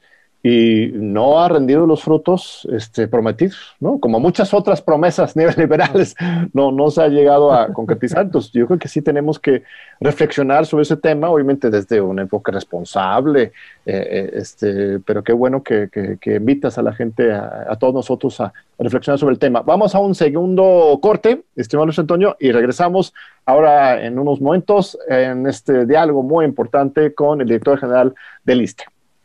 y 0.51 0.91
no 0.95 1.41
ha 1.41 1.49
rendido 1.51 1.87
los 1.87 2.03
frutos 2.03 2.67
este, 2.73 3.07
prometidos, 3.07 3.77
¿no? 3.81 4.01
Como 4.01 4.19
muchas 4.19 4.55
otras 4.55 4.81
promesas 4.81 5.37
neoliberales, 5.37 6.17
no, 6.55 6.73
no 6.73 6.91
se 6.91 7.03
ha 7.03 7.09
llegado 7.09 7.53
a 7.53 7.71
concretizar. 7.75 8.25
Entonces, 8.25 8.51
yo 8.53 8.67
creo 8.67 8.79
que 8.79 8.89
sí 8.89 9.03
tenemos 9.03 9.39
que 9.39 9.65
reflexionar 10.01 10.65
sobre 10.65 10.85
ese 10.85 10.97
tema, 10.97 11.29
obviamente 11.29 11.69
desde 11.69 12.01
un 12.01 12.19
enfoque 12.19 12.51
responsable, 12.51 13.43
eh, 13.43 13.53
eh, 13.85 14.31
este, 14.37 15.01
pero 15.01 15.23
qué 15.23 15.35
bueno 15.35 15.63
que, 15.63 15.91
invitas 16.25 16.79
a 16.79 16.83
la 16.83 16.95
gente, 16.95 17.31
a, 17.31 17.77
todos 17.79 17.93
nosotros, 17.93 18.41
a, 18.41 18.51
reflexionar 18.79 19.19
sobre 19.19 19.35
el 19.35 19.39
tema. 19.39 19.61
Vamos 19.61 19.95
a 19.95 19.99
un 19.99 20.15
segundo 20.15 20.99
corte, 21.03 21.43
estimado 21.57 21.85
Luis 21.87 21.99
Antonio, 21.99 22.37
y 22.41 22.53
regresamos 22.53 23.13
ahora 23.45 24.03
en 24.03 24.19
unos 24.19 24.41
momentos 24.41 24.97
en 25.09 25.47
este 25.47 25.85
diálogo 25.85 26.23
muy 26.23 26.47
importante 26.47 27.13
con 27.13 27.43
el 27.43 27.49
director 27.49 27.79
general 27.79 28.15
del 28.45 28.63
ISTE. 28.63 28.85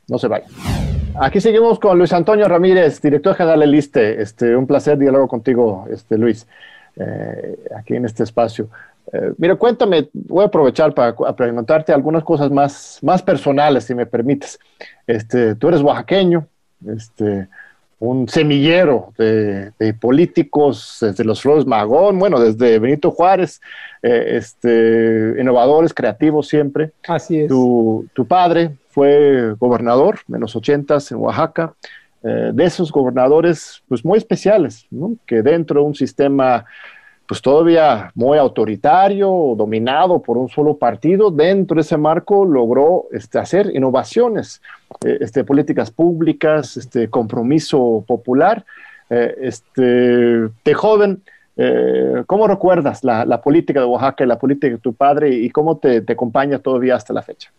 No 0.09 0.17
se 0.17 0.27
vayan. 0.27 0.49
Aquí 1.19 1.39
seguimos 1.39 1.79
con 1.79 1.97
Luis 1.99 2.11
Antonio 2.11 2.47
Ramírez, 2.47 2.99
director 2.99 3.35
general 3.35 3.59
del 3.59 3.75
ISTE. 3.75 4.21
Este, 4.21 4.55
un 4.55 4.65
placer 4.65 4.97
dialogar 4.97 5.27
contigo, 5.27 5.85
este, 5.91 6.17
Luis, 6.17 6.47
eh, 6.95 7.57
aquí 7.75 7.95
en 7.95 8.05
este 8.05 8.23
espacio. 8.23 8.67
Eh, 9.11 9.31
mira, 9.37 9.55
cuéntame, 9.55 10.09
voy 10.11 10.43
a 10.43 10.47
aprovechar 10.47 10.93
para, 10.93 11.15
preguntarte 11.35 11.93
algunas 11.93 12.23
cosas 12.23 12.49
más, 12.49 12.97
más 13.03 13.21
personales, 13.21 13.83
si 13.83 13.93
me 13.93 14.07
permites. 14.07 14.59
Este, 15.05 15.53
tú 15.53 15.67
eres 15.67 15.81
oaxaqueño, 15.81 16.47
este, 16.87 17.47
un 17.99 18.27
semillero 18.27 19.13
de, 19.15 19.71
políticos 20.01 20.97
desde 20.99 21.23
los 21.23 21.41
Flores 21.41 21.67
Magón, 21.67 22.17
bueno, 22.17 22.39
desde 22.39 22.79
Benito 22.79 23.11
Juárez, 23.11 23.61
eh, 24.01 24.37
este, 24.37 25.35
innovadores, 25.39 25.93
creativos 25.93 26.47
siempre. 26.47 26.91
Así 27.07 27.41
es. 27.41 27.47
Tu, 27.47 28.07
tu 28.13 28.25
padre 28.25 28.71
fue 28.93 29.55
gobernador 29.59 30.19
en 30.31 30.39
los 30.39 30.55
ochentas 30.55 31.11
en 31.11 31.17
Oaxaca, 31.17 31.73
eh, 32.21 32.51
de 32.53 32.63
esos 32.63 32.91
gobernadores 32.91 33.83
pues 33.87 34.05
muy 34.05 34.17
especiales, 34.19 34.87
que 35.25 35.41
dentro 35.41 35.81
de 35.81 35.87
un 35.87 35.95
sistema 35.95 36.65
pues 37.27 37.41
todavía 37.41 38.11
muy 38.13 38.37
autoritario, 38.37 39.55
dominado 39.57 40.21
por 40.21 40.37
un 40.37 40.47
solo 40.47 40.77
partido, 40.77 41.31
dentro 41.31 41.75
de 41.75 41.81
ese 41.81 41.97
marco 41.97 42.45
logró 42.45 43.05
este, 43.11 43.39
hacer 43.39 43.71
innovaciones, 43.73 44.61
eh, 45.03 45.17
este, 45.21 45.43
políticas 45.43 45.89
públicas, 45.89 46.77
este, 46.77 47.07
compromiso 47.07 48.03
popular. 48.05 48.63
Eh, 49.09 49.35
este, 49.41 49.81
de 49.83 50.73
joven, 50.73 51.23
¿cómo 52.25 52.47
recuerdas 52.47 53.03
la, 53.03 53.41
política 53.41 53.79
de 53.79 53.85
Oaxaca 53.85 54.23
y 54.23 54.27
la 54.27 54.39
política 54.39 54.73
de 54.73 54.79
tu 54.79 54.93
padre 54.93 55.29
y 55.29 55.49
cómo 55.49 55.77
te 55.77 56.03
acompaña 56.07 56.59
todavía 56.59 56.95
hasta 56.95 57.13
la 57.13 57.21
fecha? 57.21 57.51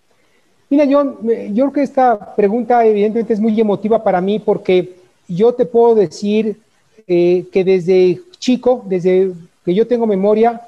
Mira, 0.74 0.86
yo, 0.86 1.04
yo 1.22 1.66
creo 1.66 1.72
que 1.72 1.82
esta 1.84 2.34
pregunta 2.34 2.84
evidentemente 2.84 3.32
es 3.32 3.38
muy 3.38 3.60
emotiva 3.60 4.02
para 4.02 4.20
mí 4.20 4.40
porque 4.40 4.96
yo 5.28 5.54
te 5.54 5.66
puedo 5.66 5.94
decir 5.94 6.56
eh, 7.06 7.46
que 7.52 7.62
desde 7.62 8.20
chico, 8.40 8.82
desde 8.84 9.30
que 9.64 9.72
yo 9.72 9.86
tengo 9.86 10.04
memoria, 10.04 10.62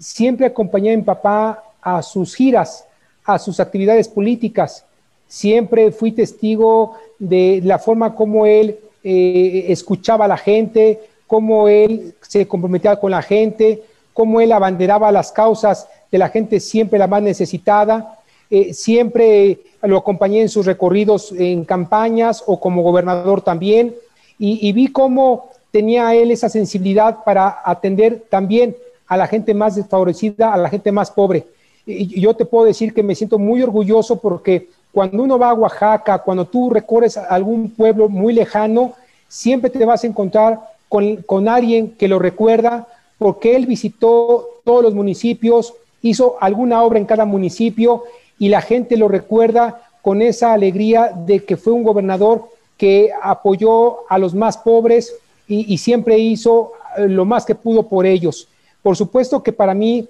siempre 0.00 0.46
acompañé 0.46 0.92
a 0.92 0.96
mi 0.96 1.04
papá 1.04 1.62
a 1.80 2.02
sus 2.02 2.34
giras, 2.34 2.84
a 3.24 3.38
sus 3.38 3.60
actividades 3.60 4.08
políticas. 4.08 4.84
Siempre 5.28 5.92
fui 5.92 6.10
testigo 6.10 6.96
de 7.20 7.60
la 7.62 7.78
forma 7.78 8.16
como 8.16 8.46
él 8.46 8.80
eh, 9.04 9.66
escuchaba 9.68 10.24
a 10.24 10.28
la 10.34 10.38
gente, 10.38 10.98
cómo 11.28 11.68
él 11.68 12.14
se 12.22 12.48
comprometía 12.48 12.96
con 12.96 13.12
la 13.12 13.22
gente, 13.22 13.84
cómo 14.12 14.40
él 14.40 14.50
abanderaba 14.50 15.12
las 15.12 15.30
causas 15.30 15.86
de 16.10 16.18
la 16.18 16.30
gente 16.30 16.58
siempre 16.58 16.98
la 16.98 17.06
más 17.06 17.22
necesitada. 17.22 18.18
Eh, 18.54 18.74
siempre 18.74 19.60
lo 19.80 19.96
acompañé 19.96 20.42
en 20.42 20.50
sus 20.50 20.66
recorridos 20.66 21.32
en 21.32 21.64
campañas 21.64 22.44
o 22.46 22.60
como 22.60 22.82
gobernador 22.82 23.40
también, 23.40 23.94
y, 24.38 24.70
vi 24.72 24.88
cómo 24.88 25.48
tenía 25.70 26.14
él 26.14 26.30
esa 26.30 26.50
sensibilidad 26.50 27.24
para 27.24 27.62
atender 27.64 28.24
también 28.28 28.76
a 29.06 29.16
la 29.16 29.26
gente 29.26 29.54
más 29.54 29.76
desfavorecida, 29.76 30.52
a 30.52 30.58
la 30.58 30.68
gente 30.68 30.92
más 30.92 31.10
pobre. 31.10 31.46
Y 31.86 32.20
yo 32.20 32.34
te 32.34 32.44
puedo 32.44 32.66
decir 32.66 32.92
que 32.92 33.02
me 33.02 33.14
siento 33.14 33.38
muy 33.38 33.62
orgulloso 33.62 34.16
porque 34.16 34.68
cuando 34.92 35.22
uno 35.22 35.38
va 35.38 35.48
a 35.48 35.54
Oaxaca, 35.54 36.18
cuando 36.18 36.44
tú 36.44 36.68
recorres 36.68 37.16
algún 37.16 37.70
pueblo 37.70 38.10
muy 38.10 38.34
lejano, 38.34 38.92
siempre 39.28 39.70
te 39.70 39.86
vas 39.86 40.04
a 40.04 40.08
encontrar 40.08 40.60
con, 40.90 41.16
con 41.22 41.48
alguien 41.48 41.92
que 41.92 42.08
lo 42.08 42.18
recuerda 42.18 42.86
porque 43.16 43.56
él 43.56 43.64
visitó 43.64 44.60
todos 44.62 44.82
los 44.82 44.94
municipios, 44.94 45.72
hizo 46.02 46.36
alguna 46.40 46.82
obra 46.82 46.98
en 46.98 47.06
cada 47.06 47.24
municipio 47.24 48.02
y 48.42 48.48
la 48.48 48.60
gente 48.60 48.96
lo 48.96 49.06
recuerda 49.06 49.82
con 50.02 50.20
esa 50.20 50.52
alegría 50.52 51.12
de 51.14 51.44
que 51.44 51.56
fue 51.56 51.72
un 51.72 51.84
gobernador 51.84 52.48
que 52.76 53.10
apoyó 53.22 54.10
a 54.10 54.18
los 54.18 54.34
más 54.34 54.58
pobres 54.58 55.14
y, 55.46 55.78
siempre 55.78 56.18
hizo 56.18 56.72
eh, 56.98 57.06
lo 57.06 57.24
más 57.24 57.44
que 57.44 57.54
pudo 57.54 57.84
por 57.84 58.04
ellos. 58.04 58.48
Por 58.82 58.96
supuesto 58.96 59.44
que 59.44 59.52
para 59.52 59.74
mí 59.74 60.08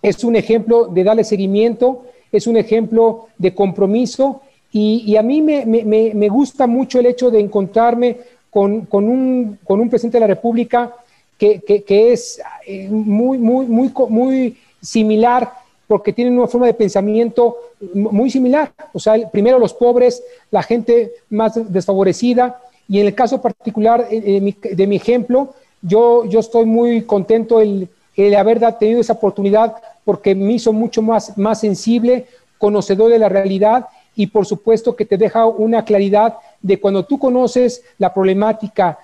es 0.00 0.22
un 0.22 0.36
ejemplo 0.36 0.86
de 0.86 1.02
darle 1.02 1.24
seguimiento, 1.24 2.04
es 2.30 2.46
un 2.46 2.56
ejemplo 2.56 3.26
de 3.36 3.52
compromiso 3.52 4.42
y, 4.70 5.16
a 5.16 5.22
mí 5.22 5.42
me, 5.42 6.28
gusta 6.28 6.68
mucho 6.68 7.00
el 7.00 7.06
hecho 7.06 7.32
de 7.32 7.40
encontrarme 7.40 8.18
con, 8.48 8.86
un, 8.92 9.58
presidente 9.90 10.18
de 10.18 10.20
la 10.20 10.28
República 10.28 10.94
que, 11.36 11.84
es 12.12 12.40
eh, 12.64 12.86
muy, 12.88 13.38
muy, 13.38 13.66
muy, 13.66 13.92
muy 14.08 14.56
similar 14.80 15.65
porque 15.86 16.12
tienen 16.12 16.38
una 16.38 16.48
forma 16.48 16.66
de 16.66 16.74
pensamiento 16.74 17.56
muy 17.94 18.30
similar. 18.30 18.72
O 18.92 18.98
sea, 18.98 19.14
primero 19.30 19.58
los 19.58 19.74
pobres, 19.74 20.22
la 20.50 20.62
gente 20.62 21.12
más 21.30 21.72
desfavorecida, 21.72 22.60
y 22.88 23.00
en 23.00 23.06
el 23.06 23.14
caso 23.14 23.40
particular 23.42 24.08
de 24.08 24.86
mi 24.86 24.96
ejemplo, 24.96 25.54
yo, 25.82 26.24
yo 26.24 26.40
estoy 26.40 26.64
muy 26.64 27.02
contento 27.02 27.60
el, 27.60 27.88
el 28.16 28.34
haber 28.34 28.60
tenido 28.78 29.00
esa 29.00 29.12
oportunidad 29.14 29.76
porque 30.04 30.34
me 30.34 30.52
hizo 30.54 30.72
mucho 30.72 31.02
más, 31.02 31.36
más 31.36 31.60
sensible, 31.60 32.26
conocedor 32.58 33.10
de 33.10 33.18
la 33.18 33.28
realidad 33.28 33.86
y 34.14 34.28
por 34.28 34.46
supuesto 34.46 34.96
que 34.96 35.04
te 35.04 35.18
deja 35.18 35.46
una 35.46 35.84
claridad 35.84 36.36
de 36.62 36.80
cuando 36.80 37.04
tú 37.04 37.18
conoces 37.18 37.82
la 37.98 38.14
problemática, 38.14 38.98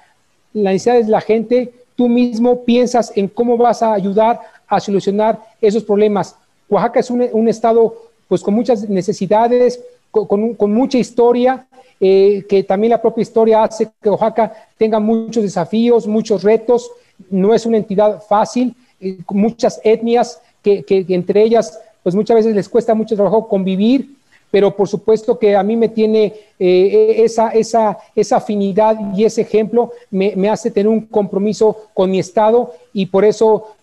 la 0.55 0.73
necesidad 0.73 1.05
de 1.05 1.11
la 1.11 1.21
gente, 1.21 1.73
tú 1.95 2.09
mismo 2.09 2.65
piensas 2.65 3.13
en 3.15 3.29
cómo 3.29 3.57
vas 3.57 3.83
a 3.83 3.93
ayudar 3.93 4.41
a 4.67 4.81
solucionar 4.81 5.39
esos 5.61 5.85
problemas. 5.85 6.37
Oaxaca 6.73 7.01
es 7.01 7.11
un, 7.11 7.49
estado 7.49 7.95
pues 8.29 8.43
con 8.43 8.55
muchas 8.55 8.89
necesidades, 8.89 9.81
con, 10.11 10.57
mucha 10.73 10.99
historia, 10.99 11.67
eh, 12.01 12.45
que 12.49 12.65
también 12.65 12.91
la 12.91 13.03
propia 13.03 13.23
historia 13.23 13.63
hace 13.63 13.91
que 14.01 14.09
Oaxaca 14.09 14.53
tenga 14.79 14.99
muchos 14.99 15.43
desafíos, 15.43 16.07
muchos 16.07 16.43
retos, 16.43 16.91
no 17.31 17.53
es 17.53 17.67
una 17.67 17.77
entidad 17.77 18.23
fácil, 18.23 18.75
eh, 19.01 19.19
muchas 19.29 19.81
etnias 19.85 20.41
que, 20.63 20.83
que, 20.83 21.05
entre 21.09 21.43
ellas 21.43 21.79
pues 22.03 22.15
muchas 22.15 22.37
veces 22.37 22.55
les 22.55 22.69
cuesta 22.69 22.95
mucho 22.95 23.15
trabajo 23.15 23.47
convivir, 23.47 24.17
pero 24.53 24.77
por 24.77 24.87
supuesto 24.87 25.39
que 25.39 25.57
a 25.57 25.63
mí 25.63 25.77
me 25.77 25.89
tiene 25.89 26.35
eh, 26.59 27.23
esa, 27.25 27.49
esa, 27.49 27.97
esa 28.15 28.37
afinidad 28.37 28.97
y 29.17 29.25
ese 29.25 29.41
ejemplo 29.41 29.93
me, 30.11 30.35
me, 30.37 30.51
hace 30.51 30.71
tener 30.71 30.89
un 30.89 31.01
compromiso 31.07 31.89
con 31.95 32.11
mi 32.11 32.19
Estado 32.19 32.75
y 32.93 33.07
por 33.07 33.25
eso 33.25 33.75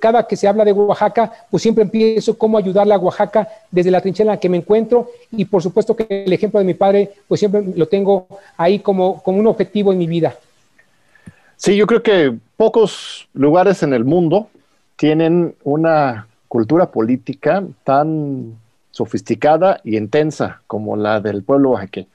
cada 0.00 0.26
que 0.26 0.34
se 0.34 0.48
habla 0.48 0.64
de 0.64 0.72
Oaxaca, 0.72 1.30
pues 1.50 1.62
siempre 1.62 1.84
empiezo 1.84 2.38
cómo 2.38 2.56
ayudarle 2.56 2.94
a 2.94 2.98
Oaxaca 2.98 3.46
desde 3.70 3.90
la 3.90 4.00
trinchera 4.00 4.30
en 4.30 4.36
la 4.36 4.40
que 4.40 4.48
me 4.48 4.56
encuentro 4.56 5.10
y 5.30 5.44
por 5.44 5.62
supuesto 5.62 5.94
que 5.94 6.24
el 6.24 6.32
ejemplo 6.32 6.58
de 6.58 6.64
mi 6.64 6.74
padre, 6.74 7.12
pues 7.28 7.38
siempre 7.38 7.62
lo 7.76 7.86
tengo 7.86 8.26
ahí 8.56 8.78
como, 8.78 9.22
como 9.22 9.38
un 9.38 9.46
objetivo 9.46 9.92
en 9.92 9.98
mi 9.98 10.06
vida. 10.06 10.34
Sí, 11.56 11.76
yo 11.76 11.86
creo 11.86 12.02
que 12.02 12.34
pocos 12.56 13.28
lugares 13.34 13.82
en 13.82 13.92
el 13.92 14.04
mundo 14.04 14.48
tienen 14.96 15.54
una 15.64 16.28
cultura 16.48 16.90
política 16.90 17.62
tan 17.84 18.56
sofisticada 18.94 19.80
y 19.82 19.96
intensa 19.96 20.62
como 20.68 20.96
la 20.96 21.20
del 21.20 21.42
pueblo 21.42 21.70
oaxaqueño. 21.70 22.06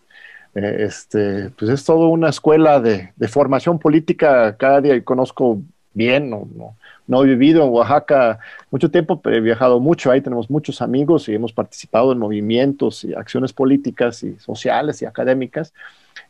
Eh, 0.55 0.77
este, 0.79 1.49
pues 1.57 1.69
es 1.69 1.83
toda 1.83 2.07
una 2.07 2.29
escuela 2.29 2.79
de, 2.79 3.11
formación 3.27 3.79
política, 3.79 4.55
cada 4.55 4.79
día 4.79 5.03
conozco 5.03 5.61
bien, 5.93 6.29
no, 6.29 6.47
no, 6.55 6.77
no, 7.05 7.23
he 7.23 7.27
vivido 7.27 7.63
en 7.65 7.69
Oaxaca 7.71 8.39
mucho 8.71 8.89
tiempo, 8.89 9.21
pero 9.21 9.35
he 9.35 9.41
viajado 9.41 9.81
mucho, 9.81 10.09
ahí 10.09 10.21
tenemos 10.21 10.49
muchos 10.49 10.81
amigos 10.81 11.27
y 11.27 11.35
hemos 11.35 11.51
participado 11.51 12.13
en 12.13 12.19
movimientos 12.19 13.03
y 13.03 13.13
acciones 13.13 13.51
políticas 13.51 14.23
y 14.23 14.37
sociales 14.39 15.01
y 15.01 15.05
académicas, 15.05 15.73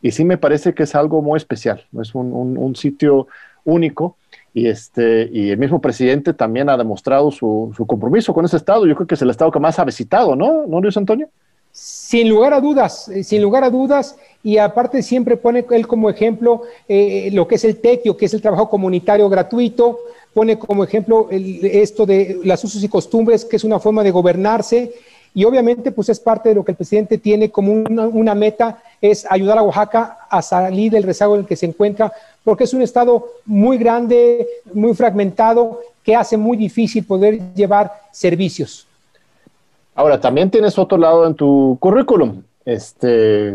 y 0.02 0.12
sí 0.12 0.26
me 0.26 0.38
parece 0.38 0.74
que 0.74 0.84
es 0.84 0.96
algo 0.96 1.22
muy 1.22 1.38
especial, 1.38 1.86
es 2.02 2.16
un, 2.16 2.34
un 2.58 2.76
sitio 2.76 3.28
único 3.64 4.18
y, 4.54 4.68
este, 4.68 5.30
y 5.32 5.52
el 5.52 5.58
mismo 5.58 5.80
presidente 5.80 6.34
también 6.34 6.70
ha 6.70 6.78
demostrado 6.78 7.32
su, 7.32 7.74
compromiso 7.88 8.34
con 8.34 8.46
ese 8.46 8.58
estado. 8.58 8.86
Yo 8.86 8.96
creo 8.96 9.08
que 9.08 9.16
es 9.16 9.22
el 9.22 9.30
estado 9.30 9.52
que 9.52 9.60
más 9.60 9.80
ha 9.80 9.86
visitado, 9.86 10.36
¿no, 10.36 10.66
¿No 10.66 10.82
Luis 10.82 10.98
Antonio? 10.98 11.30
Sin 11.72 12.28
lugar 12.30 12.54
a 12.54 12.60
dudas, 12.60 13.08
eh, 13.10 13.24
sin 13.24 13.42
lugar 13.42 13.64
a 13.64 13.70
dudas, 13.70 14.18
y 14.44 14.58
aparte 14.58 15.04
siempre 15.04 15.38
pone 15.38 15.66
él 15.70 15.88
como 15.88 16.10
ejemplo 16.10 16.64
eh, 16.88 17.30
lo 17.32 17.48
que 17.48 17.56
es 17.56 17.64
el 17.64 17.78
TECIO, 17.78 18.18
que 18.18 18.26
es 18.26 18.34
el 18.34 18.42
trabajo 18.42 18.70
comunitario 18.70 19.30
gratuito, 19.30 20.00
pone 20.34 20.58
como 20.58 20.84
ejemplo 20.84 21.28
esto 21.30 22.06
de 22.06 22.40
las 22.44 22.64
usos 22.64 22.84
y 22.84 22.90
costumbres, 22.90 23.46
que 23.46 23.56
es 23.56 23.64
una 23.64 23.80
forma 23.80 24.04
de 24.04 24.12
gobernarse, 24.12 24.94
y 25.34 25.46
obviamente 25.46 25.92
pues 25.92 26.10
es 26.10 26.20
parte 26.20 26.50
de 26.50 26.56
lo 26.56 26.66
que 26.66 26.72
el 26.72 26.78
presidente 26.78 27.18
tiene 27.18 27.52
como 27.52 27.72
una, 27.72 28.36
meta, 28.36 28.82
es 29.00 29.26
ayudar 29.30 29.58
a 29.58 29.64
Oaxaca 29.64 30.18
a 30.30 30.42
salir 30.42 30.92
del 30.92 31.04
rezago 31.04 31.36
en 31.36 31.42
el 31.42 31.48
que 31.48 31.56
se 31.56 31.68
encuentra, 31.68 32.12
porque 32.44 32.64
es 32.64 32.74
un 32.74 32.82
estado 32.82 33.28
muy 33.46 33.78
grande, 33.78 34.48
muy 34.74 34.94
fragmentado, 34.94 35.82
que 36.04 36.16
hace 36.16 36.38
muy 36.38 36.58
difícil 36.58 37.06
poder 37.06 37.54
llevar 37.54 37.92
servicios. 38.12 38.88
Ahora, 39.96 40.20
también 40.20 40.50
tienes 40.50 40.78
otro 40.78 40.98
lado 40.98 41.28
en 41.28 41.36
tu 41.36 41.78
currículum. 41.80 42.44
Este, 42.66 43.54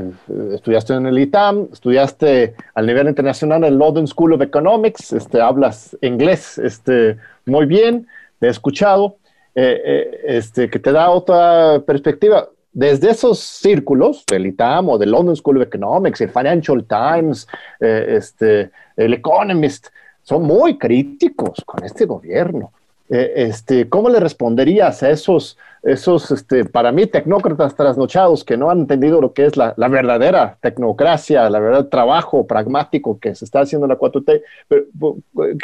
estudiaste 0.52 0.94
en 0.94 1.06
el 1.06 1.18
ITAM, 1.18 1.68
estudiaste 1.72 2.54
al 2.74 2.86
nivel 2.86 3.08
internacional 3.08 3.64
en 3.64 3.72
el 3.72 3.78
London 3.78 4.06
School 4.06 4.32
of 4.32 4.42
Economics, 4.42 5.12
este, 5.12 5.40
hablas 5.40 5.96
inglés 6.00 6.58
este, 6.58 7.16
muy 7.46 7.66
bien, 7.66 8.06
te 8.40 8.48
he 8.48 8.50
escuchado. 8.50 9.16
Eh, 9.56 9.80
eh, 9.84 10.20
este, 10.36 10.68
que 10.68 10.80
te 10.80 10.90
da 10.90 11.10
otra 11.10 11.80
perspectiva. 11.86 12.48
Desde 12.74 13.10
esos 13.10 13.38
círculos, 13.38 14.24
del 14.26 14.46
ITAM 14.46 14.88
o 14.88 14.98
del 14.98 15.12
London 15.12 15.36
School 15.36 15.58
of 15.58 15.68
Economics, 15.68 16.20
el 16.20 16.30
Financial 16.30 16.84
Times, 16.84 17.46
eh, 17.78 18.16
este, 18.18 18.72
el 18.96 19.14
Economist, 19.14 19.86
son 20.22 20.42
muy 20.42 20.76
críticos 20.76 21.62
con 21.64 21.84
este 21.84 22.04
gobierno. 22.04 22.72
este, 23.08 23.88
¿Cómo 23.88 24.08
le 24.08 24.18
responderías 24.18 25.02
a 25.04 25.10
esos, 25.10 25.56
esos 25.84 26.32
este, 26.32 26.64
para 26.64 26.90
mí, 26.90 27.06
tecnócratas 27.06 27.76
trasnochados 27.76 28.42
que 28.42 28.56
no 28.56 28.70
han 28.70 28.80
entendido 28.80 29.20
lo 29.20 29.32
que 29.32 29.46
es 29.46 29.56
la, 29.56 29.74
la 29.76 29.86
verdadera 29.86 30.56
tecnocracia, 30.60 31.48
la 31.50 31.60
verdad 31.60 31.86
trabajo 31.88 32.44
pragmático 32.44 33.20
que 33.20 33.36
se 33.36 33.44
está 33.44 33.60
haciendo 33.60 33.84
en 33.84 33.90
la 33.90 33.98
4T? 33.98 34.42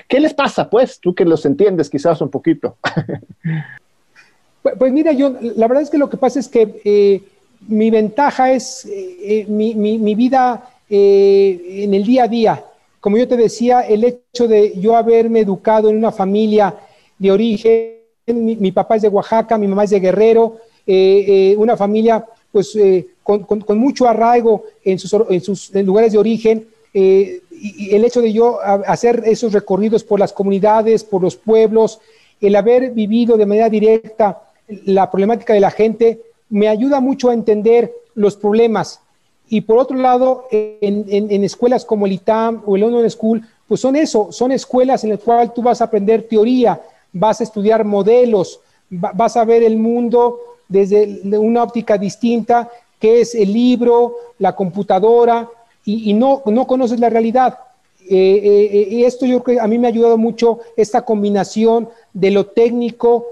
¿Qué 0.06 0.20
les 0.20 0.34
pasa, 0.34 0.70
pues, 0.70 1.00
tú 1.00 1.12
que 1.12 1.24
los 1.24 1.44
entiendes 1.44 1.90
quizás 1.90 2.20
un 2.20 2.30
poquito? 2.30 2.76
Pues, 4.62 4.74
pues, 4.78 4.92
mira, 4.92 5.12
yo, 5.12 5.34
la 5.40 5.66
verdad 5.66 5.82
es 5.82 5.90
que 5.90 5.98
lo 5.98 6.10
que 6.10 6.16
pasa 6.16 6.38
es 6.38 6.48
que 6.48 6.80
eh, 6.84 7.22
mi 7.68 7.90
ventaja 7.90 8.52
es 8.52 8.84
eh, 8.86 9.16
eh, 9.22 9.46
mi, 9.48 10.14
vida 10.14 10.70
en 10.88 11.94
el 11.94 12.04
día 12.04 12.24
a 12.24 12.28
día. 12.28 12.64
Como 13.00 13.16
yo 13.16 13.26
te 13.26 13.36
decía, 13.36 13.80
el 13.80 14.04
hecho 14.04 14.48
de 14.48 14.78
yo 14.78 14.96
haberme 14.96 15.40
educado 15.40 15.88
en 15.88 15.96
una 15.96 16.12
familia 16.12 16.74
de 17.18 17.32
origen, 17.32 17.96
mi, 18.26 18.72
papá 18.72 18.96
es 18.96 19.02
de 19.02 19.08
Oaxaca, 19.08 19.56
mi 19.56 19.66
mamá 19.66 19.84
es 19.84 19.90
de 19.90 20.00
Guerrero, 20.00 20.58
una 21.56 21.76
familia 21.76 22.26
pues 22.52 22.76
con, 23.22 23.46
mucho 23.78 24.08
arraigo 24.08 24.64
en 24.84 24.98
sus, 24.98 25.14
en 25.30 25.40
sus 25.40 25.72
lugares 25.74 26.12
de 26.12 26.18
origen, 26.18 26.66
y 26.92 27.94
el 27.94 28.04
hecho 28.04 28.20
de 28.20 28.32
yo 28.32 28.60
hacer 28.60 29.22
esos 29.24 29.52
recorridos 29.52 30.04
por 30.04 30.18
las 30.18 30.32
comunidades, 30.32 31.04
por 31.04 31.22
los 31.22 31.36
pueblos, 31.36 32.00
el 32.40 32.56
haber 32.56 32.90
vivido 32.90 33.36
de 33.36 33.46
manera 33.46 33.68
directa 33.68 34.42
la 34.84 35.10
problemática 35.10 35.54
de 35.54 35.60
la 35.60 35.70
gente, 35.70 36.20
me 36.48 36.68
ayuda 36.68 37.00
mucho 37.00 37.30
a 37.30 37.34
entender 37.34 37.92
los 38.14 38.36
problemas. 38.36 39.00
Y 39.48 39.62
por 39.62 39.78
otro 39.78 39.96
lado, 39.96 40.46
en, 40.50 41.44
escuelas 41.44 41.84
como 41.84 42.06
el 42.06 42.12
ITAM 42.12 42.62
o 42.66 42.76
el 42.76 42.82
London 42.82 43.10
School, 43.10 43.42
pues 43.66 43.80
son 43.80 43.96
eso, 43.96 44.30
son 44.30 44.52
escuelas 44.52 45.02
en 45.04 45.10
las 45.10 45.20
cuales 45.20 45.52
tú 45.54 45.62
vas 45.62 45.80
a 45.80 45.84
aprender 45.84 46.28
teoría, 46.28 46.80
vas 47.12 47.40
a 47.40 47.44
estudiar 47.44 47.84
modelos, 47.84 48.60
vas 48.90 49.36
a 49.36 49.44
ver 49.44 49.62
el 49.62 49.76
mundo 49.76 50.38
desde 50.68 51.20
una 51.36 51.64
óptica 51.64 51.98
distinta, 51.98 52.68
que 53.00 53.22
es 53.22 53.34
el 53.34 53.52
libro, 53.52 54.16
la 54.38 54.54
computadora, 54.54 55.48
y, 55.84 56.12
no, 56.14 56.42
no 56.46 56.66
conoces 56.66 57.00
la 57.00 57.10
realidad. 57.10 57.58
Eh, 58.08 58.40
eh, 58.72 58.88
y 58.90 59.04
esto 59.04 59.26
yo 59.26 59.42
creo 59.42 59.56
que 59.56 59.62
a 59.62 59.66
mí 59.66 59.78
me 59.78 59.88
ha 59.88 59.90
ayudado 59.90 60.18
mucho 60.18 60.60
esta 60.76 61.02
combinación 61.02 61.88
de 62.12 62.30
lo 62.30 62.46
técnico 62.46 63.26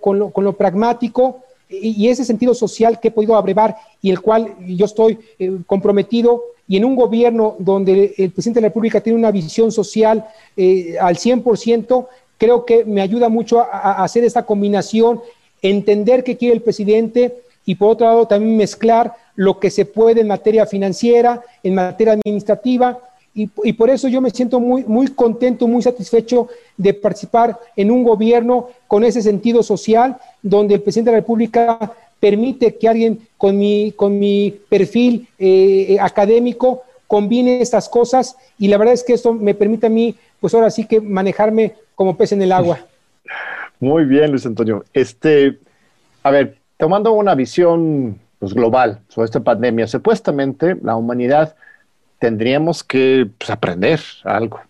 con 0.00 0.44
lo, 0.44 0.52
pragmático 0.52 1.40
y, 1.68 2.08
ese 2.08 2.24
sentido 2.24 2.54
social 2.54 3.00
que 3.00 3.08
he 3.08 3.10
podido 3.10 3.36
abrevar 3.36 3.76
y 4.00 4.10
el 4.10 4.20
cual 4.20 4.54
yo 4.66 4.86
estoy 4.86 5.18
eh, 5.38 5.58
comprometido. 5.66 6.42
Y 6.68 6.76
en 6.76 6.84
un 6.84 6.96
gobierno 6.96 7.54
donde 7.58 8.14
el 8.16 8.30
presidente 8.30 8.58
de 8.58 8.62
la 8.62 8.68
República 8.68 9.00
tiene 9.00 9.18
una 9.18 9.30
visión 9.30 9.70
social 9.70 10.26
eh, 10.56 10.96
al 11.00 11.16
100%, 11.16 12.06
creo 12.38 12.64
que 12.64 12.84
me 12.84 13.00
ayuda 13.00 13.28
mucho 13.28 13.60
a, 13.60 14.02
hacer 14.02 14.24
esta 14.24 14.44
combinación, 14.44 15.20
entender 15.62 16.24
qué 16.24 16.36
quiere 16.36 16.54
el 16.54 16.62
presidente 16.62 17.36
y 17.64 17.76
por 17.76 17.90
otro 17.90 18.06
lado 18.06 18.26
también 18.26 18.56
mezclar 18.56 19.14
lo 19.34 19.58
que 19.58 19.70
se 19.70 19.84
puede 19.84 20.22
en 20.22 20.28
materia 20.28 20.66
financiera, 20.66 21.42
en 21.62 21.74
materia 21.74 22.14
administrativa, 22.14 22.98
y, 23.38 23.72
por 23.74 23.90
eso 23.90 24.08
yo 24.08 24.22
me 24.22 24.30
siento 24.30 24.58
muy, 24.58 24.82
muy 24.84 25.08
contento, 25.08 25.68
muy 25.68 25.82
satisfecho 25.82 26.48
de 26.78 26.94
participar 26.94 27.58
en 27.76 27.90
un 27.90 28.02
gobierno 28.02 28.68
con 28.88 29.04
ese 29.04 29.20
sentido 29.20 29.62
social, 29.62 30.16
donde 30.42 30.76
el 30.76 30.80
presidente 30.80 31.10
de 31.10 31.16
la 31.16 31.20
República 31.20 31.92
permite 32.18 32.76
que 32.76 32.88
alguien 32.88 33.28
con 33.36 33.58
mi, 33.58 33.92
con 33.92 34.18
mi 34.18 34.58
perfil 34.70 35.28
eh, 35.38 35.98
académico 36.00 36.84
combine 37.06 37.60
estas 37.60 37.90
cosas 37.90 38.36
y 38.58 38.68
la 38.68 38.78
verdad 38.78 38.94
es 38.94 39.04
que 39.04 39.12
esto 39.12 39.34
me 39.34 39.52
permite 39.52 39.88
a 39.88 39.90
mí, 39.90 40.14
pues 40.40 40.54
ahora 40.54 40.70
sí 40.70 40.86
que 40.86 41.02
manejarme 41.02 41.74
como 41.94 42.16
pez 42.16 42.32
en 42.32 42.40
el 42.40 42.52
agua. 42.52 42.78
Muy 43.80 44.06
bien, 44.06 44.30
Luis 44.30 44.46
Antonio. 44.46 44.82
Este, 44.94 45.58
a 46.22 46.30
ver, 46.30 46.56
tomando 46.78 47.12
una 47.12 47.34
visión 47.34 48.18
pues, 48.38 48.54
global 48.54 49.00
sobre 49.08 49.26
esta 49.26 49.40
pandemia, 49.40 49.86
supuestamente 49.86 50.74
la 50.82 50.96
humanidad 50.96 51.54
tendríamos 52.18 52.82
que 52.82 53.28
pues, 53.38 53.50
aprender 53.50 54.00
algo. 54.24 54.60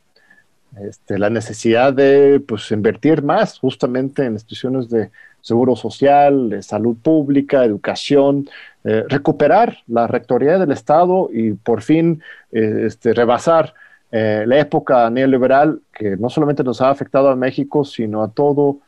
Este, 0.81 1.19
la 1.19 1.31
necesidad 1.31 1.93
de 1.93 2.41
pues, 2.47 2.71
invertir 2.71 3.23
más 3.23 3.59
justamente 3.59 4.25
en 4.25 4.35
instituciones 4.35 4.91
de 4.91 5.11
seguro 5.41 5.77
social, 5.77 6.51
de 6.51 6.63
salud 6.63 6.97
pública, 7.03 7.65
educación, 7.65 8.49
eh, 8.85 9.05
recuperar 9.09 9.79
la 9.87 10.07
rectoría 10.07 10.59
del 10.59 10.73
Estado 10.73 11.31
y 11.33 11.53
por 11.53 11.83
fin 11.83 12.21
eh, 12.53 12.85
este, 12.87 13.15
rebasar 13.15 13.73
eh, 14.11 14.45
la 14.47 14.59
época 14.59 15.09
neoliberal 15.09 15.81
que 15.93 16.17
no 16.17 16.31
solamente 16.31 16.65
nos 16.65 16.81
ha 16.81 16.91
afectado 16.91 17.29
a 17.29 17.37
México, 17.37 17.85
sino 17.85 18.23
a 18.23 18.29
todo 18.29 18.79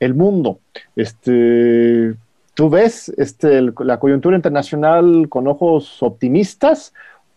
el 0.00 0.14
mundo. 0.14 0.60
Este, 0.96 2.14
¿Tú 2.54 2.68
ves 2.68 3.08
este, 3.16 3.62
la 3.80 3.98
coyuntura 3.98 4.36
internacional 4.36 5.28
con 5.30 5.48
ojos 5.48 6.02
optimistas 6.02 6.92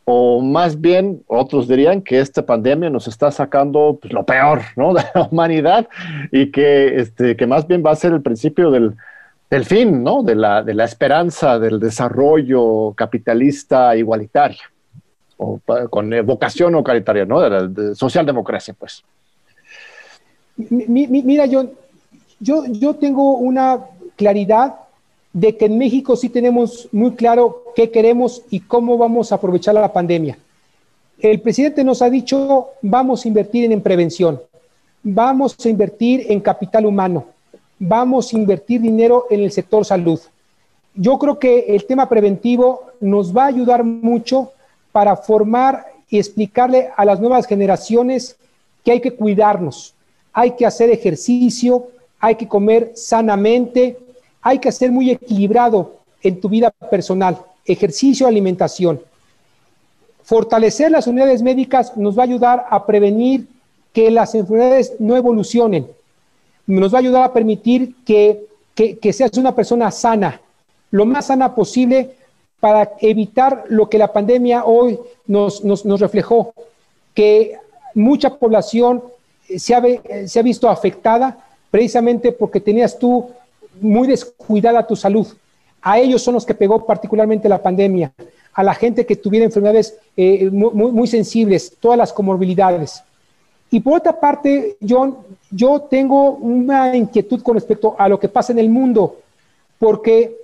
o 0.06 0.40
más 0.40 0.80
bien 0.80 1.24
otros 1.28 1.68
dirían 1.68 2.02
que 2.02 2.20
esta 2.20 2.46
pandemia 2.46 2.92
nos 2.92 3.08
está 3.08 3.32
sacando 3.32 3.98
pues, 4.00 4.14
lo 4.14 4.24
peor 4.24 4.62
¿no? 4.76 4.94
de 4.94 5.04
la 5.14 5.24
humanidad 5.24 5.90
y 6.32 6.52
que, 6.52 6.96
este, 6.98 7.36
que 7.36 7.48
más 7.48 7.68
bien 7.68 7.84
va 7.86 7.92
a 7.92 7.96
ser 7.96 8.14
el 8.14 8.22
principio 8.22 8.70
del, 8.70 8.96
del 9.50 9.66
fin, 9.66 10.04
¿no? 10.04 10.22
de, 10.22 10.36
la, 10.36 10.62
de 10.62 10.76
la 10.76 10.86
esperanza 10.86 11.58
del 11.58 11.80
desarrollo 11.80 12.94
capitalista 12.94 13.96
igualitario, 13.96 14.62
o 15.38 15.60
con 15.90 16.12
vocación 16.24 16.78
igualitaria, 16.78 17.26
¿no? 17.26 17.42
de 17.42 17.50
la 17.50 17.96
socialdemocracia, 17.96 18.76
pues. 18.78 19.04
mira, 20.58 21.48
yo, 21.48 21.72
yo, 22.40 22.64
yo 22.68 22.94
tengo 22.96 23.38
una 23.38 23.80
claridad 24.16 24.76
de 25.36 25.58
que 25.58 25.66
en 25.66 25.78
México 25.78 26.16
sí 26.16 26.30
tenemos 26.30 26.88
muy 26.94 27.12
claro 27.12 27.66
qué 27.76 27.92
queremos 27.92 28.44
y 28.50 28.62
cómo 28.62 28.98
vamos 28.98 29.32
a 29.32 29.36
aprovechar 29.36 29.76
la 29.76 29.92
pandemia. 29.92 30.38
El 31.20 31.42
presidente 31.42 31.84
nos 31.84 32.02
ha 32.02 32.10
dicho, 32.10 32.70
vamos 32.82 33.26
a 33.26 33.28
invertir 33.28 33.70
en, 33.70 33.82
prevención, 33.82 34.42
vamos 35.04 35.58
a 35.62 35.68
invertir 35.68 36.28
en 36.30 36.40
capital 36.40 36.86
humano, 36.86 37.26
vamos 37.78 38.34
a 38.34 38.38
invertir 38.38 38.80
dinero 38.80 39.26
en 39.30 39.42
el 39.42 39.52
sector 39.52 39.84
salud. 39.84 40.22
Yo 40.94 41.20
creo 41.20 41.38
que 41.38 41.66
el 41.68 41.86
tema 41.86 42.08
preventivo 42.08 42.84
nos 43.02 43.36
va 43.36 43.44
a 43.44 43.48
ayudar 43.48 43.84
mucho 43.84 44.54
para 44.94 45.18
formar 45.18 45.86
y 46.08 46.18
explicarle 46.18 46.92
a 46.96 47.04
las 47.04 47.20
nuevas 47.20 47.46
generaciones 47.46 48.38
que 48.86 48.94
hay 48.94 49.02
que 49.02 49.12
cuidarnos, 49.12 49.96
hay 50.32 50.52
que 50.52 50.66
hacer 50.66 50.90
ejercicio, 50.92 51.88
hay 52.22 52.36
que 52.36 52.48
comer 52.48 52.94
sanamente, 52.96 53.98
hay 54.46 54.60
que 54.60 54.72
ser 54.72 54.92
muy 54.92 55.10
equilibrado 55.10 55.96
en 56.22 56.40
tu 56.40 56.48
vida 56.50 56.70
personal, 56.70 57.36
ejercicio, 57.66 58.28
alimentación. 58.28 59.02
Fortalecer 60.24 60.92
las 60.92 61.08
unidades 61.08 61.42
médicas 61.42 61.98
nos 61.98 62.16
va 62.16 62.22
a 62.22 62.26
ayudar 62.26 62.66
a 62.70 62.86
prevenir 62.86 63.48
que 63.92 64.12
las 64.12 64.36
enfermedades 64.36 64.94
no 65.00 65.18
evolucionen. 65.18 65.88
Nos 66.68 66.94
va 66.94 67.00
a 67.00 67.02
ayudar 67.02 67.24
a 67.24 67.34
permitir 67.34 67.96
que, 68.06 68.46
seas 69.12 69.36
una 69.36 69.56
persona 69.56 69.90
sana, 69.90 70.40
lo 70.92 71.08
más 71.08 71.26
sana 71.26 71.56
posible 71.56 72.12
para 72.60 72.92
evitar 73.02 73.64
lo 73.70 73.90
que 73.90 73.98
la 73.98 74.14
pandemia 74.14 74.64
hoy 74.64 75.00
nos, 75.26 75.64
reflejó, 76.00 76.54
que 77.16 77.58
mucha 77.96 78.30
población 78.30 79.04
se 79.58 79.74
ha, 79.74 79.82
se 80.28 80.40
ha 80.40 80.44
visto 80.44 80.70
afectada 80.70 81.44
precisamente 81.72 82.32
porque 82.32 82.60
tenías 82.60 83.00
tú 83.00 83.32
muy 83.82 84.08
descuidada 84.08 84.86
tu 84.88 84.96
salud. 84.96 85.28
A 85.82 86.00
ellos 86.00 86.22
son 86.22 86.34
los 86.34 86.46
que 86.46 86.54
pegó 86.54 86.86
particularmente 86.86 87.50
la 87.50 87.62
pandemia, 87.62 88.12
a 88.54 88.64
la 88.64 88.74
gente 88.74 89.06
que 89.06 89.16
tuviera 89.16 89.46
enfermedades 89.46 89.98
eh, 90.18 90.50
muy, 90.52 91.08
sensibles, 91.08 91.74
todas 91.80 91.98
las 91.98 92.14
comorbilidades. 92.14 93.04
Y 93.70 93.80
por 93.80 93.98
otra 93.98 94.20
parte, 94.20 94.78
yo 94.80 95.82
tengo 95.90 96.32
una 96.32 96.96
inquietud 96.96 97.42
con 97.42 97.56
respecto 97.56 97.96
a 97.98 98.08
lo 98.08 98.20
que 98.20 98.30
pasa 98.30 98.54
en 98.54 98.60
el 98.60 98.70
mundo, 98.70 99.18
porque 99.78 100.36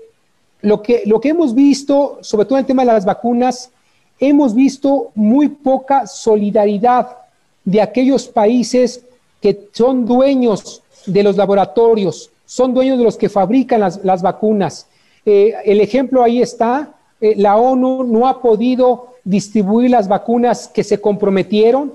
lo 0.62 0.82
que, 0.82 1.04
lo 1.06 1.20
que 1.20 1.30
hemos 1.30 1.56
visto, 1.56 2.20
sobre 2.22 2.46
todo 2.46 2.58
en 2.58 2.64
el 2.64 2.68
tema 2.68 2.84
de 2.84 2.92
las 2.92 3.06
vacunas, 3.06 3.72
hemos 4.20 4.54
visto 4.54 5.12
muy 5.16 5.50
poca 5.50 6.08
solidaridad 6.08 7.18
de 7.66 7.82
aquellos 7.82 8.28
países 8.28 9.04
que 9.40 9.68
son 9.72 10.06
dueños 10.06 10.82
de 11.06 11.24
los 11.24 11.38
laboratorios, 11.38 12.31
son 12.52 12.74
dueños 12.74 12.98
de 12.98 13.06
los 13.06 13.16
que 13.16 13.30
fabrican 13.30 13.80
las, 13.80 14.22
vacunas. 14.22 14.86
Eh, 15.26 15.54
el 15.64 15.80
ejemplo 15.80 16.22
ahí 16.22 16.42
está, 16.42 16.96
eh, 17.22 17.34
la 17.38 17.56
ONU 17.56 18.04
no 18.04 18.28
ha 18.28 18.42
podido 18.42 19.14
distribuir 19.24 19.90
las 19.90 20.10
vacunas 20.10 20.68
que 20.68 20.84
se 20.84 21.00
comprometieron, 21.00 21.94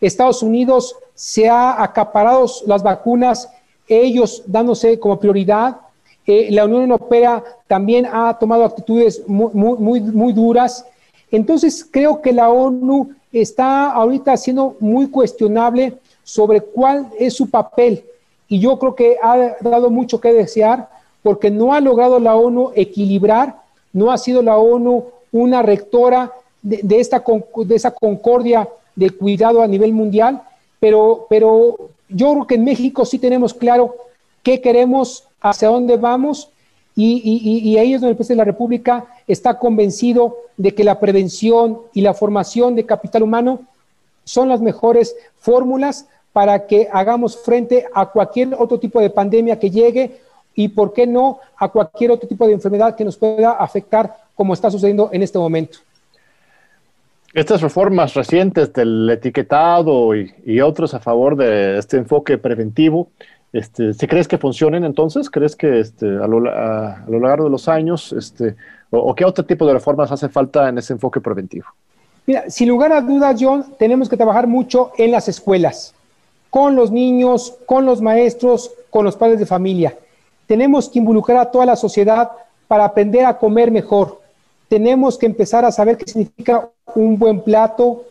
Estados 0.00 0.42
Unidos 0.42 0.96
se 1.14 1.50
ha 1.50 1.82
acaparado 1.82 2.46
las 2.64 2.82
vacunas, 2.82 3.50
ellos 3.86 4.42
dándose 4.46 4.98
como 4.98 5.20
prioridad, 5.20 5.76
eh, 6.26 6.48
la 6.52 6.64
Unión 6.64 6.84
Europea 6.84 7.44
también 7.66 8.06
ha 8.10 8.38
tomado 8.38 8.64
actitudes 8.64 9.22
muy, 9.26 9.50
muy, 9.52 10.00
muy 10.00 10.32
duras. 10.32 10.86
Entonces 11.30 11.86
creo 11.90 12.22
que 12.22 12.32
la 12.32 12.48
ONU 12.48 13.10
está 13.30 13.92
ahorita 13.92 14.38
siendo 14.38 14.74
muy 14.80 15.10
cuestionable 15.10 15.98
sobre 16.24 16.62
cuál 16.62 17.10
es 17.18 17.34
su 17.34 17.50
papel. 17.50 18.02
Y 18.48 18.60
yo 18.60 18.78
creo 18.78 18.94
que 18.94 19.16
ha 19.22 19.56
dado 19.60 19.90
mucho 19.90 20.20
que 20.20 20.32
desear 20.32 20.88
porque 21.22 21.50
no 21.50 21.74
ha 21.74 21.80
logrado 21.80 22.18
la 22.18 22.34
ONU 22.36 22.72
equilibrar, 22.74 23.56
no 23.92 24.10
ha 24.10 24.18
sido 24.18 24.42
la 24.42 24.56
ONU 24.56 25.04
una 25.32 25.62
rectora 25.62 26.32
de, 26.62 27.00
esta, 27.00 27.22
de 27.64 27.74
esa 27.74 27.90
concordia 27.90 28.68
de 28.96 29.10
cuidado 29.10 29.62
a 29.62 29.66
nivel 29.66 29.92
mundial, 29.92 30.42
pero, 30.80 31.26
pero 31.28 31.76
yo 32.08 32.32
creo 32.32 32.46
que 32.46 32.54
en 32.54 32.64
México 32.64 33.04
sí 33.04 33.18
tenemos 33.18 33.54
claro 33.54 33.94
qué 34.42 34.60
queremos, 34.60 35.24
hacia 35.40 35.68
dónde 35.68 35.96
vamos, 35.96 36.48
y, 36.96 37.20
y 37.62 37.78
ahí 37.78 37.94
es 37.94 38.00
donde 38.00 38.10
el 38.10 38.16
presidente 38.16 38.42
de 38.42 38.46
la 38.46 38.52
República 38.52 39.04
está 39.28 39.56
convencido 39.56 40.36
de 40.56 40.74
que 40.74 40.82
la 40.82 40.98
prevención 40.98 41.78
y 41.92 42.00
la 42.00 42.12
formación 42.12 42.74
de 42.74 42.86
capital 42.86 43.22
humano 43.22 43.60
son 44.24 44.48
las 44.48 44.60
mejores 44.60 45.14
fórmulas 45.38 46.06
para 46.38 46.68
que 46.68 46.88
hagamos 46.92 47.36
frente 47.36 47.84
a 47.92 48.06
cualquier 48.06 48.54
otro 48.56 48.78
tipo 48.78 49.00
de 49.00 49.10
pandemia 49.10 49.58
que 49.58 49.68
llegue 49.68 50.20
y, 50.54 50.68
¿por 50.68 50.92
qué 50.92 51.04
no?, 51.04 51.40
a 51.56 51.68
cualquier 51.68 52.12
otro 52.12 52.28
tipo 52.28 52.46
de 52.46 52.52
enfermedad 52.52 52.94
que 52.94 53.04
nos 53.04 53.16
pueda 53.16 53.50
afectar 53.50 54.14
como 54.36 54.54
está 54.54 54.70
sucediendo 54.70 55.10
en 55.12 55.24
este 55.24 55.36
momento. 55.36 55.78
Estas 57.34 57.60
reformas 57.60 58.14
recientes 58.14 58.72
del 58.72 59.10
etiquetado 59.10 60.14
y, 60.14 60.32
y 60.46 60.60
otros 60.60 60.94
a 60.94 61.00
favor 61.00 61.34
de 61.34 61.76
este 61.76 61.96
enfoque 61.96 62.38
preventivo, 62.38 63.08
este, 63.52 63.92
¿se 63.92 64.06
crees 64.06 64.28
que 64.28 64.38
funcionen 64.38 64.84
entonces? 64.84 65.30
¿Crees 65.30 65.56
que 65.56 65.80
este, 65.80 66.06
a, 66.06 66.28
lo, 66.28 66.48
a, 66.48 67.02
lo, 67.08 67.18
largo 67.18 67.46
de 67.46 67.50
los 67.50 67.68
años, 67.68 68.12
este, 68.12 68.54
o, 68.90 68.98
o, 68.98 69.14
qué 69.16 69.24
otro 69.24 69.44
tipo 69.44 69.66
de 69.66 69.72
reformas 69.72 70.12
hace 70.12 70.28
falta 70.28 70.68
en 70.68 70.78
ese 70.78 70.92
enfoque 70.92 71.20
preventivo? 71.20 71.66
Mira, 72.28 72.48
sin 72.48 72.68
lugar 72.68 72.92
a 72.92 73.00
dudas, 73.00 73.36
John, 73.40 73.64
tenemos 73.76 74.08
que 74.08 74.16
trabajar 74.16 74.46
mucho 74.46 74.92
en 74.98 75.10
las 75.10 75.28
escuelas, 75.28 75.94
con 76.50 76.76
los 76.76 76.90
niños, 76.90 77.54
con 77.66 77.84
los 77.84 78.00
maestros, 78.00 78.70
con 78.90 79.04
los 79.04 79.16
padres 79.16 79.38
de 79.38 79.46
familia. 79.46 79.98
Tenemos 80.46 80.88
que 80.88 80.98
involucrar 80.98 81.38
a 81.38 81.50
toda 81.50 81.66
la 81.66 81.76
sociedad 81.76 82.30
para 82.66 82.84
aprender 82.84 83.24
a 83.24 83.38
comer 83.38 83.70
mejor. 83.70 84.20
Tenemos 84.68 85.18
que 85.18 85.26
empezar 85.26 85.64
a 85.64 85.72
saber 85.72 85.96
qué 85.96 86.10
significa 86.10 86.68
un 86.94 87.18
buen 87.18 87.40
plato, 87.40 88.04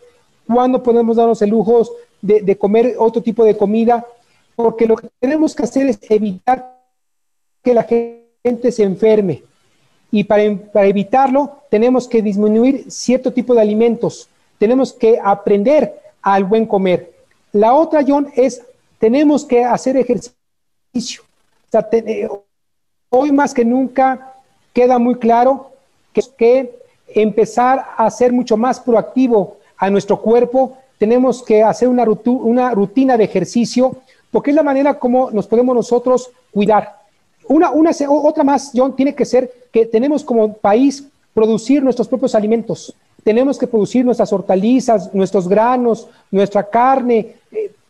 cuándo 0.47 0.81
podemos 0.81 1.17
darnos 1.17 1.41
el 1.41 1.49
lujo 1.49 1.87
de, 2.21 2.57
comer 2.57 2.95
otro 2.97 3.21
tipo 3.21 3.43
de 3.43 3.55
comida 3.55 4.05
porque 4.55 4.87
lo 4.87 4.95
que 4.95 5.09
tenemos 5.19 5.53
que 5.53 5.63
hacer 5.63 5.87
es 5.87 5.99
evitar 6.09 6.79
que 7.63 7.75
la 7.75 7.83
gente 7.83 8.71
se 8.71 8.83
enferme. 8.83 9.43
Y 10.09 10.23
para, 10.23 10.43
evitarlo, 10.87 11.61
tenemos 11.69 12.07
que 12.07 12.23
disminuir 12.23 12.89
cierto 12.89 13.31
tipo 13.31 13.53
de 13.53 13.61
alimentos. 13.61 14.29
Tenemos 14.57 14.93
que 14.93 15.19
aprender 15.23 15.99
al 16.23 16.43
buen 16.43 16.65
comer. 16.65 17.13
La 17.57 17.73
otra, 17.73 18.03
John, 18.07 18.27
es 18.35 18.61
tenemos 18.99 19.43
que 19.43 19.65
hacer 19.65 19.97
ejercicio. 19.97 21.23
O 21.23 21.71
sea, 21.71 21.89
eh, 21.91 22.29
hoy 23.09 23.31
más 23.31 23.51
que 23.51 23.65
nunca 23.65 24.35
queda 24.73 24.99
muy 24.99 25.15
claro 25.15 25.71
que, 26.13 26.21
que 26.37 26.79
empezar 27.07 27.83
a 27.97 28.11
ser 28.11 28.31
mucho 28.31 28.57
más 28.57 28.79
proactivo 28.79 29.57
a 29.75 29.89
nuestro 29.89 30.21
cuerpo. 30.21 30.77
Tenemos 30.99 31.41
que 31.41 31.63
hacer 31.63 31.87
una, 31.87 32.05
rutina 32.75 33.17
de 33.17 33.23
ejercicio 33.23 33.97
porque 34.29 34.51
es 34.51 34.55
la 34.55 34.61
manera 34.61 34.99
como 34.99 35.31
nos 35.31 35.47
podemos 35.47 35.75
nosotros 35.75 36.29
cuidar. 36.51 36.99
Una, 37.47 37.71
una, 37.71 37.89
otra 38.07 38.43
más, 38.43 38.71
John, 38.75 38.95
tiene 38.95 39.15
que 39.15 39.25
ser 39.25 39.51
que 39.71 39.87
tenemos 39.87 40.23
como 40.23 40.53
país 40.53 41.05
producir 41.33 41.81
nuestros 41.81 42.07
propios 42.07 42.35
alimentos. 42.35 42.93
Tenemos 43.23 43.57
que 43.57 43.65
producir 43.65 44.05
nuestras 44.05 44.31
hortalizas, 44.31 45.11
nuestros 45.13 45.47
granos, 45.47 46.07
nuestra 46.29 46.63
carne, 46.63 47.36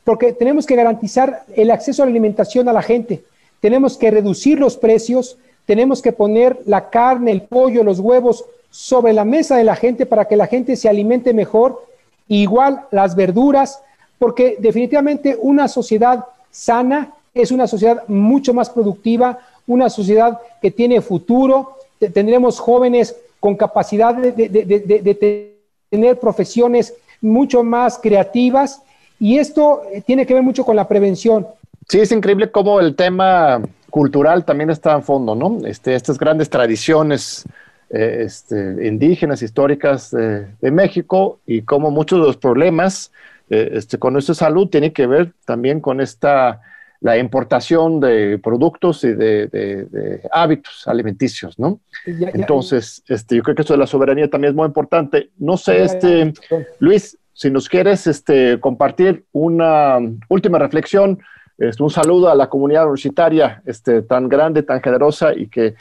porque 0.07 0.31
tenemos 0.31 0.65
que 0.65 0.77
garantizar 0.77 1.43
el 1.53 1.69
acceso 1.69 2.01
a 2.01 2.05
la 2.05 2.11
alimentación 2.11 2.69
a 2.69 2.71
la 2.71 2.81
gente. 2.81 3.25
Tenemos 3.59 3.97
que 3.97 4.09
reducir 4.09 4.57
los 4.57 4.77
precios, 4.77 5.37
tenemos 5.65 6.01
que 6.01 6.13
poner 6.13 6.61
la 6.65 6.89
carne, 6.89 7.33
el 7.33 7.41
pollo, 7.41 7.83
los 7.83 7.99
huevos 7.99 8.45
sobre 8.69 9.11
la 9.11 9.25
mesa 9.25 9.57
de 9.57 9.65
la 9.65 9.75
gente 9.75 10.05
para 10.05 10.23
que 10.23 10.37
la 10.37 10.47
gente 10.47 10.77
se 10.77 10.87
alimente 10.87 11.33
mejor. 11.33 11.83
Igual 12.29 12.85
las 12.89 13.17
verduras, 13.17 13.81
porque 14.17 14.55
definitivamente 14.59 15.37
una 15.41 15.67
sociedad 15.67 16.23
sana 16.51 17.13
es 17.33 17.51
una 17.51 17.67
sociedad 17.67 18.07
mucho 18.07 18.53
más 18.53 18.69
productiva, 18.69 19.39
una 19.67 19.89
sociedad 19.89 20.39
que 20.61 20.71
tiene 20.71 21.01
futuro, 21.01 21.75
tendremos 21.99 22.61
jóvenes 22.61 23.13
con 23.41 23.57
capacidad 23.57 24.15
de, 24.15 25.57
tener 25.89 26.17
profesiones 26.17 26.93
mucho 27.19 27.61
más 27.61 27.97
creativas 27.97 28.81
y 29.19 29.37
esto 29.37 29.81
tiene 30.05 30.25
que 30.25 30.33
ver 30.33 30.43
mucho 30.43 30.63
con 30.63 30.75
la 30.75 30.87
prevención. 30.87 31.47
Sí, 31.87 31.99
es 31.99 32.11
increíble 32.11 32.51
cómo 32.51 32.79
el 32.79 32.95
tema 32.95 33.61
cultural 33.89 34.45
también 34.45 34.69
está 34.69 34.93
en 34.93 35.03
fondo, 35.03 35.35
¿no? 35.35 35.65
Este, 35.65 35.95
estas 35.95 36.17
grandes 36.17 36.49
tradiciones 36.49 37.45
eh, 37.89 38.23
este, 38.25 38.85
indígenas, 38.85 39.41
históricas 39.41 40.11
de, 40.11 40.47
de 40.59 40.71
México 40.71 41.39
y 41.45 41.61
cómo 41.61 41.89
muchos 41.89 42.19
de 42.19 42.25
los 42.25 42.37
problemas 42.37 43.11
eh, 43.49 43.69
este, 43.73 43.97
con 43.97 44.13
nuestra 44.13 44.35
salud 44.35 44.67
tiene 44.67 44.91
que 44.91 45.07
ver 45.07 45.31
también 45.45 45.79
con 45.79 46.01
esta, 46.01 46.59
la 46.99 47.17
importación 47.17 48.01
de 48.01 48.39
productos 48.39 49.05
y 49.05 49.13
de, 49.13 49.47
de, 49.47 49.85
de 49.85 50.21
hábitos 50.31 50.85
alimenticios, 50.85 51.57
¿no? 51.57 51.79
Ya, 52.05 52.13
ya, 52.13 52.29
Entonces, 52.33 53.03
este, 53.07 53.37
yo 53.37 53.43
creo 53.43 53.55
que 53.55 53.61
esto 53.61 53.73
de 53.73 53.79
la 53.79 53.87
soberanía 53.87 54.29
también 54.29 54.51
es 54.51 54.55
muy 54.55 54.65
importante. 54.65 55.29
No 55.37 55.55
sé, 55.55 55.77
ya, 55.77 55.83
este, 55.85 56.33
Luis, 56.79 57.17
si 57.37 57.51
nos 57.51 57.69
quieres 57.69 58.07
este, 58.07 58.59
compartir 58.59 59.25
una 59.31 59.99
última 60.27 60.57
reflexión, 60.57 61.19
este, 61.59 61.83
un 61.83 61.91
saludo 61.91 62.29
a 62.29 62.35
la 62.35 62.49
comunidad 62.49 62.85
universitaria 62.85 63.61
este, 63.63 64.01
tan 64.01 64.27
grande, 64.27 64.63
tan 64.63 64.81
generosa 64.81 65.33
y 65.35 65.47
que, 65.47 65.75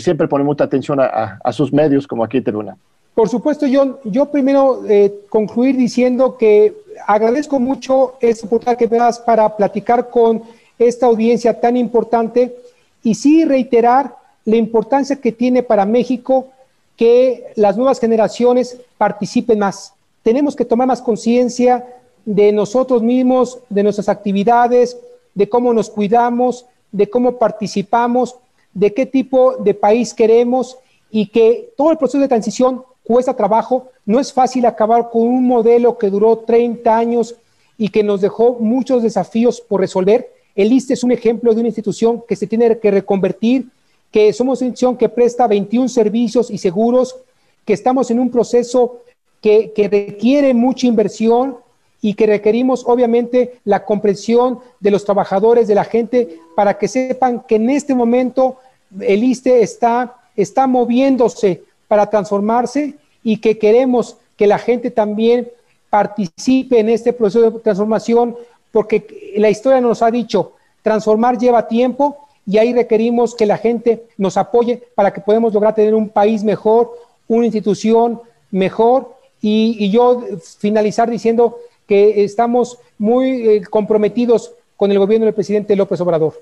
siempre 0.00 0.28
pone 0.28 0.44
mucha 0.44 0.64
atención 0.64 0.98
a, 0.98 1.52
sus 1.52 1.74
medios 1.74 2.06
como 2.06 2.24
aquí 2.24 2.38
en 2.38 2.54
Luna. 2.54 2.76
Por 3.14 3.28
supuesto, 3.28 3.66
John, 3.70 3.98
yo 4.04 4.30
primero 4.30 4.82
eh, 4.88 5.12
concluir 5.28 5.76
diciendo 5.76 6.38
que 6.38 6.74
agradezco 7.06 7.60
mucho 7.60 8.14
esta 8.22 8.46
oportunidad 8.46 8.78
que 8.78 8.88
me 8.88 8.96
das 8.96 9.18
para 9.18 9.54
platicar 9.54 10.08
con 10.08 10.42
esta 10.78 11.04
audiencia 11.04 11.60
tan 11.60 11.76
importante 11.76 12.56
y 13.02 13.14
sí 13.14 13.44
reiterar 13.44 14.14
la 14.46 14.56
importancia 14.56 15.16
que 15.16 15.32
tiene 15.32 15.62
para 15.62 15.84
México 15.84 16.48
que 16.96 17.52
las 17.56 17.76
nuevas 17.76 18.00
generaciones 18.00 18.80
participen 18.96 19.58
más. 19.58 19.92
Tenemos 20.22 20.56
que 20.56 20.64
tomar 20.64 20.86
más 20.86 21.02
conciencia 21.02 21.86
de 22.24 22.52
nosotros 22.52 23.02
mismos, 23.02 23.58
de 23.68 23.82
nuestras 23.82 24.08
actividades, 24.08 24.98
de 25.34 25.48
cómo 25.48 25.72
nos 25.72 25.88
cuidamos, 25.88 26.66
de 26.92 27.08
cómo 27.08 27.38
participamos, 27.38 28.36
de 28.74 28.92
qué 28.92 29.06
tipo 29.06 29.56
de 29.56 29.74
país 29.74 30.12
queremos 30.14 30.76
y 31.10 31.26
que 31.26 31.72
todo 31.76 31.90
el 31.90 31.96
proceso 31.96 32.20
de 32.20 32.28
transición 32.28 32.82
cuesta 33.04 33.34
trabajo, 33.34 33.88
no 34.04 34.20
es 34.20 34.32
fácil 34.32 34.66
acabar 34.66 35.08
con 35.10 35.22
un 35.22 35.46
modelo 35.46 35.96
que 35.96 36.10
duró 36.10 36.38
30 36.38 36.94
años 36.94 37.36
y 37.78 37.88
que 37.88 38.02
nos 38.02 38.20
dejó 38.20 38.58
muchos 38.60 39.02
desafíos 39.02 39.62
por 39.62 39.80
resolver. 39.80 40.30
El 40.54 40.72
ISTE 40.72 40.92
es 40.92 41.04
un 41.04 41.12
ejemplo 41.12 41.54
de 41.54 41.60
una 41.60 41.68
institución 41.68 42.22
que 42.28 42.36
se 42.36 42.46
tiene 42.46 42.78
que 42.78 42.90
reconvertir, 42.90 43.68
que 44.10 44.32
somos 44.34 44.60
una 44.60 44.68
institución 44.68 44.96
que 44.98 45.08
presta 45.08 45.46
21 45.46 45.88
servicios 45.88 46.50
y 46.50 46.58
seguros, 46.58 47.16
que 47.64 47.72
estamos 47.72 48.10
en 48.10 48.18
un 48.18 48.30
proceso 48.30 49.00
que, 49.40 49.88
requiere 49.90 50.54
mucha 50.54 50.86
inversión 50.86 51.56
y 52.00 52.14
que 52.14 52.26
requerimos 52.26 52.84
obviamente 52.86 53.58
la 53.64 53.84
comprensión 53.84 54.60
de 54.80 54.90
los 54.90 55.04
trabajadores, 55.04 55.68
de 55.68 55.74
la 55.74 55.84
gente, 55.84 56.40
para 56.54 56.78
que 56.78 56.88
sepan 56.88 57.44
que 57.46 57.56
en 57.56 57.70
este 57.70 57.94
momento 57.94 58.56
el 59.00 59.24
ISTE 59.24 59.62
está, 59.62 60.16
está 60.36 60.66
moviéndose 60.66 61.62
para 61.88 62.08
transformarse 62.08 62.94
y 63.22 63.38
que 63.38 63.58
queremos 63.58 64.16
que 64.36 64.46
la 64.46 64.58
gente 64.58 64.90
también 64.90 65.48
participe 65.90 66.78
en 66.78 66.88
este 66.88 67.12
proceso 67.12 67.50
de 67.50 67.58
transformación, 67.60 68.36
porque 68.70 69.32
la 69.36 69.50
historia 69.50 69.80
nos 69.80 70.02
ha 70.02 70.10
dicho, 70.10 70.52
transformar 70.82 71.38
lleva 71.38 71.66
tiempo 71.66 72.28
y 72.46 72.58
ahí 72.58 72.72
requerimos 72.72 73.34
que 73.34 73.46
la 73.46 73.58
gente 73.58 74.04
nos 74.16 74.36
apoye 74.36 74.82
para 74.94 75.12
que 75.12 75.20
podamos 75.20 75.52
lograr 75.52 75.74
tener 75.74 75.94
un 75.94 76.08
país 76.08 76.44
mejor, 76.44 76.92
una 77.26 77.46
institución 77.46 78.20
mejor 78.50 79.17
y, 79.40 79.90
yo 79.90 80.22
finalizar 80.58 81.10
diciendo 81.10 81.58
que 81.86 82.24
estamos 82.24 82.78
muy 82.98 83.48
eh, 83.48 83.62
comprometidos 83.68 84.52
con 84.76 84.90
el 84.92 84.98
gobierno 84.98 85.26
del 85.26 85.34
presidente 85.34 85.74
López 85.76 86.00
Obrador. 86.00 86.34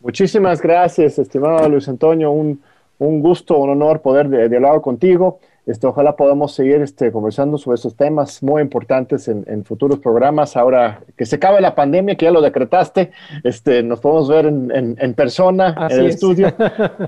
Muchísimas 0.00 0.60
gracias, 0.60 1.18
estimado 1.18 1.68
Luis 1.68 1.88
Antonio. 1.88 2.30
Un, 2.30 2.60
un 2.98 3.20
gusto, 3.20 3.58
un 3.58 3.70
honor 3.70 4.00
poder 4.00 4.48
dialogar 4.48 4.80
contigo. 4.80 5.38
Este, 5.66 5.88
ojalá 5.88 6.14
podamos 6.14 6.54
seguir 6.54 6.80
este, 6.80 7.10
conversando 7.10 7.58
sobre 7.58 7.74
estos 7.74 7.96
temas 7.96 8.40
muy 8.42 8.62
importantes 8.62 9.26
en, 9.26 9.64
futuros 9.64 9.98
programas. 9.98 10.56
Ahora 10.56 11.02
que 11.16 11.26
se 11.26 11.36
acabe 11.36 11.60
la 11.60 11.74
pandemia, 11.74 12.14
que 12.14 12.26
ya 12.26 12.30
lo 12.30 12.40
decretaste, 12.40 13.10
este, 13.42 13.82
nos 13.82 13.98
podemos 14.00 14.28
ver 14.28 14.46
en, 14.46 15.14
persona, 15.14 15.88
en 15.90 16.00
el 16.00 16.06
estudio. 16.06 16.54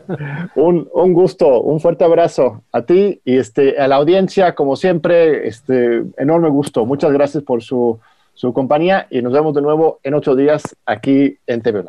un, 0.56 0.88
un, 0.92 1.12
gusto, 1.12 1.60
un 1.62 1.78
fuerte 1.78 2.02
abrazo 2.04 2.62
a 2.72 2.82
ti 2.82 3.20
y 3.24 3.36
este, 3.36 3.78
a 3.78 3.86
la 3.86 3.96
audiencia, 3.96 4.56
como 4.56 4.74
siempre, 4.74 5.46
este, 5.46 6.02
enorme 6.16 6.48
gusto. 6.48 6.84
Muchas 6.84 7.12
gracias 7.12 7.44
por 7.44 7.62
su, 7.62 8.00
su 8.34 8.52
compañía 8.52 9.06
y 9.08 9.22
nos 9.22 9.32
vemos 9.32 9.54
de 9.54 9.62
nuevo 9.62 10.00
en 10.02 10.14
ocho 10.14 10.34
días 10.34 10.62
aquí 10.84 11.38
en 11.46 11.62
TV 11.62 11.84